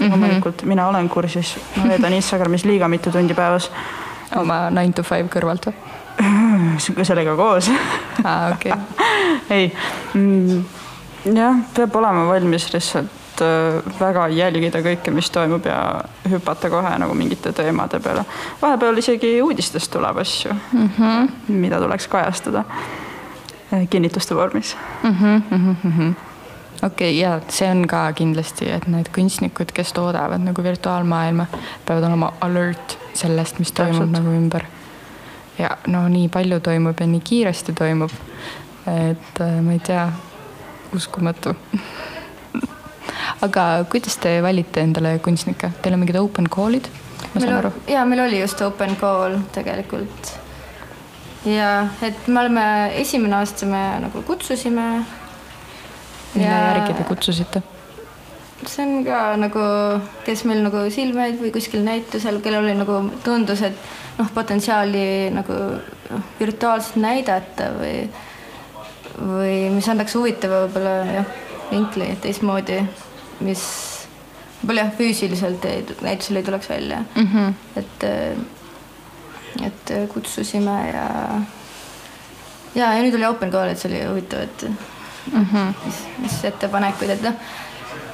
Mhm. 0.00 0.10
loomulikult 0.10 0.62
mm 0.62 0.64
-hmm. 0.64 0.68
mina 0.68 0.88
olen 0.88 1.08
kursis, 1.08 1.58
ma 1.76 1.88
veedan 1.88 2.12
Instagramis 2.12 2.64
liiga 2.64 2.88
mitu 2.88 3.10
tundi 3.10 3.34
päevas. 3.34 3.70
oma 4.36 4.70
nine 4.70 4.92
to 4.92 5.02
five 5.02 5.28
kõrvalt 5.28 5.66
või? 5.66 5.74
sellega 7.08 7.36
koos 7.36 7.70
aa, 8.24 8.50
okei. 8.52 8.72
ei 9.56 9.72
mm,, 10.14 10.64
jah, 11.34 11.56
peab 11.74 11.96
olema 11.96 12.26
valmis 12.28 12.72
lihtsalt 12.72 13.40
äh, 13.42 14.00
väga 14.00 14.28
jälgida 14.28 14.78
kõike, 14.78 15.10
mis 15.10 15.30
toimub 15.30 15.66
ja 15.66 16.04
hüpata 16.30 16.70
kohe 16.70 16.98
nagu 16.98 17.14
mingite 17.14 17.52
teemade 17.52 18.00
peale. 18.00 18.24
vahepeal 18.62 18.98
isegi 18.98 19.42
uudistest 19.42 19.90
tuleb 19.90 20.16
asju 20.16 20.52
mm, 20.72 20.90
-hmm. 20.98 21.28
mida 21.48 21.80
tuleks 21.80 22.08
kajastada 22.08 22.64
Äh, 23.74 23.88
kinnituste 23.88 24.36
vormis 24.36 24.76
mm. 25.02 25.10
-hmm, 25.10 25.56
mm 25.58 25.76
-hmm. 25.84 26.14
Okei 26.84 27.10
okay,, 27.10 27.20
ja 27.20 27.40
see 27.48 27.70
on 27.70 27.86
ka 27.88 28.06
kindlasti, 28.12 28.68
et 28.70 28.86
need 28.90 29.10
kunstnikud, 29.14 29.72
kes 29.74 29.92
toodavad 29.96 30.42
nagu 30.44 30.62
virtuaalmaailma, 30.62 31.46
peavad 31.86 32.08
olema 32.08 32.32
alert 32.44 32.98
sellest, 33.14 33.58
mis 33.58 33.72
toimub 33.72 34.04
Täpselt. 34.04 34.16
nagu 34.18 34.34
ümber. 34.34 34.66
ja 35.58 35.76
no 35.86 36.06
nii 36.08 36.28
palju 36.28 36.60
toimub 36.60 37.00
ja 37.00 37.06
nii 37.06 37.20
kiiresti 37.24 37.72
toimub. 37.72 38.12
et 38.86 39.40
äh, 39.40 39.60
ma 39.62 39.72
ei 39.72 39.78
tea, 39.78 40.08
uskumatu 40.94 41.54
aga 43.42 43.64
kuidas 43.90 44.16
te 44.20 44.36
valite 44.42 44.80
endale 44.80 45.18
kunstnikke, 45.18 45.72
teil 45.82 45.96
on 45.96 46.04
mingid 46.04 46.20
open 46.20 46.48
call'id? 46.50 46.88
ma 47.34 47.40
saan 47.40 47.58
aru. 47.58 47.74
ja 47.88 48.04
meil 48.04 48.26
oli 48.28 48.40
just 48.40 48.60
open 48.62 48.96
call 49.00 49.38
tegelikult 49.52 50.34
ja 51.44 51.86
et 52.02 52.26
me 52.28 52.40
oleme, 52.40 52.64
esimene 53.00 53.36
aasta 53.36 53.66
me 53.68 53.82
nagu 54.04 54.22
kutsusime. 54.26 55.04
Mille 56.34 56.50
ja... 56.50 56.60
järgi 56.74 56.98
te 56.98 57.08
kutsusite? 57.08 57.62
see 58.68 58.84
on 58.86 59.04
ka 59.04 59.20
nagu, 59.36 59.62
kes 60.24 60.44
meil 60.48 60.62
nagu 60.64 60.84
silme 60.92 61.26
ees 61.28 61.40
või 61.40 61.50
kuskil 61.52 61.82
näitusel, 61.84 62.40
kellel 62.44 62.64
oli 62.64 62.76
nagu 62.78 63.00
tundus, 63.24 63.60
et 63.66 63.76
noh, 64.18 64.30
potentsiaali 64.34 65.30
nagu 65.34 65.58
noh, 65.74 66.22
virtuaalselt 66.38 66.96
näidata 67.02 67.70
või, 67.76 67.96
või 69.18 69.56
mis 69.74 69.88
annaks 69.90 70.16
huvitava 70.16 70.62
võib-olla 70.64 70.94
jah, 71.18 71.34
vinkli 71.70 72.08
teistmoodi, 72.24 72.78
mis 73.44 73.66
võib-olla 74.62 74.86
jah, 74.86 74.94
füüsiliselt 74.96 75.68
ei, 75.68 75.84
näitusel 76.06 76.40
ei 76.40 76.48
tuleks 76.48 76.70
välja 76.70 77.02
mm. 77.04 77.28
-hmm. 77.34 77.54
et 77.82 78.08
et 79.64 79.92
kutsusime 80.10 80.78
ja 80.88 81.04
ja, 82.74 82.90
ja 82.94 83.02
nüüd 83.02 83.14
oli 83.14 83.26
open 83.28 83.52
call, 83.52 83.70
et 83.70 83.78
see 83.78 83.92
oli 83.92 84.02
huvitav, 84.08 84.48
et 84.48 84.66
mm 85.32 85.46
-hmm. 85.52 85.74
mis, 85.84 86.02
mis 86.18 86.44
ettepanekuid, 86.44 87.10
et 87.10 87.22
noh, 87.22 87.34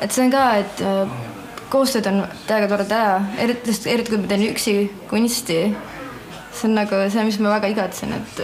et 0.00 0.12
see 0.12 0.24
on 0.24 0.30
ka, 0.30 0.44
et 0.56 0.80
äh, 0.80 1.08
koostööd 1.70 2.06
on 2.06 2.24
täiega 2.46 2.68
tore 2.68 2.84
teha, 2.84 3.20
eriti, 3.38 3.76
eriti 3.86 4.10
kui 4.10 4.18
ma 4.18 4.26
teen 4.26 4.48
üksi 4.48 4.90
kunsti. 5.10 5.76
see 6.52 6.68
on 6.68 6.74
nagu 6.74 6.96
see, 7.10 7.24
mis 7.24 7.38
ma 7.38 7.48
väga 7.48 7.66
igatsen, 7.66 8.12
et, 8.12 8.40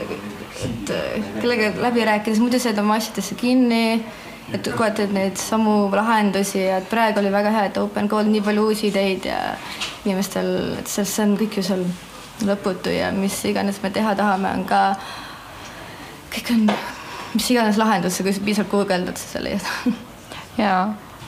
et 0.64 0.92
kellega 1.40 1.72
läbi 1.82 2.04
rääkides, 2.04 2.38
muidu 2.38 2.58
sa 2.58 2.68
jääd 2.68 2.78
oma 2.78 2.94
asjadesse 2.94 3.34
kinni 3.34 4.04
et 4.54 4.68
kohe 4.78 4.90
teed 4.94 5.12
neid 5.14 5.38
samu 5.40 5.90
lahendusi 5.90 6.60
ja 6.60 6.78
et 6.80 6.88
praegu 6.90 7.20
oli 7.20 7.32
väga 7.34 7.50
hea, 7.50 7.64
et 7.70 7.78
open 7.82 8.08
call 8.08 8.28
nii 8.30 8.44
palju 8.46 8.66
uusi 8.68 8.90
ideid 8.92 9.26
ja 9.26 9.38
inimestel, 10.04 10.50
et 10.78 10.90
see, 10.90 11.04
see 11.04 11.24
on 11.26 11.34
kõik 11.40 11.58
ju 11.58 11.64
seal 11.66 11.82
lõputu 12.46 12.92
ja 12.94 13.10
mis 13.16 13.38
iganes 13.48 13.80
me 13.82 13.90
teha 13.90 14.14
tahame, 14.18 14.52
on 14.58 14.64
ka, 14.68 14.82
kõik 16.36 16.52
on, 16.54 16.70
mis 17.37 17.51
iganes 17.53 17.80
lahendus, 17.80 18.20
kui 18.24 18.32
sa 18.32 18.45
piisavalt 18.45 18.72
guugeldad, 18.72 19.18
sa 19.20 19.37
selle 19.37 19.55
leiad. 19.55 19.97
jaa, 20.64 20.84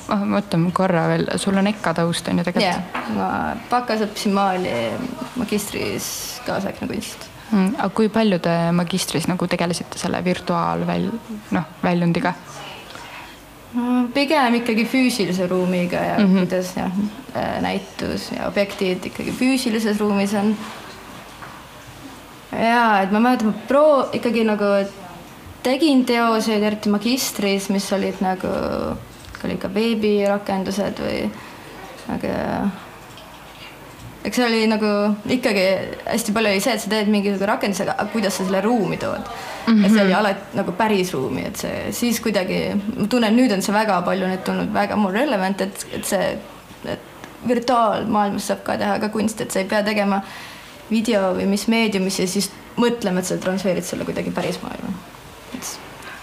ma 0.09 0.21
mõtlen 0.37 0.69
korra 0.77 1.07
veel, 1.13 1.27
sul 1.41 1.59
on 1.61 1.69
EKA 1.71 1.95
taust 2.01 2.29
on 2.31 2.41
ju 2.41 2.47
tegelikult? 2.49 2.95
jah, 2.95 3.11
ma 3.17 3.31
bakas 3.71 4.05
õppisin 4.07 4.37
maali, 4.37 4.77
magistris 5.41 6.07
kaasaegne 6.47 6.89
kunst 6.91 7.29
mm,. 7.51 7.75
aga 7.77 7.91
kui 7.97 8.09
palju 8.13 8.41
te 8.45 8.55
magistris 8.77 9.29
nagu 9.31 9.49
tegelesite 9.51 10.01
selle 10.01 10.23
virtuaalväl-, 10.25 11.13
noh, 11.57 11.71
väljundiga? 11.85 12.35
pigem 14.15 14.55
ikkagi 14.63 14.87
füüsilise 14.89 15.47
ruumiga 15.47 16.01
ja 16.01 16.19
mm 16.19 16.25
-hmm. 16.25 16.39
kuidas 16.39 16.71
jah, 16.77 16.93
näitus 17.61 18.31
ja 18.33 18.47
objektid 18.49 19.05
ikkagi 19.07 19.33
füüsilises 19.33 20.01
ruumis 20.01 20.35
on 20.35 20.57
jaa, 22.53 23.03
et 23.03 23.13
ma 23.13 23.21
mäletan, 23.21 23.53
ma 23.53 23.67
pro-, 23.69 24.09
ikkagi 24.13 24.45
nagu 24.45 24.65
tegin 25.63 26.05
teoseid, 26.09 26.63
eriti 26.63 26.91
magistris, 26.93 27.69
mis 27.75 27.87
olid 27.93 28.21
nagu, 28.25 28.51
olid 29.45 29.63
ka 29.63 29.71
veebirakendused 29.75 31.03
või 31.05 31.23
aga 32.09 32.35
eks 34.25 34.37
see 34.37 34.47
oli 34.47 34.63
nagu 34.71 34.91
ikkagi 35.31 35.65
hästi 36.07 36.35
palju 36.35 36.53
oli 36.53 36.63
see, 36.63 36.75
et 36.75 36.83
sa 36.83 36.91
teed 36.91 37.11
mingisuguse 37.13 37.49
rakenduse, 37.49 37.87
aga 37.87 38.09
kuidas 38.13 38.39
sa 38.39 38.47
selle 38.47 38.61
ruumi 38.65 38.99
tood 39.01 39.21
mm. 39.23 39.73
-hmm. 39.73 39.83
ja 39.85 39.91
see 39.91 40.05
oli 40.05 40.15
alati 40.15 40.59
nagu 40.59 40.73
päris 40.73 41.13
ruumi, 41.15 41.47
et 41.47 41.57
see 41.57 41.93
siis 41.93 42.21
kuidagi, 42.21 42.61
ma 42.97 43.07
tunnen, 43.07 43.37
nüüd 43.37 43.55
on 43.55 43.63
see 43.63 43.75
väga 43.75 44.01
palju 44.03 44.27
nüüd 44.27 44.45
tulnud 44.45 44.75
väga 44.75 44.97
more 44.97 45.21
relevant, 45.21 45.61
et, 45.61 45.87
et 45.93 46.05
see, 46.05 46.39
et 46.85 47.01
virtuaalmaailmas 47.49 48.47
saab 48.51 48.65
ka 48.67 48.77
teha 48.79 48.99
ka 48.99 49.09
kunsti, 49.09 49.43
et 49.43 49.51
sa 49.51 49.61
ei 49.63 49.69
pea 49.71 49.83
tegema 49.83 50.23
video 50.91 51.35
või 51.37 51.47
mis 51.47 51.69
meediumis 51.69 52.19
ja 52.19 52.27
siis 52.27 52.51
mõtlema, 52.77 53.21
et 53.21 53.31
sa 53.31 53.37
transferid 53.37 53.85
selle 53.85 54.05
kuidagi 54.05 54.31
päris 54.35 54.59
maailma. 54.63 54.93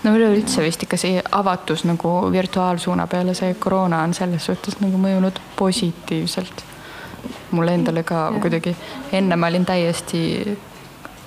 No 0.05 0.13
üleüldse 0.13 0.63
vist 0.63 0.83
ikka 0.85 0.97
see 1.01 1.21
avatus 1.31 1.85
nagu 1.89 2.13
virtuaalsuuna 2.31 3.07
peale, 3.07 3.33
see 3.37 3.53
koroona 3.59 4.03
on 4.05 4.13
selles 4.13 4.45
suhtes 4.45 4.79
nagu 4.83 4.99
mõjunud 5.01 5.41
positiivselt. 5.57 6.63
mulle 7.51 7.73
endale 7.73 8.03
ka 8.03 8.29
ja. 8.33 8.39
kuidagi, 8.41 8.75
enne 9.15 9.35
ma 9.35 9.47
olin 9.47 9.65
täiesti 9.65 10.19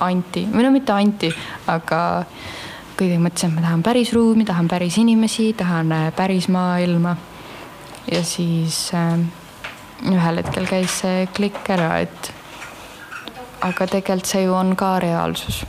anti, 0.05 0.45
või 0.53 0.67
no 0.67 0.71
mitte 0.71 0.93
anti, 0.93 1.31
aga 1.67 2.01
kuidagi 2.99 3.19
mõtlesin, 3.23 3.51
et 3.51 3.57
ma 3.57 3.65
tahan 3.65 3.83
päris 3.83 4.13
ruumi, 4.15 4.45
tahan 4.45 4.69
päris 4.69 4.99
inimesi, 4.99 5.53
tahan 5.59 5.93
äh, 5.93 6.09
päris 6.17 6.49
maailma. 6.49 7.17
ja 8.13 8.23
siis 8.25 8.91
äh, 8.95 9.19
ühel 10.07 10.43
hetkel 10.43 10.67
käis 10.67 11.01
see 11.03 11.27
klikk 11.35 11.71
ära, 11.71 11.99
et 11.99 12.33
aga 13.61 13.87
tegelikult 13.87 14.31
see 14.31 14.45
ju 14.47 14.55
on 14.55 14.77
ka 14.77 14.99
reaalsus. 15.03 15.65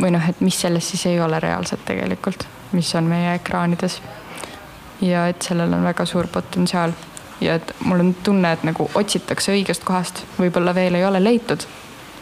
Või 0.00 0.12
noh, 0.14 0.28
et 0.28 0.40
mis 0.40 0.60
sellest 0.60 0.94
siis 0.94 1.06
ei 1.06 1.20
ole 1.20 1.40
reaalset 1.40 1.84
tegelikult, 1.84 2.46
mis 2.72 2.94
on 2.94 3.04
meie 3.04 3.34
ekraanides. 3.34 4.00
ja 5.00 5.26
et 5.28 5.42
sellel 5.42 5.72
on 5.76 5.84
väga 5.84 6.04
suur 6.08 6.26
potentsiaal 6.32 6.92
ja 7.40 7.54
et 7.54 7.72
mul 7.84 8.00
on 8.00 8.14
tunne, 8.24 8.52
et 8.52 8.64
nagu 8.64 8.90
otsitakse 8.94 9.52
õigest 9.52 9.84
kohast, 9.84 10.24
võib-olla 10.38 10.74
veel 10.74 10.94
ei 10.94 11.04
ole 11.04 11.20
leitud, 11.22 11.66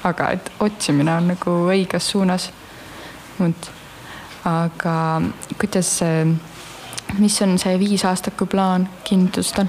aga 0.04 0.30
et 0.34 0.50
otsimine 0.60 1.14
on 1.14 1.28
nagu 1.34 1.56
õiges 1.70 2.10
suunas. 2.10 2.50
aga 4.44 5.22
kuidas, 5.58 6.00
mis 7.18 7.42
on 7.42 7.58
see 7.58 7.78
viisaastaku 7.78 8.46
plaan 8.46 8.88
kinnitustel? 9.04 9.66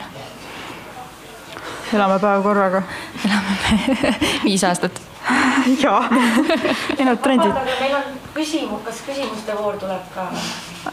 elame 1.93 2.19
päev 2.19 2.43
korraga. 2.43 2.81
elame 3.25 3.95
viis 4.47 4.63
aastat 4.63 5.01
jaa, 5.83 6.09
ei 6.99 7.05
no 7.05 7.15
trendid. 7.15 7.53
meil 7.79 7.95
on 7.95 8.03
küsimus, 8.33 8.81
kas 8.85 9.01
küsimuste 9.07 9.57
voor 9.57 9.77
tuleb 9.81 10.09
ka? 10.15 10.27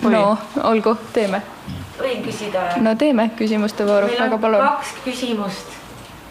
no 0.08 0.38
olgu, 0.64 0.96
teeme. 1.12 1.42
võin 1.98 2.22
küsida? 2.24 2.64
no 2.80 2.94
teeme 2.98 3.30
küsimuste 3.38 3.86
vooru, 3.86 4.10
väga 4.18 4.38
palun. 4.38 4.66
kaks 4.66 4.94
küsimust. 5.04 5.78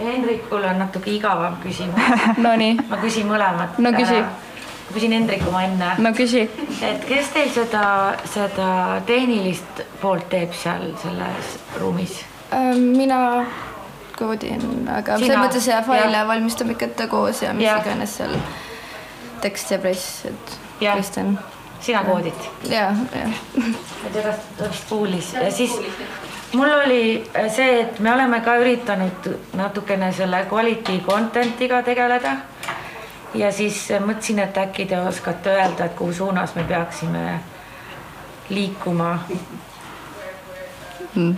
Hendrikul 0.01 0.63
on 0.65 0.79
natuke 0.81 1.11
igavam 1.13 1.59
küsimus 1.61 2.23
Nonii. 2.45 2.79
ma 2.89 2.97
küsin 3.03 3.29
mõlemat. 3.29 3.77
no 3.77 3.93
küsi. 3.93 4.17
ma 4.23 4.95
küsin 4.95 5.13
Hendrik 5.13 5.47
oma 5.47 5.63
enne. 5.67 5.93
no 6.01 6.13
küsi. 6.17 6.47
et 6.81 7.05
kes 7.05 7.33
teil 7.35 7.53
seda, 7.53 7.85
seda 8.25 9.01
tehnilist 9.05 9.85
poolt 10.01 10.29
teeb 10.29 10.57
seal 10.57 10.89
selles 11.03 11.57
ruumis? 11.79 12.23
mina 12.81 13.45
koodin, 14.21 14.65
aga 14.89 15.17
selles 15.19 15.41
mõttes 15.41 15.69
ja 15.69 15.81
faile 15.85 16.25
valmistame 16.29 16.77
ikka 16.77 16.91
ette 16.91 17.07
koos 17.11 17.41
ja 17.41 17.55
mis 17.57 17.67
ja. 17.67 17.79
iganes 17.81 18.17
seal 18.21 18.35
tekst 19.41 19.73
ja 19.73 19.79
press, 19.81 20.25
et 20.29 20.57
Kristjan. 20.81 21.39
sina 21.81 22.03
koodid? 22.05 22.49
ja, 22.69 22.91
ja. 23.17 23.29
et 24.07 24.21
ühes, 24.21 24.83
puulis 24.89 25.33
ja 25.33 25.49
siis 25.51 25.73
mul 26.53 26.69
oli 26.83 27.03
see, 27.49 27.81
et 27.81 27.99
me 27.99 28.13
oleme 28.13 28.41
ka 28.45 28.57
üritanud 28.61 29.29
natukene 29.57 30.11
selle 30.13 30.45
quality 30.51 30.99
content'iga 31.05 31.81
tegeleda. 31.83 32.35
ja 33.33 33.51
siis 33.51 33.85
mõtlesin, 34.05 34.41
et 34.43 34.57
äkki 34.57 34.85
te 34.85 34.99
oskate 34.99 35.53
öelda, 35.55 35.85
et 35.85 35.95
kuhu 35.95 36.13
suunas 36.13 36.55
me 36.55 36.63
peaksime 36.67 37.39
liikuma 38.49 39.19
mm.. 41.15 41.35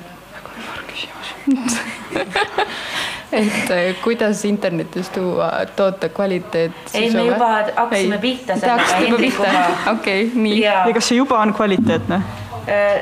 et 3.31 3.71
äh, 3.71 3.95
kuidas 4.03 4.45
internetis 4.45 5.09
tuua 5.09 5.51
toote 5.75 6.09
kvaliteet? 6.09 6.71
ei, 6.93 7.11
me 7.11 7.23
juba 7.25 7.47
hakkasime 7.75 8.15
ei. 8.15 8.21
pihta 8.21 8.57
sellega 8.57 8.95
Hendrikuga. 8.99 9.65
okei 9.91 10.31
nii. 10.33 10.59
ja 10.61 10.85
kas 10.93 11.07
see 11.09 11.17
juba 11.17 11.39
on 11.39 11.53
kvaliteetne? 11.53 12.21
Äh, 12.67 13.01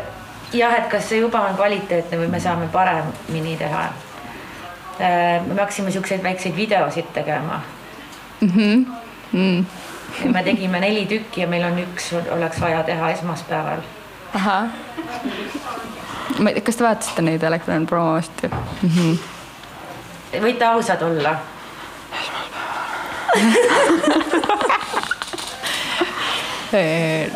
jah, 0.53 0.73
et 0.77 0.87
kas 0.91 1.09
see 1.09 1.19
juba 1.19 1.43
on 1.49 1.55
kvaliteetne 1.55 2.17
või 2.23 2.31
me 2.31 2.39
saame 2.39 2.67
paremini 2.71 3.57
teha. 3.59 3.83
Äh, 5.01 5.45
me 5.47 5.59
hakkasime 5.59 5.91
siukseid 5.91 6.23
väikseid 6.23 6.55
videosid 6.55 7.13
tegema 7.13 7.61
mm. 8.41 8.49
-hmm. 8.49 8.85
Mm. 9.33 9.65
ja 10.25 10.31
me 10.31 10.43
tegime 10.43 10.79
neli 10.79 11.05
tükki 11.05 11.41
ja 11.41 11.47
meil 11.47 11.63
on 11.65 11.79
üks, 11.79 12.13
oleks 12.31 12.61
vaja 12.61 12.83
teha 12.83 13.09
esmaspäeval. 13.09 13.83
ahah. 14.35 14.63
Kas 16.63 16.75
te 16.75 16.83
vaatasite 16.83 17.21
neid 17.21 17.43
Elektron 17.43 17.85
promo 17.87 18.15
vist 18.17 18.43
mm? 18.49 18.89
-hmm 18.89 19.39
võite 20.39 20.65
ausad 20.65 21.01
olla 21.03 21.35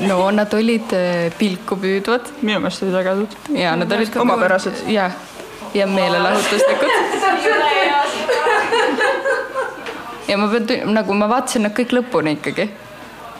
no 0.07 0.31
nad 0.31 0.53
olid 0.55 0.93
eh, 0.95 1.33
pilku 1.37 1.75
püüdvad. 1.81 2.29
minu 2.41 2.61
meelest 2.63 2.83
olid 2.85 2.95
ägedad. 3.01 3.35
ja 3.51 3.75
nad 3.75 3.91
olid 3.91 4.17
omapärased. 4.17 4.85
ja, 4.87 5.09
ja 5.73 5.87
meelelahutuslikud. 5.87 6.89
ja 10.27 10.37
ma 10.37 10.47
pean, 10.47 10.93
nagu 10.93 11.13
ma 11.13 11.29
vaatasin 11.29 11.67
nad 11.67 11.75
kõik 11.75 11.91
lõpuni 11.99 12.37
ikkagi. 12.39 12.69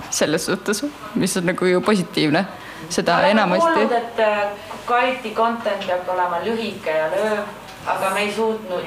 selles 0.09 0.45
suhtes, 0.51 0.83
mis 1.15 1.37
on 1.37 1.47
nagu 1.53 1.65
ju 1.65 1.81
positiivne. 1.81 2.45
seda 2.89 3.21
enamasti. 3.29 3.87
et 3.95 4.74
quality 4.88 5.33
content 5.33 5.88
peab 5.88 6.09
olema 6.13 6.41
lühike 6.45 6.97
ja 6.97 7.07
lööv, 7.13 7.45
aga 7.86 8.09
me 8.13 8.25
ei 8.25 8.33
suutnud 8.33 8.86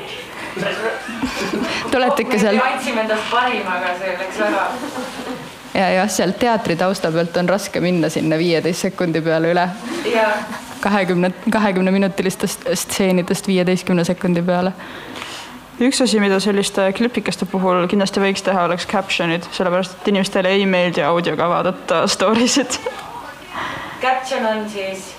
Te 1.90 1.96
olete 1.96 2.22
ikka 2.24 2.38
seal. 2.38 2.58
andsime 2.62 3.04
endast 3.04 3.30
parima, 3.30 3.76
aga 3.78 3.92
see 3.98 4.14
läks 4.18 4.40
väga. 4.42 4.64
ja 5.74 5.90
jah, 5.98 6.08
seal 6.10 6.32
teatri 6.40 6.76
tausta 6.76 7.12
pealt 7.14 7.36
on 7.36 7.48
raske 7.48 7.80
minna 7.80 8.10
sinna 8.10 8.38
viieteist 8.38 8.88
sekundi 8.88 9.22
peale 9.22 9.52
üle. 9.52 9.68
kahekümne, 10.80 11.32
kahekümne 11.52 11.90
minutilistest 11.90 12.66
stseenidest 12.74 13.46
viieteistkümne 13.46 14.04
sekundi 14.04 14.42
peale 14.42 14.72
üks 15.80 16.00
asi, 16.02 16.18
mida 16.20 16.40
selliste 16.42 16.88
klipikeste 16.92 17.46
puhul 17.46 17.86
kindlasti 17.90 18.22
võiks 18.22 18.42
teha, 18.42 18.64
oleks 18.66 18.86
caption'id, 18.90 19.46
sellepärast 19.54 19.94
et 20.00 20.10
inimestele 20.10 20.50
ei 20.56 20.66
meeldi 20.66 21.04
audioga 21.06 21.46
vaadata 21.52 22.06
story 22.10 22.48
sid. 22.50 22.80
Caption 24.02 24.46
on 24.46 24.66
siis? 24.70 25.17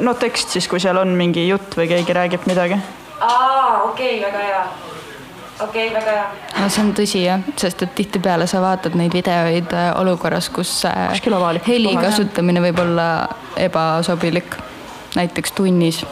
No 0.00 0.14
tekst 0.18 0.56
siis, 0.56 0.68
kui 0.68 0.80
seal 0.82 0.98
on 0.98 1.14
mingi 1.18 1.46
jutt 1.48 1.76
või 1.78 1.88
keegi 1.90 2.16
räägib 2.16 2.46
midagi 2.50 2.78
aa, 3.20 3.82
okei 3.82 4.18
okay,, 4.18 4.32
väga 4.32 4.38
hea. 4.38 4.62
okei 5.60 5.88
okay,, 5.88 5.94
väga 5.94 6.10
hea. 6.10 6.26
no 6.60 6.68
see 6.68 6.82
on 6.82 6.92
tõsi 6.96 7.22
jah, 7.24 7.44
sest 7.56 7.84
et 7.86 7.94
tihtipeale 7.98 8.48
sa 8.50 8.60
vaatad 8.64 8.96
neid 8.98 9.14
videoid 9.16 9.72
äh, 9.72 9.90
olukorras, 10.00 10.50
kus 10.50 10.72
äh, 10.88 11.14
heli 11.66 11.94
kohas. 11.94 12.04
kasutamine 12.10 12.62
võib 12.68 12.82
olla 12.82 13.08
ebasobilik. 13.56 14.58
näiteks 15.16 15.52
tunnis 15.56 16.02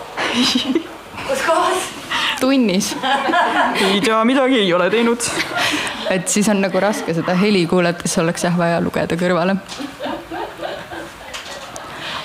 kus 1.28 1.45
kohas? 1.47 1.91
tunnis 2.41 2.95
ei 3.80 4.01
tea, 4.01 4.24
midagi 4.24 4.61
ei 4.62 4.72
ole 4.74 4.91
teinud. 4.91 5.30
et 6.11 6.28
siis 6.28 6.49
on 6.49 6.62
nagu 6.64 6.80
raske 6.80 7.14
seda 7.14 7.35
heli 7.41 7.66
kuulates 7.66 8.18
oleks 8.22 8.47
jah 8.47 8.57
vaja 8.59 8.80
lugeda 8.80 9.18
kõrvale. 9.20 9.59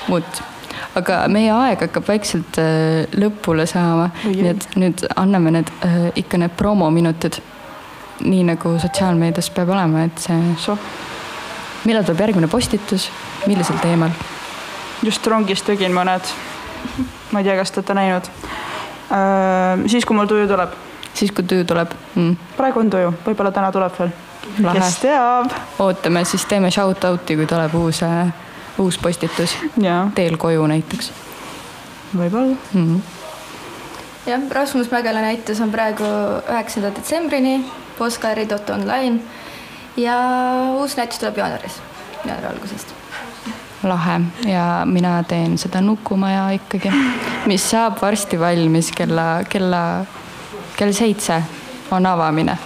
vot 0.10 0.49
aga 0.98 1.20
meie 1.32 1.52
aeg 1.54 1.84
hakkab 1.86 2.08
vaikselt 2.08 2.58
äh, 2.62 3.06
lõpule 3.20 3.66
saama, 3.70 4.10
nii 4.26 4.50
et 4.50 4.68
nüüd 4.80 5.06
anname 5.20 5.54
need 5.60 5.72
äh, 5.86 6.10
ikka 6.20 6.42
need 6.42 6.56
promominutid. 6.58 7.42
nii 8.20 8.42
nagu 8.44 8.74
sotsiaalmeedias 8.82 9.48
peab 9.56 9.70
olema, 9.72 10.04
et 10.04 10.18
see 10.20 10.56
so.. 10.60 10.76
millal 11.88 12.04
tuleb 12.04 12.20
järgmine 12.26 12.50
postitus, 12.52 13.10
millisel 13.48 13.80
teemal? 13.84 14.12
just 15.04 15.28
rongis 15.28 15.64
tegin 15.64 15.94
mõned. 15.96 16.34
ma 17.32 17.40
ei 17.40 17.48
tea, 17.48 17.56
kas 17.60 17.72
te 17.72 17.80
olete 17.80 17.96
näinud. 17.96 18.32
Äh, 19.14 19.86
siis, 19.88 20.06
kui 20.06 20.18
mul 20.18 20.28
tuju 20.28 20.48
tuleb. 20.48 20.76
siis, 21.14 21.32
kui 21.32 21.44
tuju 21.46 21.70
tuleb 21.70 21.94
mm.? 22.16 22.36
praegu 22.58 22.82
on 22.82 22.90
tuju, 22.90 23.14
võib-olla 23.28 23.54
täna 23.56 23.72
tuleb 23.72 23.96
veel. 24.00 24.12
kes 24.74 25.00
teab. 25.06 25.54
ootame, 25.80 26.26
siis 26.26 26.46
teeme 26.50 26.72
shout 26.74 27.06
out'i, 27.06 27.38
kui 27.38 27.48
tuleb 27.48 27.76
uus 27.78 28.04
uus 28.80 28.98
postitus 28.98 29.56
teel 30.16 30.38
koju 30.38 30.68
näiteks. 30.68 31.12
võib-olla 32.18 32.56
mm. 32.74 32.86
-hmm. 32.86 33.02
jah, 34.26 34.42
Rasmus 34.52 34.92
Mägela 34.92 35.22
näitus 35.22 35.62
on 35.62 35.72
praegu 35.72 36.06
üheksanda 36.50 36.96
detsembrini 36.96 37.66
poskari.online 37.98 39.20
ja 39.98 40.16
uus 40.78 40.98
näitus 40.98 41.20
tuleb 41.20 41.38
jaanuaris, 41.38 41.82
jaanuari 42.26 42.56
algusest 42.56 42.96
lahe 43.84 44.22
ja 44.46 44.82
mina 44.86 45.24
teen 45.24 45.58
seda 45.58 45.82
Nukumaja 45.82 46.50
ikkagi, 46.50 46.92
mis 47.46 47.70
saab 47.72 48.02
varsti 48.02 48.40
valmis 48.40 48.92
kella, 48.92 49.44
kella, 49.50 50.06
kell 50.78 50.92
seitse 50.92 51.44
on 51.92 52.06
avamine. 52.06 52.58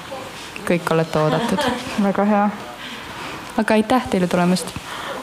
kõik 0.64 0.91
olete 0.91 1.20
oodatud. 1.20 1.59
väga 2.03 2.26
hea. 2.26 2.49
aga 3.57 3.74
aitäh 3.74 4.07
teile 4.09 4.28
tulemast 4.28 4.74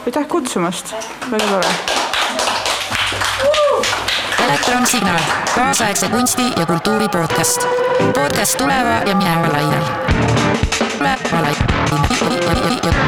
aitäh 0.05 0.27
kutsumast, 0.27 0.95
väga 1.31 1.45
tore. 1.47 1.67
elektron 4.45 4.87
Signaal, 4.87 5.19
kaasaegse 5.55 6.07
kunsti 6.07 6.41
ja 6.57 6.65
kultuuri 6.65 7.09
podcast. 7.09 7.67
podcast 8.15 8.57
tuleva 8.57 8.89
ja 9.05 9.15
mineva 9.15 9.47
lainel. 9.53 9.83
tuleva 10.97 11.41
lainel. 11.41 13.00